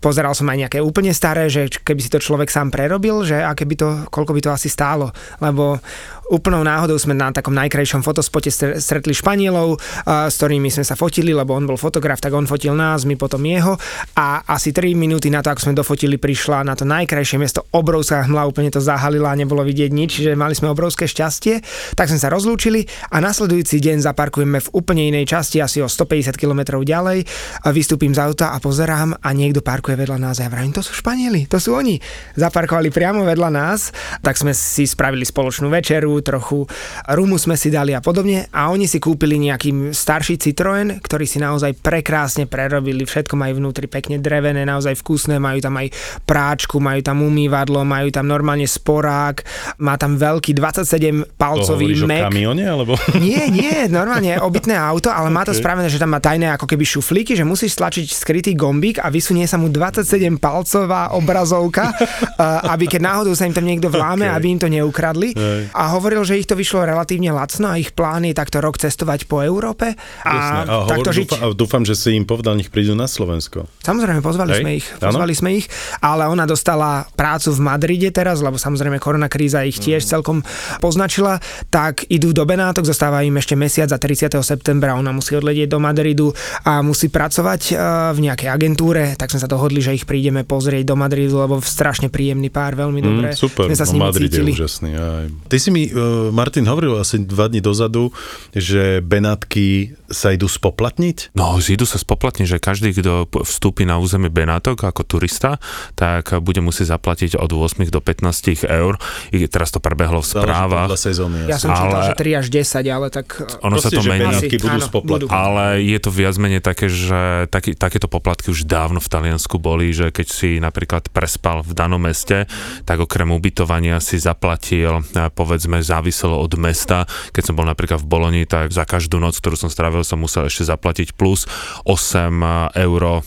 pozeral 0.00 0.32
som 0.32 0.46
aj 0.48 0.66
nejaké 0.66 0.78
úplne 0.78 1.10
staré, 1.10 1.50
že 1.50 1.68
keby 1.68 2.00
si 2.00 2.10
to 2.10 2.22
človek 2.22 2.48
sám 2.48 2.70
prerobil, 2.70 3.26
že 3.26 3.42
aké 3.42 3.66
by 3.66 3.74
to, 3.74 3.88
koľko 4.08 4.32
by 4.32 4.40
to 4.40 4.50
asi 4.54 4.70
stálo, 4.70 5.10
lebo 5.42 5.82
úplnou 6.26 6.66
náhodou 6.66 6.98
sme 6.98 7.14
na 7.14 7.30
takom 7.30 7.54
najkrajšom 7.54 8.02
fotospote 8.02 8.50
stre- 8.50 8.82
stretli 8.82 9.14
Španielov, 9.14 9.78
s 10.06 10.34
ktorými 10.38 10.70
sme 10.70 10.82
sa 10.82 10.98
fotili, 10.98 11.30
lebo 11.30 11.54
on 11.54 11.66
bol 11.70 11.78
fotograf, 11.78 12.18
tak 12.18 12.34
on 12.34 12.50
fotil 12.50 12.74
nás, 12.74 13.06
my 13.06 13.14
potom 13.14 13.42
jeho. 13.46 13.78
A 14.18 14.42
asi 14.42 14.74
3 14.74 14.94
minúty 14.98 15.30
na 15.30 15.42
to, 15.42 15.54
ako 15.54 15.70
sme 15.70 15.78
dofotili, 15.78 16.18
prišla 16.18 16.66
na 16.66 16.74
to 16.74 16.82
najkrajšie 16.82 17.38
miesto, 17.38 17.62
obrovská 17.70 18.26
hmla, 18.26 18.50
úplne 18.50 18.74
to 18.74 18.82
zahalila 18.82 19.34
a 19.34 19.38
nebolo 19.38 19.62
vidieť 19.62 19.90
nič, 19.94 20.18
čiže 20.18 20.38
mali 20.38 20.58
sme 20.58 20.70
obrovské 20.70 21.06
šťastie, 21.06 21.62
tak 21.94 22.10
sme 22.10 22.18
sa 22.18 22.26
rozlúčili 22.30 22.90
a 23.14 23.22
nasledujúci 23.22 23.78
deň 23.78 24.02
zaparkujeme 24.02 24.58
v 24.58 24.68
úplne 24.74 25.06
inej 25.06 25.30
časti, 25.30 25.55
asi 25.60 25.78
o 25.80 25.88
150 25.88 26.34
km 26.36 26.80
ďalej, 26.82 27.24
a 27.62 27.68
vystúpim 27.70 28.12
z 28.12 28.20
auta 28.20 28.52
a 28.52 28.58
pozerám 28.58 29.16
a 29.16 29.28
niekto 29.32 29.62
parkuje 29.62 29.96
vedľa 29.96 30.18
nás 30.18 30.40
a 30.40 30.46
ja 30.46 30.50
vravím, 30.52 30.74
to 30.74 30.82
sú 30.84 30.92
Španieli, 30.92 31.48
to 31.48 31.56
sú 31.56 31.72
oni. 31.72 31.96
Zaparkovali 32.36 32.92
priamo 32.92 33.24
vedľa 33.24 33.50
nás, 33.52 33.94
tak 34.20 34.36
sme 34.36 34.52
si 34.52 34.84
spravili 34.84 35.24
spoločnú 35.24 35.72
večeru, 35.72 36.12
trochu 36.20 36.66
rumu 37.14 37.38
sme 37.40 37.54
si 37.54 37.70
dali 37.70 37.94
a 37.94 38.02
podobne 38.02 38.50
a 38.50 38.68
oni 38.74 38.90
si 38.90 38.98
kúpili 38.98 39.38
nejaký 39.38 39.94
starší 39.94 40.36
Citroen, 40.42 40.98
ktorý 40.98 41.24
si 41.24 41.38
naozaj 41.38 41.78
prekrásne 41.80 42.50
prerobili, 42.50 43.06
všetko 43.06 43.38
majú 43.38 43.62
vnútri 43.62 43.86
pekne 43.86 44.18
drevené, 44.18 44.66
naozaj 44.66 44.98
vkusné, 44.98 45.38
majú 45.38 45.62
tam 45.62 45.78
aj 45.78 45.94
práčku, 46.26 46.82
majú 46.82 47.00
tam 47.00 47.22
umývadlo, 47.22 47.86
majú 47.86 48.10
tam 48.10 48.26
normálne 48.26 48.66
sporák, 48.66 49.46
má 49.78 49.94
tam 49.94 50.18
veľký 50.18 50.52
27 50.52 51.22
To 51.22 51.38
palcový 51.38 51.94
Mac. 52.02 52.28
kamione, 52.28 52.66
alebo? 52.66 52.98
Nie, 53.16 53.46
nie, 53.46 53.86
normálne 53.86 54.36
obytné 54.42 54.74
auto, 54.74 55.14
ale 55.14 55.30
má 55.30 55.45
to 55.46 55.52
Okay. 55.52 55.62
spravené, 55.62 55.86
že 55.86 55.96
tam 55.96 56.10
má 56.10 56.18
tajné 56.18 56.50
ako 56.50 56.66
keby 56.66 56.82
šuflíky, 56.84 57.32
že 57.32 57.42
musíš 57.42 57.72
stlačiť 57.72 58.06
skrytý 58.08 58.52
gombík 58.52 58.98
a 58.98 59.06
vysunie 59.06 59.44
sa 59.44 59.54
mu 59.54 59.70
27 59.70 60.02
palcová 60.36 61.12
obrazovka, 61.12 61.94
a 62.34 62.46
aby 62.74 62.86
keď 62.86 63.00
náhodou 63.00 63.32
sa 63.32 63.44
im 63.44 63.52
tam 63.52 63.62
niekto 63.62 63.86
vláme, 63.86 64.26
Okay. 64.26 64.34
aby 64.34 64.46
im 64.48 64.58
to 64.58 64.66
neukradli. 64.66 65.30
Hej. 65.30 65.70
A 65.70 65.94
hovoril, 65.94 66.20
že 66.20 66.34
ich 66.34 66.44
to 66.44 66.52
vyšlo 66.52 66.82
relatívne 66.82 67.30
lacno 67.30 67.68
a 67.68 67.76
ich 67.76 67.90
plán 67.90 68.24
je 68.24 68.34
takto 68.34 68.58
rok 68.58 68.74
cestovať 68.74 69.24
po 69.24 69.38
Európe 69.38 69.94
Jasné. 70.18 70.58
a, 70.58 70.66
A 70.66 70.74
hovor, 70.82 70.90
takto 70.90 71.10
žiť. 71.12 71.26
dúfam, 71.26 71.38
a 71.38 71.46
dúfam, 71.54 71.82
že 71.82 71.94
si 71.94 72.10
im 72.10 72.24
povedal, 72.24 72.54
nech 72.54 72.68
prídu 72.68 72.92
na 72.92 73.06
Slovensko. 73.06 73.70
Samozrejme, 73.80 74.18
pozvali 74.18 74.50
Hej, 74.50 74.60
sme 74.60 74.70
ich, 74.74 74.86
pozvali 74.98 75.32
sme 75.32 75.50
ich, 75.54 75.66
ale 76.00 76.26
ona 76.26 76.42
dostala 76.44 76.90
prácu 77.12 77.52
v 77.52 77.60
Madride 77.62 78.10
teraz, 78.10 78.40
lebo 78.40 78.56
samozrejme 78.56 78.98
korona 78.98 79.26
kríza 79.26 79.62
ich 79.62 79.76
tiež 79.76 80.02
Mhm. 80.02 80.10
celkom 80.10 80.38
poznačila, 80.78 81.38
tak 81.68 82.02
idú 82.06 82.32
do 82.32 82.42
Benátok, 82.42 82.82
zostáva 82.82 83.20
im 83.20 83.36
ešte 83.36 83.54
mesiac 83.54 83.86
a 83.88 83.98
30. 83.98 84.40
septembra 84.42 84.94
ona 84.94 85.12
musí 85.12 85.35
odletieť 85.36 85.68
do 85.68 85.78
Madridu 85.78 86.32
a 86.62 86.80
musí 86.80 87.08
pracovať 87.08 87.60
eh, 87.70 87.76
v 88.12 88.18
nejakej 88.26 88.48
agentúre, 88.48 89.14
tak 89.14 89.30
sme 89.30 89.40
sa 89.40 89.48
dohodli, 89.48 89.78
že 89.78 89.92
ich 89.92 90.04
prídeme 90.04 90.42
pozrieť 90.42 90.84
do 90.86 90.96
Madridu, 90.96 91.38
lebo 91.38 91.60
strašne 91.60 92.08
príjemný 92.08 92.48
pár, 92.48 92.74
veľmi 92.74 93.00
dobre. 93.00 93.28
Mm, 93.32 93.36
super, 93.36 93.66
sme 93.68 93.76
sa 93.76 93.84
s 93.84 93.92
no 93.92 94.00
nimi 94.00 94.06
Madrid 94.06 94.30
cítili. 94.30 94.50
je 94.52 94.56
úžasný. 94.56 94.90
Aj. 94.94 95.26
Ty 95.46 95.56
si 95.56 95.68
mi, 95.70 95.88
uh, 95.88 96.28
Martin, 96.30 96.64
hovoril 96.64 96.96
asi 96.96 97.20
dva 97.20 97.46
dní 97.46 97.60
dozadu, 97.60 98.10
že 98.52 99.00
Benátky 99.00 99.96
sa 100.08 100.30
idú 100.30 100.46
spoplatniť? 100.46 101.34
No, 101.34 101.58
zídu 101.58 101.84
sa 101.84 101.98
spoplatne, 101.98 102.46
že 102.46 102.56
každý, 102.56 102.94
kto 102.94 103.26
vstúpi 103.42 103.82
na 103.82 103.98
územie 103.98 104.30
Benátok 104.30 104.82
ako 104.82 105.02
turista, 105.02 105.58
tak 105.94 106.30
bude 106.40 106.62
musieť 106.62 106.94
zaplatiť 106.94 107.34
od 107.36 107.50
8 107.50 107.86
do 107.90 107.98
15 107.98 108.62
eur. 108.64 108.94
I 109.34 109.46
teraz 109.46 109.74
to 109.74 109.82
prebehlo 109.82 110.22
v 110.22 110.28
správach. 110.28 110.88
Sezóny. 110.96 111.44
Ja 111.44 111.58
jasné. 111.58 111.60
som 111.60 111.70
čítal, 111.74 111.92
Ale- 111.92 112.08
že 112.08 112.14
3 112.16 112.40
až 112.40 112.46
10, 112.48 112.86
ale 112.88 113.06
tak... 113.10 113.26
eh, 113.36 113.66
Ono 113.66 113.76
sa 113.76 113.90
Proste, 113.90 113.96
to 113.98 114.02
že 114.02 114.08
mení. 114.08 114.22
Benátky 114.24 114.56
budú 114.56 114.78
Áno, 114.78 114.86
spoplatniť. 114.88 115.25
Budú. 115.26 115.34
Ale 115.34 115.82
je 115.82 115.98
to 115.98 116.10
viac 116.14 116.34
menej 116.38 116.62
také, 116.62 116.86
že 116.86 117.50
taký, 117.50 117.74
takéto 117.74 118.06
poplatky 118.06 118.54
už 118.54 118.64
dávno 118.64 119.02
v 119.02 119.08
Taliansku 119.10 119.58
boli, 119.58 119.90
že 119.90 120.14
keď 120.14 120.26
si 120.26 120.50
napríklad 120.62 121.10
prespal 121.10 121.66
v 121.66 121.72
danom 121.74 121.98
meste, 121.98 122.46
tak 122.86 123.02
okrem 123.02 123.28
ubytovania 123.34 123.98
si 123.98 124.16
zaplatil, 124.16 125.02
eh, 125.02 125.28
povedzme, 125.32 125.82
záviselo 125.82 126.38
od 126.38 126.54
mesta. 126.56 127.08
Keď 127.34 127.52
som 127.52 127.54
bol 127.56 127.66
napríklad 127.66 127.98
v 128.02 128.06
Boloni, 128.06 128.42
tak 128.44 128.70
za 128.70 128.86
každú 128.86 129.18
noc, 129.18 129.38
ktorú 129.40 129.56
som 129.56 129.70
strávil, 129.72 130.04
som 130.04 130.20
musel 130.20 130.46
ešte 130.46 130.68
zaplatiť 130.68 131.16
plus 131.16 131.48
8 131.88 132.68
eur 132.76 133.22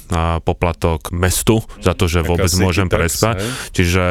poplatok 0.45 1.09
mestu 1.09 1.65
za 1.81 1.97
to, 1.97 2.05
že 2.05 2.21
Taká 2.21 2.29
vôbec 2.29 2.51
city 2.51 2.63
môžem 2.63 2.87
tax, 2.87 2.99
prespať. 2.99 3.35
hej? 3.41 3.49
Čiže 3.73 4.03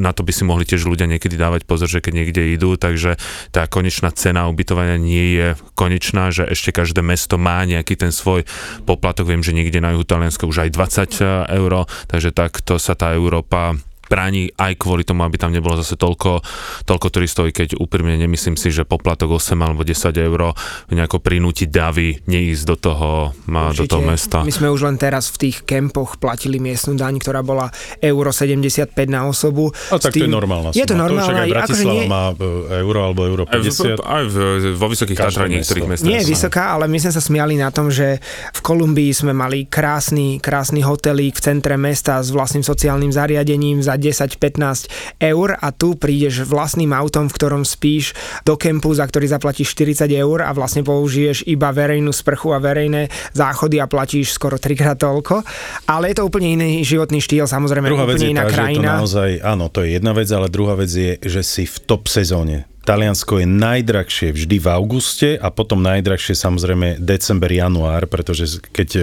na 0.00 0.16
to 0.16 0.24
by 0.24 0.32
si 0.32 0.42
mohli 0.48 0.64
tiež 0.64 0.88
ľudia 0.88 1.04
niekedy 1.04 1.36
dávať 1.36 1.68
pozor, 1.68 1.90
že 1.90 2.00
keď 2.00 2.12
niekde 2.24 2.42
idú, 2.56 2.80
takže 2.80 3.20
tá 3.52 3.68
konečná 3.68 4.08
cena 4.14 4.48
ubytovania 4.48 4.96
nie 4.96 5.36
je 5.36 5.48
konečná, 5.76 6.32
že 6.32 6.48
ešte 6.48 6.72
každé 6.72 7.04
mesto 7.04 7.27
má 7.36 7.60
nejaký 7.66 7.98
ten 7.98 8.14
svoj 8.14 8.46
poplatok. 8.88 9.28
Viem, 9.28 9.44
že 9.44 9.52
niekde 9.52 9.82
na 9.82 9.92
juhu 9.92 10.06
Talianska 10.06 10.48
už 10.48 10.64
aj 10.64 10.70
20 10.72 11.52
eur, 11.52 11.72
takže 12.08 12.30
takto 12.32 12.80
sa 12.80 12.96
tá 12.96 13.12
Európa 13.12 13.76
bráni 14.08 14.50
aj 14.52 14.74
kvôli 14.74 15.04
tomu, 15.04 15.22
aby 15.22 15.36
tam 15.36 15.52
nebolo 15.52 15.76
zase 15.76 15.94
toľko, 15.94 16.40
toľko 16.84 17.06
turistov, 17.08 17.44
keď 17.48 17.76
úprimne 17.76 18.16
nemyslím 18.16 18.56
si, 18.56 18.68
že 18.68 18.82
poplatok 18.82 19.36
8 19.36 19.54
alebo 19.54 19.84
10 19.84 19.94
eur 20.18 20.56
nejako 20.88 21.18
prinúti 21.18 21.64
davy 21.64 22.16
neísť 22.24 22.62
do 22.64 22.76
toho, 22.76 23.10
ma- 23.46 23.70
do 23.70 23.84
toho 23.84 24.00
mesta. 24.00 24.40
My 24.40 24.50
sme 24.50 24.68
už 24.68 24.84
len 24.84 24.96
teraz 24.96 25.28
v 25.28 25.48
tých 25.48 25.62
kempoch 25.62 26.16
platili 26.16 26.56
miestnu 26.56 26.94
daň, 26.94 27.18
ktorá 27.18 27.42
bola 27.42 27.68
euro 27.98 28.32
75 28.32 28.88
na 29.06 29.26
osobu. 29.26 29.68
A 29.92 30.00
tak 30.00 30.16
S 30.16 30.16
to 30.16 30.24
je 30.24 30.30
normálna 30.30 30.70
Je 30.72 30.84
to 30.84 30.94
suma. 30.94 31.04
normálne. 31.04 31.28
To 31.28 31.36
aj 31.36 31.44
akože 31.44 31.52
Bratislava 31.52 31.92
nie, 31.92 32.08
má 32.08 32.24
e, 32.30 32.36
euro 32.80 33.00
alebo 33.02 33.20
euro 33.26 33.42
Aj, 33.44 33.58
v, 33.58 33.66
50. 33.66 34.00
aj 34.00 34.24
v, 34.24 34.36
vo 34.72 34.86
Vysokých 34.88 35.18
Tatrách 35.18 35.50
niektorých 35.50 35.84
mestách. 35.84 36.08
nie 36.08 36.18
je 36.22 36.26
vysoká, 36.26 36.72
ale 36.72 36.88
my 36.88 36.96
sme 36.96 37.12
sa 37.12 37.20
smiali 37.20 37.58
na 37.58 37.68
tom, 37.68 37.90
že 37.90 38.22
v 38.54 38.60
Kolumbii 38.62 39.12
sme 39.12 39.34
mali 39.34 39.66
krásny, 39.66 40.38
krásny 40.38 40.80
hotelík 40.80 41.34
v 41.34 41.42
centre 41.44 41.76
mesta 41.76 42.16
s 42.16 42.30
vlastným 42.30 42.62
sociálnym 42.62 43.10
zariadením 43.10 43.82
za 43.82 43.97
10-15 43.98 45.20
eur 45.20 45.48
a 45.58 45.68
tu 45.74 45.98
prídeš 45.98 46.46
vlastným 46.46 46.94
autom, 46.94 47.26
v 47.26 47.36
ktorom 47.36 47.62
spíš 47.66 48.14
do 48.46 48.54
kempu, 48.54 48.94
za 48.94 49.04
ktorý 49.04 49.26
zaplatíš 49.28 49.74
40 49.74 50.08
eur 50.14 50.46
a 50.46 50.50
vlastne 50.54 50.86
použiješ 50.86 51.44
iba 51.50 51.74
verejnú 51.74 52.14
sprchu 52.14 52.54
a 52.54 52.62
verejné 52.62 53.10
záchody 53.34 53.82
a 53.82 53.90
platíš 53.90 54.38
skoro 54.38 54.56
trikrát 54.56 54.96
toľko. 54.96 55.42
Ale 55.90 56.14
je 56.14 56.22
to 56.22 56.26
úplne 56.26 56.54
iný 56.54 56.70
životný 56.86 57.18
štýl, 57.18 57.50
samozrejme 57.50 57.90
Druhá 57.90 58.06
vec 58.06 58.16
úplne 58.16 58.26
je 58.26 58.32
iná 58.32 58.44
tá, 58.46 58.48
že 58.48 58.54
je 58.54 58.56
to 58.56 58.62
krajina. 58.62 58.88
naozaj, 59.02 59.30
áno, 59.42 59.64
to 59.68 59.78
je 59.82 59.88
jedna 59.98 60.12
vec, 60.14 60.28
ale 60.30 60.46
druhá 60.48 60.74
vec 60.78 60.90
je, 60.90 61.18
že 61.18 61.42
si 61.42 61.64
v 61.66 61.76
top 61.84 62.06
sezóne. 62.06 62.70
Taliansko 62.88 63.44
je 63.44 63.44
najdrahšie 63.44 64.32
vždy 64.32 64.56
v 64.64 64.66
auguste 64.72 65.36
a 65.36 65.52
potom 65.52 65.84
najdrahšie 65.84 66.32
samozrejme 66.32 66.96
december, 66.96 67.52
január, 67.52 68.08
pretože 68.08 68.64
keď 68.64 68.88
e, 68.96 69.02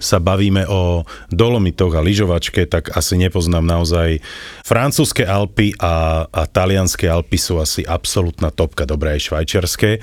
sa 0.00 0.16
bavíme 0.16 0.64
o 0.64 1.04
Dolomitoch 1.28 1.92
a 1.92 2.00
lyžovačke, 2.00 2.64
tak 2.64 2.96
asi 2.96 3.20
nepoznám 3.20 3.60
naozaj 3.60 4.24
francúzske 4.64 5.28
Alpy 5.28 5.76
a, 5.76 6.24
a 6.32 6.42
talianské 6.48 7.12
Alpy 7.12 7.36
sú 7.36 7.60
asi 7.60 7.84
absolútna 7.84 8.48
topka, 8.48 8.88
dobré 8.88 9.20
aj 9.20 9.28
švajčiarske, 9.28 10.00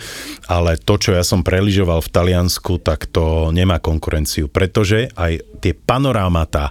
ale 0.53 0.77
to, 0.77 0.93
čo 1.01 1.17
ja 1.17 1.25
som 1.25 1.41
preližoval 1.41 2.05
v 2.05 2.13
Taliansku, 2.13 2.85
tak 2.85 3.09
to 3.09 3.49
nemá 3.49 3.81
konkurenciu, 3.81 4.45
pretože 4.45 5.09
aj 5.17 5.41
tie 5.57 5.73
panorámata, 5.73 6.69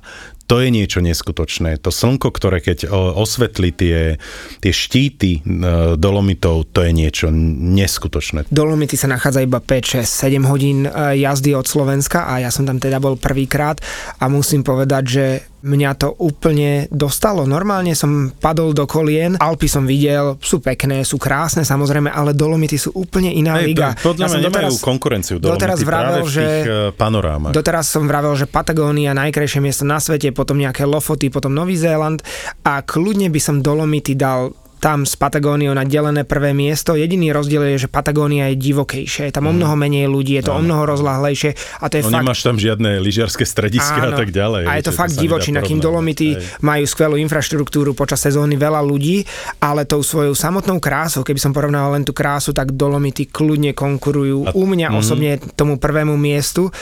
to 0.53 0.61
je 0.61 0.69
niečo 0.69 1.01
neskutočné. 1.01 1.81
To 1.81 1.89
slnko, 1.89 2.29
ktoré 2.29 2.61
keď 2.61 2.93
o, 2.93 3.17
osvetlí 3.25 3.73
tie, 3.73 4.21
tie 4.61 4.73
štíty 4.73 5.41
e, 5.41 5.97
dolomitov, 5.97 6.69
to 6.77 6.85
je 6.85 6.93
niečo 6.93 7.33
neskutočné. 7.33 8.53
Dolomity 8.53 9.01
sa 9.01 9.09
nachádza 9.09 9.41
iba 9.41 9.65
5, 9.65 10.05
6, 10.05 10.29
7 10.29 10.45
hodín 10.45 10.85
e, 10.85 10.93
jazdy 11.25 11.57
od 11.57 11.65
Slovenska 11.65 12.29
a 12.29 12.45
ja 12.45 12.53
som 12.53 12.69
tam 12.69 12.77
teda 12.77 13.01
bol 13.01 13.17
prvýkrát 13.17 13.81
a 14.21 14.29
musím 14.29 14.61
povedať, 14.61 15.05
že 15.09 15.25
mňa 15.63 15.91
to 15.95 16.09
úplne 16.19 16.91
dostalo. 16.91 17.47
Normálne 17.47 17.95
som 17.95 18.35
padol 18.35 18.75
do 18.75 18.85
kolien, 18.85 19.39
Alpy 19.39 19.71
som 19.71 19.87
videl, 19.87 20.37
sú 20.43 20.59
pekné, 20.59 21.07
sú 21.07 21.17
krásne 21.17 21.63
samozrejme, 21.63 22.11
ale 22.11 22.35
Dolomity 22.35 22.77
sú 22.77 22.91
úplne 22.99 23.31
iná 23.31 23.63
Hej, 23.63 23.67
liga. 23.71 23.89
Podľa 23.99 24.27
mňa 24.29 24.41
nemajú 24.51 24.75
konkurenciu 24.83 25.39
doteraz 25.39 25.79
Dolomity 25.79 25.87
vravel, 25.87 26.03
práve 26.03 26.21
v 26.27 26.31
že, 26.31 26.43
tých 26.43 26.67
e, 26.67 26.75
panorámach. 26.99 27.55
Doteraz 27.55 27.87
som 27.89 28.05
vravel, 28.11 28.35
že 28.35 28.51
Patagónia 28.51 29.15
najkrajšie 29.15 29.63
miesto 29.63 29.87
na 29.87 30.03
svete, 30.03 30.35
potom 30.35 30.59
nejaké 30.59 30.83
Lofoty, 30.83 31.31
potom 31.31 31.55
Nový 31.55 31.79
Zéland 31.79 32.21
a 32.67 32.83
kľudne 32.83 33.31
by 33.31 33.41
som 33.41 33.63
Dolomity 33.63 34.19
dal 34.19 34.53
tam 34.83 35.07
s 35.07 35.15
Patagóniou 35.15 35.71
na 35.79 35.87
delené 35.87 36.27
prvé 36.27 36.51
miesto. 36.51 36.99
Jediný 36.99 37.31
rozdiel 37.31 37.79
je, 37.79 37.87
že 37.87 37.89
Patagónia 37.89 38.51
je 38.51 38.59
divokejšia, 38.59 39.31
je 39.31 39.35
tam 39.39 39.47
o 39.47 39.55
mnoho 39.55 39.79
menej 39.79 40.11
ľudí, 40.11 40.35
je 40.43 40.51
to 40.51 40.59
o 40.59 40.59
mnoho 40.59 40.83
rozlahlejšie 40.91 41.55
a 41.79 41.87
to 41.87 42.03
je 42.03 42.03
no 42.03 42.11
fakt... 42.11 42.27
nemáš 42.27 42.41
tam 42.43 42.59
žiadne 42.59 42.99
lyžiarske 42.99 43.47
strediska 43.47 44.11
a 44.11 44.19
tak 44.19 44.35
ďalej. 44.35 44.67
A 44.67 44.83
je 44.83 44.85
to 44.85 44.91
viete, 44.91 44.99
fakt 44.99 45.15
divočina, 45.15 45.63
kým. 45.63 45.79
Dolomity 45.79 46.35
Hej. 46.35 46.63
majú 46.63 46.85
skvelú 46.87 47.15
infraštruktúru 47.19 47.95
počas 47.95 48.23
sezóny, 48.23 48.55
veľa 48.59 48.83
ľudí, 48.83 49.23
ale 49.63 49.87
tou 49.87 50.03
svojou 50.03 50.35
samotnou 50.35 50.83
krásou, 50.83 51.23
keby 51.23 51.39
som 51.39 51.55
porovnal 51.55 51.95
len 51.95 52.03
tú 52.03 52.11
krásu, 52.11 52.51
tak 52.51 52.75
Dolomity 52.75 53.31
kľudne 53.31 53.75
konkurujú 53.75 54.51
A- 54.51 54.55
u 54.55 54.65
mňa 54.67 54.91
mhm. 54.91 54.97
osobne 54.99 55.31
tomu 55.55 55.79
prvému 55.79 56.19
miestu. 56.19 56.75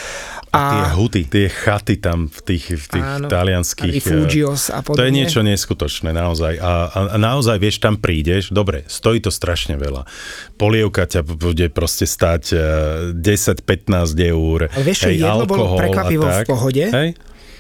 Tie 0.51 0.83
huty, 0.99 1.23
tie 1.31 1.47
chaty 1.47 1.95
tam 2.03 2.27
v 2.27 2.39
tých, 2.43 2.75
v 2.75 2.87
tých 2.99 3.07
Áno. 3.07 3.31
talianských... 3.31 4.03
Rifugios 4.03 4.67
a 4.75 4.83
To 4.83 4.99
podobne. 4.99 5.07
je 5.07 5.11
niečo 5.15 5.41
neskutočné, 5.47 6.11
naozaj. 6.11 6.59
A, 6.59 6.91
a, 6.91 6.99
a 7.15 7.17
naozaj, 7.23 7.63
vieš, 7.63 7.79
tam 7.79 7.95
prídeš, 7.95 8.51
dobre, 8.51 8.83
stojí 8.91 9.23
to 9.23 9.31
strašne 9.31 9.79
veľa. 9.79 10.11
Polievka 10.59 11.07
ťa 11.07 11.23
bude 11.23 11.71
proste 11.71 12.03
stať 12.03 12.43
eh, 12.51 12.61
10-15 13.15 14.11
eur. 14.27 14.67
Ale 14.75 14.83
vieš 14.83 15.07
hej, 15.07 15.23
jedlo 15.23 15.47
bolo 15.47 15.71
alkohol 15.71 15.79
a 15.79 15.81
prekvapivo 15.87 16.25
v 16.27 16.41
pohode. 16.51 16.85
Hej? 16.91 17.09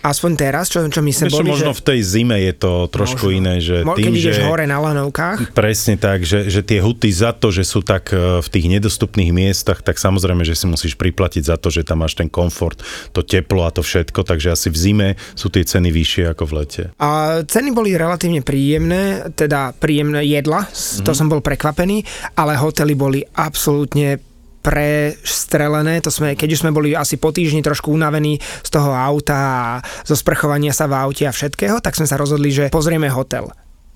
Aspoň 0.01 0.31
teraz, 0.33 0.73
čo, 0.73 0.81
čo 0.89 1.05
my 1.05 1.13
sme 1.13 1.29
boli, 1.29 1.53
možno 1.53 1.77
že... 1.77 1.79
v 1.79 1.83
tej 1.93 2.01
zime 2.01 2.37
je 2.41 2.55
to 2.57 2.89
trošku 2.89 3.29
Možno. 3.29 3.39
iné, 3.39 3.55
že 3.61 3.85
Mo- 3.85 3.93
tým, 3.93 4.17
keď 4.17 4.17
ideš 4.17 4.37
že... 4.41 4.45
hore 4.49 4.65
na 4.65 4.81
lanovkách, 4.81 5.53
Presne 5.53 6.01
tak, 6.01 6.25
že, 6.25 6.49
že 6.49 6.65
tie 6.65 6.81
huty 6.81 7.13
za 7.13 7.37
to, 7.37 7.53
že 7.53 7.69
sú 7.69 7.85
tak 7.85 8.09
e, 8.17 8.41
v 8.41 8.49
tých 8.49 8.67
nedostupných 8.73 9.29
miestach, 9.29 9.85
tak 9.85 10.01
samozrejme, 10.01 10.41
že 10.41 10.57
si 10.57 10.65
musíš 10.65 10.97
priplatiť 10.97 11.53
za 11.53 11.57
to, 11.61 11.69
že 11.69 11.85
tam 11.85 12.01
máš 12.01 12.17
ten 12.17 12.33
komfort, 12.33 12.81
to 13.13 13.21
teplo 13.21 13.69
a 13.69 13.71
to 13.75 13.85
všetko, 13.85 14.25
takže 14.25 14.57
asi 14.57 14.73
v 14.73 14.77
zime 14.81 15.09
sú 15.37 15.53
tie 15.53 15.69
ceny 15.69 15.93
vyššie 15.93 16.33
ako 16.33 16.43
v 16.49 16.53
lete. 16.57 16.83
A 16.97 17.41
ceny 17.45 17.69
boli 17.77 17.93
relatívne 17.93 18.41
príjemné, 18.41 19.29
teda 19.37 19.77
príjemné 19.77 20.25
jedla, 20.25 20.65
mm-hmm. 20.65 21.05
to 21.05 21.13
som 21.13 21.29
bol 21.29 21.45
prekvapený, 21.45 22.01
ale 22.41 22.57
hotely 22.57 22.97
boli 22.97 23.21
absolútne 23.37 24.30
prestrelené, 24.61 26.05
to 26.05 26.13
sme, 26.13 26.37
keď 26.37 26.49
už 26.53 26.61
sme 26.65 26.73
boli 26.73 26.93
asi 26.93 27.17
po 27.17 27.33
týždni 27.33 27.65
trošku 27.65 27.93
unavení 27.93 28.41
z 28.41 28.71
toho 28.71 28.93
auta 28.93 29.37
a 29.37 29.65
zo 30.05 30.17
sprchovania 30.17 30.73
sa 30.73 30.89
v 30.89 30.97
aute 30.97 31.25
a 31.25 31.33
všetkého, 31.33 31.81
tak 31.81 31.97
sme 31.97 32.09
sa 32.09 32.21
rozhodli, 32.21 32.53
že 32.53 32.73
pozrieme 32.73 33.09
hotel. 33.09 33.49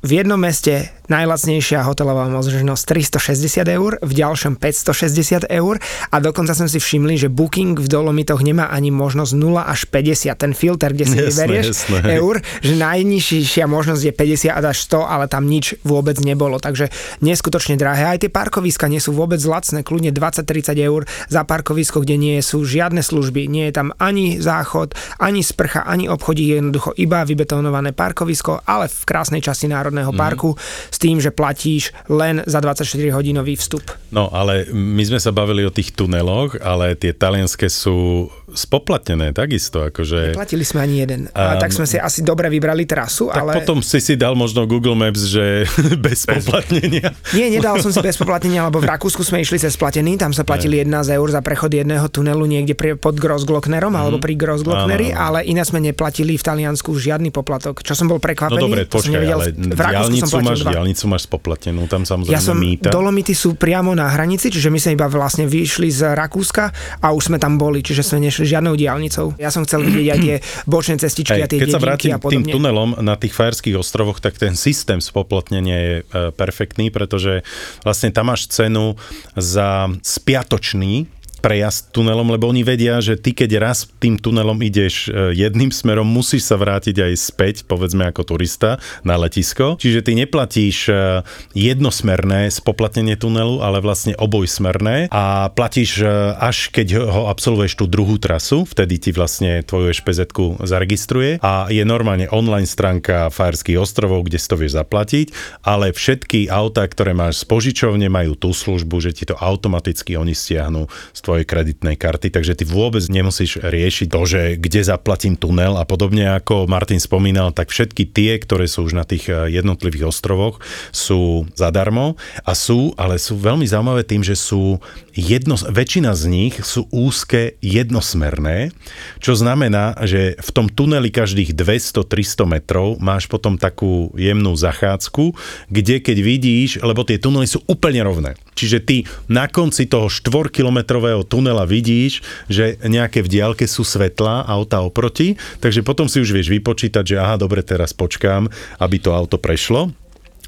V 0.04 0.20
jednom 0.20 0.36
meste 0.36 0.92
najlacnejšia 1.08 1.84
hotelová 1.84 2.28
možnosť 2.32 2.84
360 3.16 3.64
eur, 3.68 4.00
v 4.00 4.12
ďalšom 4.12 4.56
560 4.56 5.48
eur 5.52 5.80
a 6.08 6.16
dokonca 6.20 6.56
sme 6.56 6.68
si 6.68 6.80
všimli, 6.80 7.20
že 7.20 7.28
Booking 7.28 7.76
v 7.76 7.88
Dolomitoch 7.88 8.40
nemá 8.40 8.72
ani 8.72 8.88
možnosť 8.88 9.32
0 9.36 9.64
až 9.64 9.84
50, 9.88 10.32
ten 10.36 10.52
filter, 10.56 10.96
kde 10.96 11.04
si 11.08 11.16
Jasné, 11.16 11.28
vyberieš 11.28 11.66
jasné. 11.72 11.98
eur, 12.20 12.40
že 12.64 12.74
najnižšia 12.76 13.64
možnosť 13.68 14.02
je 14.04 14.12
50 14.12 14.52
až 14.52 14.76
100, 14.88 15.04
ale 15.04 15.24
tam 15.28 15.44
nič 15.48 15.76
vôbec 15.84 16.16
nebolo, 16.20 16.56
takže 16.56 16.88
neskutočne 17.20 17.76
drahé. 17.76 18.16
Aj 18.16 18.20
tie 18.20 18.32
parkoviska 18.32 18.88
nie 18.88 19.00
sú 19.00 19.12
vôbec 19.12 19.40
lacné, 19.44 19.84
kľudne 19.84 20.12
20-30 20.12 20.72
eur 20.84 21.04
za 21.28 21.44
parkovisko, 21.44 22.00
kde 22.00 22.16
nie 22.16 22.36
sú 22.40 22.64
žiadne 22.64 23.04
služby, 23.04 23.44
nie 23.48 23.68
je 23.68 23.76
tam 23.76 23.92
ani 24.00 24.40
záchod, 24.40 24.96
ani 25.20 25.44
sprcha, 25.44 25.84
ani 25.84 26.08
obchodík, 26.08 26.60
jednoducho 26.60 26.96
iba 26.96 27.24
vybetonované 27.28 27.92
parkovisko, 27.92 28.64
ale 28.64 28.88
v 28.88 29.02
krásnej 29.04 29.44
časti 29.44 29.68
Národného 29.94 30.12
parku 30.18 30.50
s 30.90 30.98
tým, 30.98 31.22
že 31.22 31.30
platíš 31.30 31.94
len 32.10 32.42
za 32.44 32.58
24-hodinový 32.58 33.54
vstup. 33.54 33.86
No, 34.10 34.28
ale 34.34 34.66
my 34.74 35.02
sme 35.06 35.22
sa 35.22 35.30
bavili 35.30 35.62
o 35.62 35.70
tých 35.70 35.94
tuneloch, 35.94 36.58
ale 36.58 36.98
tie 36.98 37.14
talianské 37.14 37.70
sú 37.70 38.28
spoplatnené 38.54 39.34
takisto, 39.34 39.90
akože... 39.90 40.34
Platili 40.34 40.62
sme 40.66 40.82
ani 40.82 40.96
jeden. 41.02 41.20
A 41.34 41.54
Um, 41.54 41.60
tak 41.60 41.76
sme 41.76 41.84
si 41.84 42.00
asi 42.00 42.24
dobre 42.24 42.48
vybrali 42.48 42.88
trasu, 42.88 43.28
Tak 43.28 43.42
ale... 43.44 43.52
potom 43.60 43.84
si 43.84 44.00
si 44.00 44.14
dal 44.16 44.32
možno 44.34 44.64
Google 44.64 44.96
Maps, 44.96 45.28
že 45.28 45.68
bez 46.04 46.24
poplatnenia. 46.24 47.12
Nie, 47.36 47.52
nedal 47.52 47.78
som 47.84 47.92
si 47.92 48.00
bez 48.00 48.16
poplatnenia, 48.16 48.64
lebo 48.66 48.80
v 48.80 48.88
Rakúsku 48.88 49.20
sme 49.22 49.44
išli 49.44 49.60
cez 49.60 49.76
platený, 49.76 50.16
tam 50.16 50.32
sa 50.32 50.42
platili 50.42 50.80
1 50.80 50.88
z 51.04 51.20
eur 51.20 51.28
za 51.28 51.44
prechod 51.44 51.70
jedného 51.74 52.06
tunelu 52.08 52.44
niekde 52.48 52.72
pri, 52.72 52.96
pod 52.96 53.20
Grossglocknerom 53.20 53.92
mm. 53.92 54.00
alebo 54.00 54.16
pri 54.18 54.34
Grossglockneri, 54.34 55.12
ale 55.12 55.44
iné 55.44 55.62
sme 55.66 55.84
neplatili 55.84 56.34
v 56.38 56.42
Taliansku 56.42 56.94
žiadny 56.94 57.28
poplatok. 57.28 57.84
Čo 57.84 57.92
som 57.92 58.06
bol 58.08 58.18
No 58.18 58.24
prekvapený, 58.24 58.62
dobre, 58.62 58.82
to 58.86 59.02
som 59.02 59.10
počkaj, 59.10 59.14
nevedel. 59.20 59.36
ale 59.36 59.44
v 59.52 59.80
Rakúsku 59.80 60.16
som 60.16 60.28
platil 60.30 60.48
máš, 60.48 60.60
dva. 60.62 60.70
diálnicu 60.72 61.04
máš 61.10 61.22
spoplatnenú, 61.26 61.80
tam 61.90 62.02
samozrejme 62.06 62.34
Ja 62.34 62.40
som, 62.40 62.56
mýta. 62.56 62.88
Dolomity 62.88 63.34
sú 63.34 63.58
priamo 63.58 63.92
na 63.92 64.08
hranici, 64.08 64.48
čiže 64.48 64.70
my 64.70 64.78
sme 64.80 64.90
iba 64.96 65.06
vlastne 65.10 65.44
vyšli 65.44 65.88
z 65.90 66.14
Rakúska 66.14 66.64
a 67.02 67.06
už 67.12 67.32
sme 67.32 67.38
tam 67.42 67.58
boli, 67.58 67.82
čiže 67.84 68.06
sme 68.06 68.24
nešli 68.24 68.43
žiadnou 68.44 68.78
diálnicou. 68.78 69.34
Ja 69.40 69.50
som 69.50 69.64
chcel 69.64 69.84
vidieť 69.84 70.08
aj 70.12 70.20
tie 70.20 70.36
bočné 70.72 70.96
cestičky 71.00 71.40
a 71.40 71.48
tie 71.48 71.58
keď 71.60 71.74
sa 71.74 71.80
vrátim 71.82 72.12
a 72.14 72.20
tým 72.20 72.44
tunelom 72.44 73.00
na 73.00 73.16
tých 73.16 73.34
Fajerských 73.34 73.76
ostrovoch, 73.80 74.20
tak 74.20 74.36
ten 74.36 74.54
systém 74.54 75.00
spoplatnenia 75.02 75.76
je 75.76 75.94
e, 76.00 76.02
perfektný, 76.32 76.92
pretože 76.92 77.42
vlastne 77.82 78.12
tam 78.12 78.30
máš 78.30 78.48
cenu 78.48 78.96
za 79.34 79.90
spiatočný 80.00 81.10
prejazd 81.44 81.92
tunelom, 81.92 82.32
lebo 82.32 82.48
oni 82.48 82.64
vedia, 82.64 83.04
že 83.04 83.20
ty 83.20 83.36
keď 83.36 83.60
raz 83.60 83.84
tým 84.00 84.16
tunelom 84.16 84.56
ideš 84.64 85.12
e, 85.12 85.36
jedným 85.36 85.68
smerom, 85.68 86.08
musíš 86.08 86.48
sa 86.48 86.56
vrátiť 86.56 87.04
aj 87.04 87.12
späť, 87.20 87.54
povedzme 87.68 88.08
ako 88.08 88.24
turista 88.24 88.80
na 89.04 89.20
letisko. 89.20 89.76
Čiže 89.76 90.00
ty 90.00 90.16
neplatíš 90.16 90.88
e, 90.88 91.20
jednosmerné 91.52 92.48
spoplatnenie 92.48 93.20
tunelu, 93.20 93.60
ale 93.60 93.84
vlastne 93.84 94.16
obojsmerné 94.16 95.12
a 95.12 95.52
platíš 95.52 96.00
e, 96.00 96.08
až 96.40 96.72
keď 96.72 97.04
ho 97.04 97.28
absolvuješ 97.28 97.76
tú 97.76 97.84
druhú 97.84 98.16
trasu, 98.16 98.64
vtedy 98.64 98.96
ti 98.96 99.10
vlastne 99.12 99.60
tvoju 99.60 99.92
špz 99.92 100.32
zaregistruje 100.64 101.44
a 101.44 101.68
je 101.68 101.84
normálne 101.84 102.24
online 102.32 102.64
stránka 102.64 103.28
Fajerských 103.28 103.76
ostrovov, 103.76 104.24
kde 104.24 104.40
si 104.40 104.48
to 104.48 104.56
vieš 104.56 104.80
zaplatiť, 104.80 105.26
ale 105.60 105.92
všetky 105.92 106.48
autá, 106.48 106.88
ktoré 106.88 107.12
máš 107.12 107.44
z 107.44 107.52
požičovne, 107.52 108.08
majú 108.08 108.32
tú 108.32 108.56
službu, 108.56 108.96
že 109.04 109.12
ti 109.12 109.28
to 109.28 109.36
automaticky 109.36 110.16
oni 110.16 110.32
stiahnu 110.32 110.88
z 111.12 111.20
tvojej 111.34 111.50
kreditnej 111.50 111.98
karty, 111.98 112.30
takže 112.30 112.54
ty 112.54 112.62
vôbec 112.62 113.02
nemusíš 113.10 113.58
riešiť 113.58 114.06
to, 114.06 114.22
že 114.22 114.54
kde 114.54 114.86
zaplatím 114.86 115.34
tunel 115.34 115.74
a 115.74 115.82
podobne 115.82 116.30
ako 116.30 116.70
Martin 116.70 117.02
spomínal, 117.02 117.50
tak 117.50 117.74
všetky 117.74 118.06
tie, 118.06 118.38
ktoré 118.38 118.70
sú 118.70 118.86
už 118.86 118.94
na 118.94 119.02
tých 119.02 119.26
eh, 119.26 119.50
jednotlivých 119.50 120.14
ostrovoch, 120.14 120.62
sú 120.94 121.50
zadarmo 121.58 122.14
a 122.46 122.54
sú, 122.54 122.94
ale 122.94 123.18
sú 123.18 123.34
veľmi 123.34 123.66
zaujímavé 123.66 124.06
tým, 124.06 124.22
že 124.22 124.38
sú 124.38 124.78
jedno, 125.10 125.58
väčšina 125.58 126.14
z 126.14 126.22
nich 126.30 126.54
sú 126.62 126.86
úzke 126.94 127.58
jednosmerné, 127.58 128.70
čo 129.18 129.34
znamená, 129.34 129.98
že 130.06 130.38
v 130.38 130.50
tom 130.54 130.70
tuneli 130.70 131.10
každých 131.10 131.50
200-300 131.50 132.46
metrov 132.46 133.02
máš 133.02 133.26
potom 133.26 133.58
takú 133.58 134.14
jemnú 134.14 134.54
zachádzku, 134.54 135.34
kde 135.66 135.98
keď 135.98 136.16
vidíš, 136.22 136.70
lebo 136.78 137.02
tie 137.02 137.18
tunely 137.18 137.50
sú 137.50 137.58
úplne 137.66 138.06
rovné. 138.06 138.38
Čiže 138.54 138.78
ty 138.82 138.96
na 139.26 139.50
konci 139.50 139.86
toho 139.90 140.06
4-kilometrového 140.08 141.26
tunela 141.26 141.66
vidíš, 141.66 142.22
že 142.46 142.78
nejaké 142.86 143.20
v 143.20 143.30
diálke 143.38 143.66
sú 143.66 143.82
svetlá 143.82 144.46
auta 144.46 144.80
oproti, 144.80 145.34
takže 145.58 145.82
potom 145.82 146.06
si 146.06 146.22
už 146.22 146.30
vieš 146.30 146.48
vypočítať, 146.50 147.04
že 147.04 147.16
aha, 147.18 147.36
dobre, 147.36 147.60
teraz 147.66 147.90
počkám, 147.92 148.46
aby 148.78 148.96
to 149.02 149.10
auto 149.12 149.36
prešlo. 149.36 149.90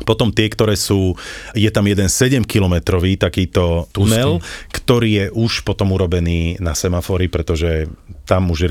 Potom 0.05 0.29
tie, 0.29 0.53
ktoré 0.53 0.77
sú, 0.77 1.17
je 1.57 1.71
tam 1.73 1.89
jeden 1.89 2.05
7-kilometrový 2.05 3.17
takýto 3.17 3.89
tunel, 3.97 4.45
ktorý 4.69 5.09
je 5.09 5.27
už 5.33 5.65
potom 5.65 5.97
urobený 5.97 6.61
na 6.61 6.77
semafory, 6.77 7.33
pretože 7.33 7.89
tam 8.27 8.51
už 8.51 8.67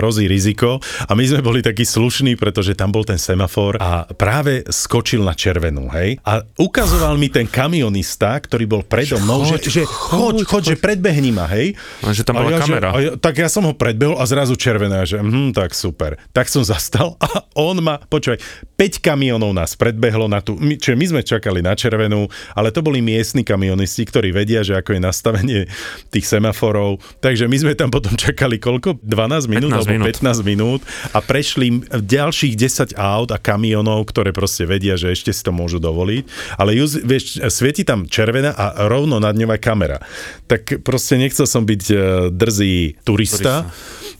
hrozí 0.00 0.24
riziko. 0.24 0.80
A 1.06 1.12
my 1.12 1.24
sme 1.28 1.40
boli 1.44 1.60
takí 1.60 1.84
slušní, 1.84 2.40
pretože 2.40 2.72
tam 2.72 2.90
bol 2.90 3.04
ten 3.04 3.20
semafor 3.20 3.76
a 3.78 4.08
práve 4.16 4.64
skočil 4.72 5.20
na 5.20 5.36
červenú, 5.36 5.92
hej. 5.92 6.16
A 6.24 6.42
ukazoval 6.56 7.20
mi 7.20 7.28
ten 7.28 7.44
kamionista, 7.44 8.32
ktorý 8.40 8.64
bol 8.64 8.82
predo 8.82 9.20
mnou, 9.20 9.44
že, 9.44 9.60
že 9.60 9.82
choď, 9.84 10.48
choď, 10.48 10.62
že 10.74 10.76
predbehni 10.80 11.30
ma, 11.36 11.44
hej. 11.52 11.76
A 12.00 12.16
že 12.16 12.24
tam 12.24 12.40
bola 12.40 12.56
ja, 12.56 12.60
kamera. 12.64 12.88
Že, 12.90 12.96
a 12.96 12.98
ja, 13.04 13.10
tak 13.20 13.34
ja 13.38 13.48
som 13.52 13.68
ho 13.68 13.76
predbehol 13.76 14.16
a 14.16 14.24
zrazu 14.24 14.56
červená, 14.56 15.04
že 15.04 15.20
hm, 15.20 15.52
tak 15.52 15.76
super. 15.76 16.16
Tak 16.32 16.48
som 16.48 16.64
zastal 16.64 17.20
a 17.20 17.44
on 17.54 17.78
ma, 17.84 18.00
počúvaj, 18.00 18.40
5 18.80 19.04
kamionov 19.04 19.52
nás 19.52 19.76
predbehlo 19.76 20.26
na 20.26 20.40
tú, 20.40 20.56
my, 20.56 20.80
čiže 20.80 20.96
my 20.96 21.06
sme 21.12 21.22
čakali 21.22 21.60
na 21.60 21.76
červenú, 21.76 22.26
ale 22.56 22.72
to 22.72 22.80
boli 22.80 23.04
miestni 23.04 23.44
kamionisti, 23.44 24.02
ktorí 24.08 24.32
vedia, 24.32 24.64
že 24.64 24.74
ako 24.74 24.96
je 24.96 25.00
nastavenie 25.00 25.60
tých 26.08 26.26
semaforov. 26.26 26.98
Takže 27.20 27.46
my 27.46 27.56
sme 27.60 27.72
tam 27.76 27.92
potom 27.92 28.16
čakali 28.16 28.56
koľko? 28.58 28.93
12 29.02 29.50
minút 29.50 29.70
15 29.72 29.78
alebo 29.78 29.92
minút. 29.92 30.06
15 30.06 30.42
minút 30.44 30.80
a 31.10 31.18
prešli 31.24 31.82
ďalších 31.90 32.54
10 32.54 32.98
aut 32.98 33.30
a 33.34 33.38
kamionov, 33.38 34.10
ktoré 34.10 34.30
proste 34.30 34.68
vedia, 34.68 34.94
že 34.94 35.10
ešte 35.10 35.30
si 35.32 35.42
to 35.42 35.50
môžu 35.50 35.82
dovoliť. 35.82 36.24
Ale 36.60 36.76
just, 36.76 37.00
vieš, 37.02 37.40
svieti 37.50 37.82
tam 37.82 38.06
červená 38.06 38.54
a 38.54 38.86
rovno 38.86 39.18
nad 39.18 39.34
ňou 39.34 39.50
aj 39.54 39.60
kamera. 39.60 39.98
Tak 40.46 40.84
proste 40.86 41.18
nechcel 41.18 41.48
som 41.48 41.64
byť 41.64 41.82
e, 41.90 41.94
drzý 42.30 42.74
turista. 43.02 43.68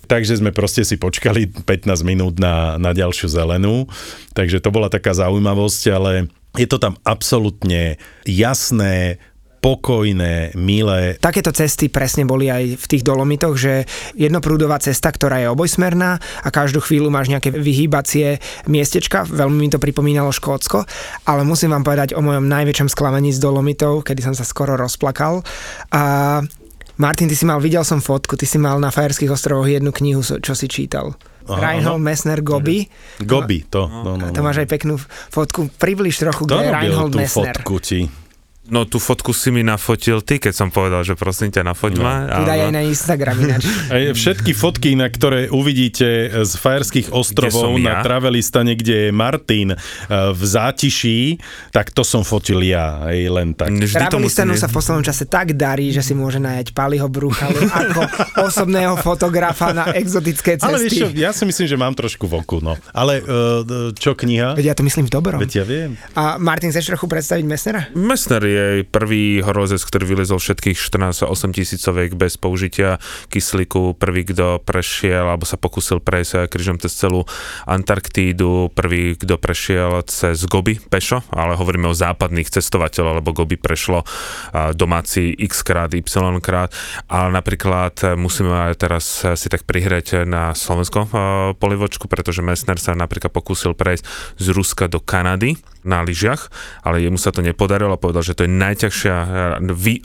Takže 0.05 0.37
sme 0.37 0.53
proste 0.53 0.85
si 0.85 1.01
počkali 1.01 1.49
15 1.65 1.89
minút 2.05 2.37
na, 2.37 2.77
na 2.77 2.93
ďalšiu 2.93 3.25
zelenú. 3.25 3.89
Takže 4.37 4.61
to 4.61 4.69
bola 4.69 4.93
taká 4.93 5.17
zaujímavosť, 5.17 5.83
ale 5.89 6.29
je 6.55 6.69
to 6.71 6.79
tam 6.79 6.95
absolútne 7.03 7.99
jasné, 8.29 9.19
pokojné, 9.65 10.53
milé. 10.61 11.17
Takéto 11.17 11.49
cesty 11.49 11.89
presne 11.89 12.29
boli 12.29 12.53
aj 12.53 12.77
v 12.77 12.85
tých 12.85 13.01
Dolomitoch, 13.01 13.57
že 13.57 13.89
jednoprúdová 14.13 14.77
cesta, 14.77 15.09
ktorá 15.09 15.41
je 15.41 15.49
obojsmerná 15.49 16.21
a 16.21 16.49
každú 16.53 16.85
chvíľu 16.85 17.09
máš 17.09 17.33
nejaké 17.33 17.49
vyhýbacie 17.49 18.45
miestečka, 18.69 19.25
veľmi 19.25 19.57
mi 19.65 19.73
to 19.73 19.81
pripomínalo 19.81 20.29
Škótsko, 20.37 20.85
ale 21.25 21.49
musím 21.49 21.73
vám 21.73 21.81
povedať 21.81 22.13
o 22.13 22.21
mojom 22.21 22.45
najväčšom 22.45 22.93
sklamaní 22.93 23.33
z 23.33 23.41
Dolomitov, 23.41 24.05
kedy 24.05 24.21
som 24.21 24.37
sa 24.37 24.45
skoro 24.45 24.77
rozplakal. 24.77 25.41
A 25.97 26.03
Martin, 27.01 27.33
ty 27.33 27.35
si 27.35 27.49
mal, 27.49 27.57
videl 27.57 27.89
som 27.89 28.05
fotku, 28.05 28.37
ty 28.37 28.45
si 28.45 28.61
mal 28.61 28.77
na 28.77 28.93
Fajerských 28.93 29.33
ostrovoch 29.33 29.67
jednu 29.67 29.97
knihu, 29.97 30.21
čo 30.21 30.53
si 30.53 30.69
čítal. 30.69 31.17
Aha, 31.45 31.61
Reinhold 31.61 32.01
aha. 32.01 32.07
Messner 32.09 32.41
Gobi. 32.41 32.89
Gobi, 33.21 33.65
to. 33.69 33.89
No, 33.89 34.17
no, 34.17 34.33
To 34.33 34.41
no. 34.41 34.45
máš 34.45 34.65
aj 34.65 34.69
peknú 34.69 34.97
fotku. 35.33 35.69
Približ 35.77 36.17
trochu, 36.21 36.49
kde 36.49 36.69
je 36.69 36.73
Reinhold 36.73 37.13
tú 37.13 37.21
Messner. 37.21 37.57
fotku 37.57 37.81
ti? 37.81 38.24
No 38.65 38.89
tú 38.89 38.97
fotku 38.97 39.37
si 39.37 39.53
mi 39.53 39.61
nafotil 39.61 40.25
ty, 40.25 40.41
keď 40.41 40.57
som 40.57 40.69
povedal, 40.73 41.05
že 41.05 41.13
prosím 41.13 41.53
ťa, 41.53 41.69
nafoť 41.69 41.93
ma. 42.01 42.25
Ty 42.25 42.43
daj 42.49 42.61
aj 42.65 42.73
na 42.73 42.83
Instagram 42.89 43.37
ináč. 43.45 43.69
Všetky 44.25 44.57
fotky, 44.57 44.97
na 44.97 45.13
ktoré 45.13 45.53
uvidíte 45.53 46.33
z 46.49 46.53
Fajerských 46.57 47.13
ostrovov 47.13 47.77
na 47.77 48.01
ja? 48.01 48.05
Travelistane, 48.05 48.73
kde 48.73 49.09
je 49.09 49.11
Martin 49.13 49.77
eh, 49.77 49.81
v 50.09 50.43
zátiší, 50.43 51.37
tak 51.77 51.93
to 51.93 52.01
som 52.09 52.25
fotil 52.25 52.65
ja, 52.65 53.05
aj 53.05 53.19
len 53.29 53.49
tak. 53.53 53.69
Travelistanu 53.85 54.57
sa 54.57 54.73
v 54.73 54.81
poslednom 54.81 55.05
čase 55.05 55.29
tak 55.29 55.53
darí, 55.53 55.93
že 55.93 56.01
si 56.01 56.17
môže 56.17 56.41
najať 56.41 56.73
Paliho 56.73 57.13
Bruchalu 57.13 57.69
ako 57.69 58.01
osobného 58.49 58.97
fotografa 58.97 59.77
na 59.77 59.93
exotické 59.93 60.57
cesty. 60.57 60.73
Ale 60.73 60.81
vieš 60.81 61.05
čo, 61.05 61.09
ja 61.13 61.37
si 61.37 61.45
myslím, 61.45 61.67
že 61.69 61.77
mám 61.77 61.93
trošku 61.93 62.25
v 62.25 62.41
oku, 62.41 62.65
no. 62.65 62.81
Ale 62.97 63.21
uh, 63.21 63.93
čo 63.93 64.17
kniha? 64.17 64.57
Veď 64.57 64.73
ja 64.73 64.75
to 64.75 64.89
myslím 64.89 65.05
v 65.05 65.13
dobrom. 65.13 65.37
Veď 65.37 65.53
ja 65.61 65.65
viem. 65.69 66.01
A 66.17 66.41
Martin, 66.41 66.73
chceš 66.73 66.97
trochu 66.97 67.05
predstaviť 67.13 67.45
Messnera? 67.45 67.93
Messner 67.93 68.41
je 68.41 68.54
prvý 68.89 69.43
horolezec, 69.43 69.83
ktorý 69.83 70.05
vylezol 70.17 70.39
všetkých 70.41 70.77
14 70.77 71.25
a 71.25 71.31
8 71.31 71.55
tisícoviek 71.55 72.13
bez 72.15 72.37
použitia 72.41 73.03
kyslíku, 73.29 73.97
prvý, 73.99 74.25
kto 74.27 74.63
prešiel 74.63 75.29
alebo 75.29 75.47
sa 75.47 75.61
pokusil 75.61 76.03
prejsť 76.03 76.51
krížom 76.51 76.79
cez 76.81 76.95
celú 76.95 77.27
Antarktídu, 77.69 78.73
prvý, 78.73 79.19
kto 79.19 79.37
prešiel 79.37 80.03
cez 80.07 80.41
Gobi 80.47 80.79
pešo, 80.79 81.23
ale 81.31 81.55
hovoríme 81.55 81.91
o 81.91 81.97
západných 81.97 82.51
cestovateľov, 82.51 83.21
lebo 83.23 83.37
Gobi 83.37 83.61
prešlo 83.61 84.03
domáci 84.75 85.35
x 85.37 85.63
krát, 85.67 85.93
y 85.93 86.05
krát, 86.43 86.71
ale 87.11 87.29
napríklad 87.35 88.17
musíme 88.17 88.75
teraz 88.79 89.25
si 89.25 89.47
tak 89.51 89.67
prihreť 89.67 90.27
na 90.29 90.53
Slovensko 90.53 91.07
polivočku, 91.59 92.07
pretože 92.07 92.45
Messner 92.45 92.79
sa 92.79 92.97
napríklad 92.97 93.33
pokúsil 93.33 93.75
prejsť 93.75 94.05
z 94.39 94.47
Ruska 94.55 94.87
do 94.87 95.01
Kanady 95.03 95.57
na 95.85 96.01
lyžiach, 96.03 96.49
ale 96.83 97.05
jemu 97.05 97.21
sa 97.21 97.31
to 97.31 97.45
nepodarilo 97.45 97.95
a 97.95 98.01
povedal, 98.01 98.25
že 98.25 98.35
to 98.35 98.49
je 98.49 98.51
najťažšia, 98.51 99.17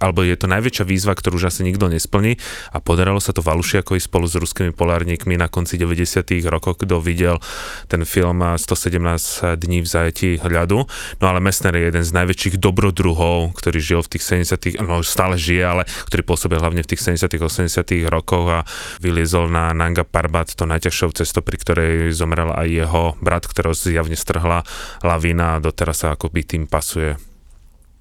alebo 0.03 0.19
je 0.21 0.35
to 0.35 0.47
najväčšia 0.51 0.85
výzva, 0.85 1.15
ktorú 1.15 1.39
už 1.39 1.49
asi 1.49 1.63
nikto 1.63 1.87
nesplní 1.87 2.37
a 2.75 2.77
podarilo 2.83 3.17
sa 3.23 3.31
to 3.31 3.39
Valušiakovi 3.39 3.97
spolu 3.97 4.27
s 4.27 4.35
ruskými 4.35 4.75
polárnikmi 4.75 5.39
na 5.39 5.47
konci 5.47 5.79
90. 5.79 6.23
rokov, 6.51 6.83
kto 6.83 6.99
videl 6.99 7.39
ten 7.87 8.03
film 8.03 8.43
e, 8.43 8.59
117 8.59 9.55
dní 9.55 9.81
v 9.81 9.87
zajetí 9.87 10.29
hľadu. 10.37 10.85
No 11.23 11.25
ale 11.25 11.39
Messner 11.39 11.73
je 11.73 11.89
jeden 11.89 12.03
z 12.03 12.11
najväčších 12.11 12.55
dobrodruhov, 12.59 13.55
ktorý 13.55 13.79
žil 13.79 14.01
v 14.03 14.19
tých 14.19 14.23
70. 14.45 14.83
no 14.83 15.01
stále 15.01 15.39
žije, 15.39 15.63
ale 15.63 15.83
ktorý 16.11 16.21
pôsobil 16.27 16.59
hlavne 16.59 16.83
v 16.83 16.89
tých 16.93 17.01
70. 17.01 17.39
80. 17.39 18.11
rokoch 18.11 18.47
a 18.51 18.59
vyliezol 18.99 19.47
na 19.47 19.71
Nanga 19.71 20.03
Parbat, 20.03 20.51
to 20.53 20.67
najťažšou 20.67 21.15
cestou, 21.15 21.41
pri 21.41 21.57
ktorej 21.57 21.93
zomrel 22.11 22.51
aj 22.51 22.67
jeho 22.67 23.03
brat, 23.23 23.47
ktorého 23.47 23.73
zjavne 23.73 24.19
strhla 24.19 24.67
lavína 25.01 25.57
a 25.57 25.61
doteraz 25.69 26.01
sa 26.01 26.17
akoby 26.17 26.41
tým 26.49 26.63
pasuje. 26.65 27.28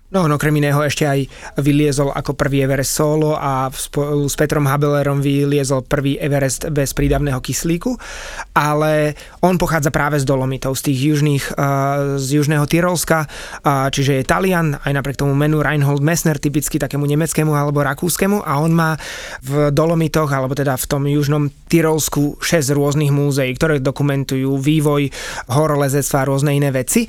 No, 0.09 0.25
on 0.25 0.33
okrem 0.33 0.57
iného 0.57 0.81
ešte 0.81 1.05
aj 1.05 1.29
vyliezol 1.61 2.09
ako 2.17 2.33
prvý 2.33 2.65
Everest 2.65 2.97
solo 2.97 3.37
a 3.37 3.69
spolu 3.69 4.25
s 4.25 4.41
Petrom 4.41 4.65
Habelerom 4.65 5.21
vyliezol 5.21 5.85
prvý 5.85 6.17
Everest 6.17 6.65
bez 6.73 6.97
prídavného 6.97 7.37
kyslíku, 7.45 7.93
ale 8.57 9.13
on 9.45 9.61
pochádza 9.61 9.93
práve 9.93 10.17
z 10.17 10.25
Dolomitov, 10.25 10.81
z 10.81 10.89
tých 10.89 11.13
južných, 11.13 11.45
uh, 11.61 12.17
z 12.17 12.41
južného 12.41 12.65
Tyrolska, 12.65 13.29
čiže 13.93 14.17
je 14.17 14.25
Talian, 14.25 14.81
aj 14.81 14.97
napriek 14.97 15.21
tomu 15.21 15.37
menu 15.37 15.61
Reinhold 15.61 16.01
Messner, 16.01 16.41
typicky 16.41 16.81
takému 16.81 17.05
nemeckému 17.05 17.53
alebo 17.53 17.85
rakúskému 17.85 18.49
a 18.49 18.65
on 18.65 18.73
má 18.73 18.97
v 19.45 19.69
Dolomitoch, 19.77 20.33
alebo 20.33 20.57
teda 20.57 20.81
v 20.81 20.89
tom 20.89 21.05
južnom 21.05 21.53
Tyrolsku 21.69 22.41
6 22.41 22.73
rôznych 22.73 23.13
múzeí, 23.13 23.53
ktoré 23.53 23.77
dokumentujú 23.85 24.57
vývoj 24.57 25.13
horolezectva 25.53 26.25
a 26.25 26.29
rôzne 26.33 26.57
iné 26.57 26.73
veci. 26.73 27.05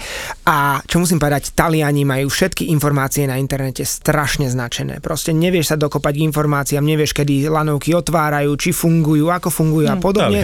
A 0.51 0.83
čo 0.83 0.99
musím 0.99 1.15
povedať, 1.15 1.55
Taliani 1.55 2.03
majú 2.03 2.27
všetky 2.27 2.67
informácie 2.67 2.88
na 2.91 3.37
internete 3.37 3.83
strašne 3.83 4.47
značené. 4.47 4.99
Proste 4.99 5.31
nevieš 5.31 5.71
sa 5.71 5.77
dokopať 5.77 6.13
k 6.15 6.25
informáciám, 6.25 6.81
nevieš, 6.81 7.13
kedy 7.13 7.47
lanovky 7.47 7.93
otvárajú, 7.93 8.53
či 8.55 8.69
fungujú, 8.71 9.29
ako 9.29 9.49
fungujú 9.49 9.87
a 9.87 9.95
Hm, 9.95 10.01
podobne. 10.01 10.39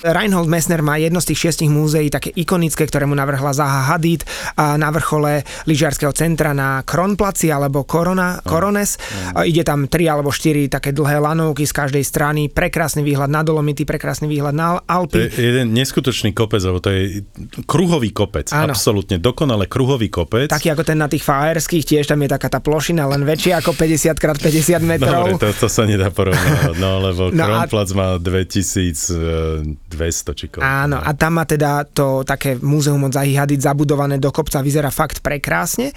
Reinhold 0.00 0.48
Messner 0.48 0.80
má 0.80 0.96
jedno 0.96 1.18
z 1.18 1.32
tých 1.32 1.40
šiestich 1.48 1.68
múzeí, 1.68 2.08
také 2.08 2.30
ikonické, 2.30 2.84
ktoré 2.84 3.04
mu 3.04 3.14
navrhla 3.14 3.52
Zaha 3.52 3.92
Hadid 3.92 4.24
na 4.56 4.88
vrchole 4.88 5.42
lyžiarského 5.64 6.12
centra 6.12 6.52
na 6.52 6.82
Kronplaci 6.82 7.48
alebo 7.48 7.84
Korona, 7.84 8.40
Korones. 8.40 8.96
A 9.32 9.44
Ide 9.44 9.62
tam 9.62 9.86
tri 9.86 10.08
alebo 10.08 10.28
štyri 10.28 10.66
také 10.66 10.90
dlhé 10.90 11.20
lanovky 11.20 11.64
z 11.64 11.72
každej 11.72 12.04
strany, 12.04 12.48
prekrásny 12.48 13.00
výhľad 13.00 13.28
na 13.28 13.40
Dolomity, 13.40 13.84
prekrásny 13.84 14.26
výhľad 14.26 14.54
na 14.54 14.80
To 14.80 14.88
Alpy. 14.88 15.30
je 15.30 15.44
jeden 15.44 15.72
neskutočný 15.72 16.32
kopec, 16.32 16.60
lebo 16.60 16.80
to 16.80 16.88
je 16.88 17.22
kruhový 17.64 18.10
kopec. 18.10 18.48
Áno. 18.50 18.72
Absolútne 18.72 19.18
dokonale 19.18 19.66
kruhový 19.66 20.08
kopec. 20.08 20.48
Taký 20.48 20.72
ako 20.72 20.82
ten 20.82 20.98
na 20.98 21.06
tých 21.06 21.22
fajerských, 21.22 21.83
tiež 21.84 22.08
tam 22.08 22.18
je 22.24 22.32
taká 22.32 22.48
tá 22.48 22.58
plošina, 22.58 23.06
len 23.06 23.22
väčšia 23.22 23.60
ako 23.60 23.76
50 23.76 24.16
x 24.16 24.40
50 24.40 24.80
metrov. 24.82 25.28
Dobre, 25.30 25.38
to, 25.38 25.52
to 25.54 25.68
sa 25.68 25.84
nedá 25.84 26.08
porovnávať, 26.10 26.74
no 26.80 26.98
lebo 27.04 27.28
No 27.30 27.36
no 27.38 27.44
a- 27.44 27.68
Kronplatz 27.68 27.92
má 27.92 28.16
2200 28.18 30.34
či 30.34 30.48
koľko. 30.50 30.64
Áno, 30.64 30.98
a 30.98 31.10
tam 31.14 31.38
má 31.38 31.44
teda 31.44 31.84
to 31.86 32.24
také 32.26 32.56
múzeum 32.58 33.04
od 33.04 33.12
Zahy 33.12 33.36
Hadid 33.36 33.60
zabudované 33.62 34.18
do 34.18 34.32
kopca, 34.34 34.64
vyzerá 34.64 34.90
fakt 34.90 35.20
prekrásne. 35.20 35.92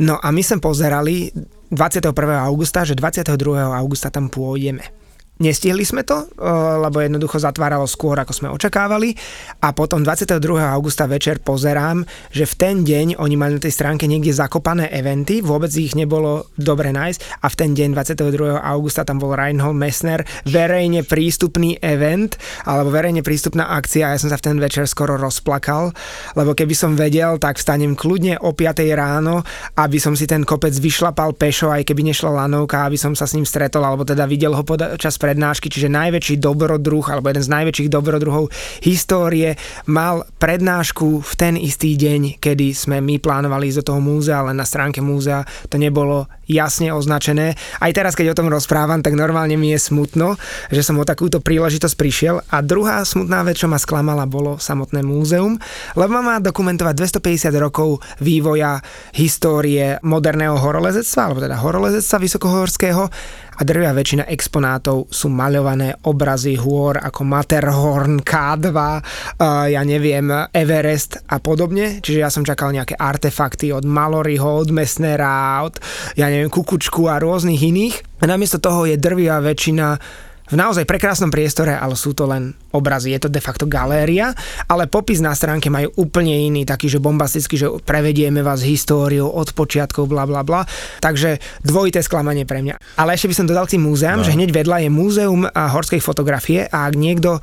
No 0.00 0.18
a 0.18 0.32
my 0.34 0.42
sme 0.42 0.58
pozerali 0.58 1.30
21. 1.70 2.14
augusta, 2.40 2.86
že 2.86 2.94
22. 2.94 3.34
augusta 3.58 4.10
tam 4.10 4.30
pôjdeme. 4.30 5.03
Nestihli 5.34 5.82
sme 5.82 6.06
to, 6.06 6.22
eh, 6.22 6.46
lebo 6.78 7.02
jednoducho 7.02 7.42
zatváralo 7.42 7.90
skôr, 7.90 8.14
ako 8.22 8.30
sme 8.30 8.48
očakávali. 8.54 9.18
A 9.66 9.74
potom 9.74 10.06
22. 10.06 10.62
augusta 10.62 11.10
večer 11.10 11.42
pozerám, 11.42 12.06
že 12.30 12.46
v 12.46 12.54
ten 12.54 12.76
deň 12.86 13.18
oni 13.18 13.34
mali 13.34 13.58
na 13.58 13.62
tej 13.66 13.74
stránke 13.74 14.06
niekde 14.06 14.30
zakopané 14.30 14.86
eventy, 14.94 15.42
vôbec 15.42 15.74
ich 15.74 15.98
nebolo 15.98 16.46
dobre 16.54 16.94
nájsť 16.94 17.42
a 17.42 17.46
v 17.50 17.54
ten 17.58 17.70
deň 17.74 17.88
22. 17.98 18.62
augusta 18.62 19.02
tam 19.02 19.18
bol 19.18 19.34
Reinhold 19.34 19.74
Messner, 19.74 20.22
verejne 20.46 21.02
prístupný 21.02 21.82
event, 21.82 22.38
alebo 22.62 22.94
verejne 22.94 23.26
prístupná 23.26 23.74
akcia 23.74 24.14
ja 24.14 24.18
som 24.22 24.30
sa 24.30 24.38
v 24.38 24.46
ten 24.46 24.56
večer 24.62 24.86
skoro 24.86 25.18
rozplakal, 25.18 25.90
lebo 26.38 26.54
keby 26.54 26.78
som 26.78 26.94
vedel, 26.94 27.42
tak 27.42 27.58
vstanem 27.58 27.98
kľudne 27.98 28.38
o 28.38 28.54
5 28.54 28.86
ráno, 28.94 29.42
aby 29.74 29.98
som 29.98 30.14
si 30.14 30.30
ten 30.30 30.46
kopec 30.46 30.70
vyšlapal 30.78 31.34
pešo, 31.34 31.74
aj 31.74 31.82
keby 31.82 32.06
nešla 32.14 32.46
lanovka, 32.46 32.86
aby 32.86 32.94
som 32.94 33.18
sa 33.18 33.26
s 33.26 33.34
ním 33.34 33.42
stretol, 33.42 33.82
alebo 33.82 34.06
teda 34.06 34.30
videl 34.30 34.54
ho 34.54 34.62
počas 34.62 35.18
prednášky, 35.24 35.72
čiže 35.72 35.88
najväčší 35.88 36.36
dobrodruh, 36.36 37.08
alebo 37.08 37.32
jeden 37.32 37.40
z 37.40 37.48
najväčších 37.48 37.88
dobrodruhov 37.88 38.52
histórie, 38.84 39.56
mal 39.88 40.28
prednášku 40.36 41.24
v 41.24 41.32
ten 41.40 41.56
istý 41.56 41.96
deň, 41.96 42.36
kedy 42.44 42.76
sme 42.76 43.00
my 43.00 43.16
plánovali 43.16 43.72
ísť 43.72 43.80
do 43.80 43.88
toho 43.88 44.00
múzea, 44.04 44.44
ale 44.44 44.52
na 44.52 44.68
stránke 44.68 45.00
múzea 45.00 45.48
to 45.72 45.80
nebolo 45.80 46.28
jasne 46.44 46.92
označené. 46.92 47.56
Aj 47.80 47.92
teraz, 47.96 48.12
keď 48.12 48.36
o 48.36 48.38
tom 48.38 48.52
rozprávam, 48.52 49.00
tak 49.00 49.16
normálne 49.16 49.56
mi 49.56 49.72
je 49.72 49.80
smutno, 49.80 50.36
že 50.68 50.84
som 50.84 51.00
o 51.00 51.08
takúto 51.08 51.40
príležitosť 51.40 51.96
prišiel. 51.96 52.44
A 52.52 52.60
druhá 52.60 53.00
smutná 53.08 53.40
vec, 53.48 53.56
čo 53.56 53.70
ma 53.70 53.80
sklamala, 53.80 54.28
bolo 54.28 54.60
samotné 54.60 55.00
múzeum, 55.00 55.56
lebo 55.96 56.20
má 56.20 56.36
dokumentovať 56.44 57.16
250 57.16 57.48
rokov 57.56 58.04
vývoja 58.20 58.84
histórie 59.16 59.96
moderného 60.04 60.60
horolezectva, 60.60 61.20
alebo 61.32 61.40
teda 61.40 61.56
horolezectva 61.64 62.16
vysokohorského 62.20 63.08
a 63.54 63.62
drvia 63.62 63.94
väčšina 63.94 64.24
exponátov 64.26 65.10
sú 65.10 65.30
maľované 65.30 65.94
obrazy 66.10 66.58
hôr 66.58 66.98
ako 66.98 67.22
Matterhorn, 67.22 68.22
K2, 68.26 68.68
uh, 68.74 69.66
ja 69.70 69.82
neviem, 69.86 70.26
Everest 70.50 71.22
a 71.30 71.38
podobne. 71.38 72.02
Čiže 72.02 72.18
ja 72.18 72.30
som 72.30 72.42
čakal 72.42 72.74
nejaké 72.74 72.98
artefakty 72.98 73.70
od 73.70 73.86
Maloryho, 73.86 74.66
od 74.66 74.70
Messnera, 74.74 75.62
od 75.62 75.78
ja 76.18 76.26
neviem, 76.26 76.50
Kukučku 76.50 77.06
a 77.06 77.22
rôznych 77.22 77.62
iných. 77.62 78.22
A 78.22 78.30
namiesto 78.30 78.58
toho 78.58 78.88
je 78.88 78.96
drvia 78.98 79.38
väčšina 79.38 79.98
v 80.44 80.54
naozaj 80.60 80.84
prekrásnom 80.84 81.32
priestore, 81.32 81.72
ale 81.72 81.96
sú 81.96 82.12
to 82.12 82.28
len 82.28 82.52
obrazy, 82.76 83.16
je 83.16 83.24
to 83.24 83.32
de 83.32 83.40
facto 83.40 83.64
galéria, 83.64 84.36
ale 84.68 84.84
popis 84.84 85.24
na 85.24 85.32
stránke 85.32 85.72
majú 85.72 85.94
úplne 85.96 86.36
iný, 86.36 86.68
taký, 86.68 86.92
že 86.92 87.00
bombastický, 87.00 87.56
že 87.56 87.72
prevedieme 87.80 88.44
vás 88.44 88.60
históriou 88.60 89.32
od 89.32 89.56
počiatkov, 89.56 90.10
bla 90.10 90.28
bla 90.28 90.44
bla. 90.44 90.68
Takže 91.00 91.40
dvojité 91.64 92.04
sklamanie 92.04 92.44
pre 92.44 92.60
mňa. 92.60 93.00
Ale 93.00 93.16
ešte 93.16 93.32
by 93.32 93.34
som 93.40 93.48
dodal 93.48 93.64
k 93.64 93.78
tým 93.78 93.88
múzeám, 93.88 94.20
no. 94.20 94.26
že 94.26 94.36
hneď 94.36 94.50
vedľa 94.52 94.84
je 94.84 94.90
múzeum 94.92 95.42
horskej 95.48 96.04
fotografie 96.04 96.68
a 96.68 96.84
ak 96.84 96.94
niekto 96.98 97.40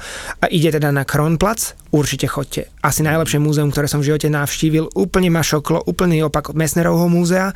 ide 0.53 0.69
teda 0.69 0.93
na 0.93 1.01
Kronplatz, 1.01 1.73
určite 1.89 2.29
chodte. 2.29 2.69
Asi 2.85 3.01
najlepšie 3.01 3.41
múzeum, 3.41 3.73
ktoré 3.73 3.89
som 3.89 4.05
v 4.05 4.13
živote 4.13 4.29
navštívil, 4.29 4.93
úplne 4.93 5.33
ma 5.33 5.41
šoklo, 5.41 5.83
úplný 5.89 6.21
opak 6.21 6.53
Messnerovho 6.53 7.09
múzea 7.09 7.51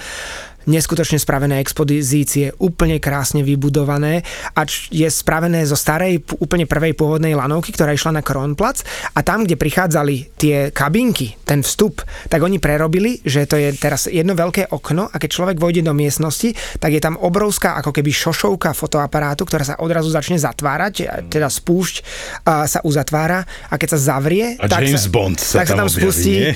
neskutočne 0.66 1.22
spravené 1.22 1.62
expozície, 1.62 2.52
úplne 2.60 2.98
krásne 2.98 3.46
vybudované 3.46 4.26
a 4.58 4.66
je 4.90 5.08
spravené 5.08 5.64
zo 5.64 5.78
starej, 5.78 6.22
úplne 6.42 6.66
prvej 6.66 6.98
pôvodnej 6.98 7.38
lanovky, 7.38 7.72
ktorá 7.72 7.94
išla 7.94 8.20
na 8.20 8.24
Kronplatz 8.26 8.84
a 9.14 9.22
tam, 9.22 9.46
kde 9.46 9.56
prichádzali 9.56 10.36
tie 10.36 10.70
kabinky, 10.74 11.38
ten 11.46 11.62
vstup, 11.62 12.02
tak 12.28 12.42
oni 12.42 12.58
prerobili, 12.58 13.22
že 13.22 13.46
to 13.46 13.56
je 13.56 13.72
teraz 13.78 14.10
jedno 14.10 14.34
veľké 14.34 14.74
okno 14.74 15.08
a 15.08 15.16
keď 15.16 15.30
človek 15.30 15.58
vojde 15.62 15.86
do 15.86 15.94
miestnosti, 15.94 16.52
tak 16.82 16.92
je 16.92 17.02
tam 17.02 17.16
obrovská 17.22 17.78
ako 17.80 17.94
keby 17.94 18.12
šošovka 18.12 18.74
fotoaparátu, 18.74 19.46
ktorá 19.46 19.64
sa 19.64 19.80
odrazu 19.80 20.10
začne 20.10 20.42
zatvárať, 20.42 21.30
teda 21.30 21.48
spúšť 21.48 21.96
a 22.50 22.66
sa 22.66 22.82
uzatvára 22.82 23.46
a 23.70 23.76
keď 23.78 23.98
sa 23.98 24.18
zavrie, 24.18 24.58
a 24.58 24.66
tak, 24.66 24.90
James 24.90 25.06
sa, 25.06 25.14
Bond 25.14 25.38
sa 25.38 25.58
tak 25.62 25.70
sa 25.70 25.78
tam 25.78 25.88
objaví, 25.88 26.02
spustí 26.02 26.36
nie? 26.50 26.54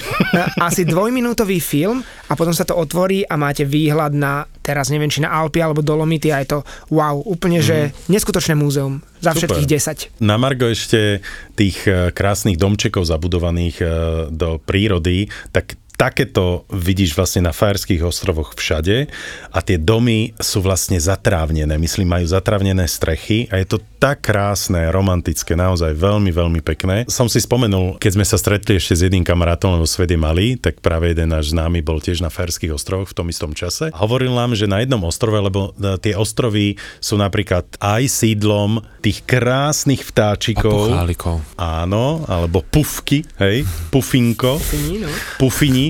asi 0.58 0.82
dvojminútový 0.84 1.62
film 1.62 2.02
a 2.02 2.34
potom 2.34 2.52
sa 2.56 2.66
to 2.66 2.74
otvorí 2.74 3.22
a 3.26 3.38
máte 3.38 3.64
výhľad 3.68 3.99
na 4.08 4.48
teraz 4.64 4.88
neviem, 4.94 5.10
či 5.10 5.20
na 5.20 5.34
Alpy 5.34 5.60
alebo 5.60 5.82
Dolomity 5.82 6.30
a 6.30 6.40
je 6.46 6.54
to 6.54 6.60
wow, 6.94 7.20
úplne, 7.26 7.60
mm. 7.60 7.66
že 7.66 7.78
neskutočné 8.08 8.54
múzeum 8.54 9.02
za 9.18 9.34
Super. 9.34 9.58
všetkých 9.58 9.68
10. 10.16 10.24
Na 10.24 10.38
Margo 10.38 10.70
ešte 10.70 11.26
tých 11.58 11.84
eh, 11.90 12.14
krásnych 12.14 12.56
domčekov 12.56 13.04
zabudovaných 13.10 13.76
eh, 13.82 13.90
do 14.30 14.62
prírody, 14.62 15.28
tak 15.50 15.76
takéto 16.00 16.64
vidíš 16.72 17.12
vlastne 17.12 17.44
na 17.44 17.52
Fajerských 17.52 18.08
ostrovoch 18.08 18.56
všade 18.56 19.12
a 19.52 19.60
tie 19.60 19.76
domy 19.76 20.32
sú 20.40 20.64
vlastne 20.64 20.96
zatrávnené, 20.96 21.76
myslím, 21.76 22.08
majú 22.08 22.24
zatrávnené 22.24 22.88
strechy 22.88 23.52
a 23.52 23.60
je 23.60 23.68
to 23.68 23.84
tak 24.00 24.32
krásne, 24.32 24.88
romantické, 24.96 25.60
naozaj 25.60 25.92
veľmi, 25.92 26.32
veľmi 26.32 26.64
pekné. 26.64 27.04
Som 27.12 27.28
si 27.28 27.44
spomenul, 27.44 28.00
keď 28.00 28.12
sme 28.16 28.26
sa 28.26 28.40
stretli 28.40 28.80
ešte 28.80 28.96
s 28.96 29.04
jedným 29.04 29.28
kamarátom, 29.28 29.76
lebo 29.76 29.84
svet 29.84 30.08
je 30.08 30.16
malý, 30.16 30.56
tak 30.56 30.80
práve 30.80 31.12
jeden 31.12 31.36
náš 31.36 31.52
známy 31.52 31.84
bol 31.84 32.00
tiež 32.00 32.24
na 32.24 32.32
Fajerských 32.32 32.72
ostrovoch 32.72 33.12
v 33.12 33.18
tom 33.20 33.28
istom 33.28 33.52
čase. 33.52 33.92
Hovoril 33.92 34.32
nám, 34.32 34.56
že 34.56 34.72
na 34.72 34.80
jednom 34.80 35.04
ostrove, 35.04 35.36
lebo 35.36 35.76
e, 35.76 36.00
tie 36.00 36.16
ostrovy 36.16 36.80
sú 37.04 37.20
napríklad 37.20 37.68
aj 37.84 38.08
sídlom 38.08 38.80
tých 39.04 39.28
krásnych 39.28 40.08
vtáčikov. 40.08 40.96
Puchálikov. 40.96 41.44
Áno, 41.60 42.24
alebo 42.32 42.64
pufky, 42.64 43.28
hej, 43.36 43.68
pufinko. 43.92 44.64
Pufini, 44.64 44.96
no. 45.04 45.10
Pufini, 45.36 45.88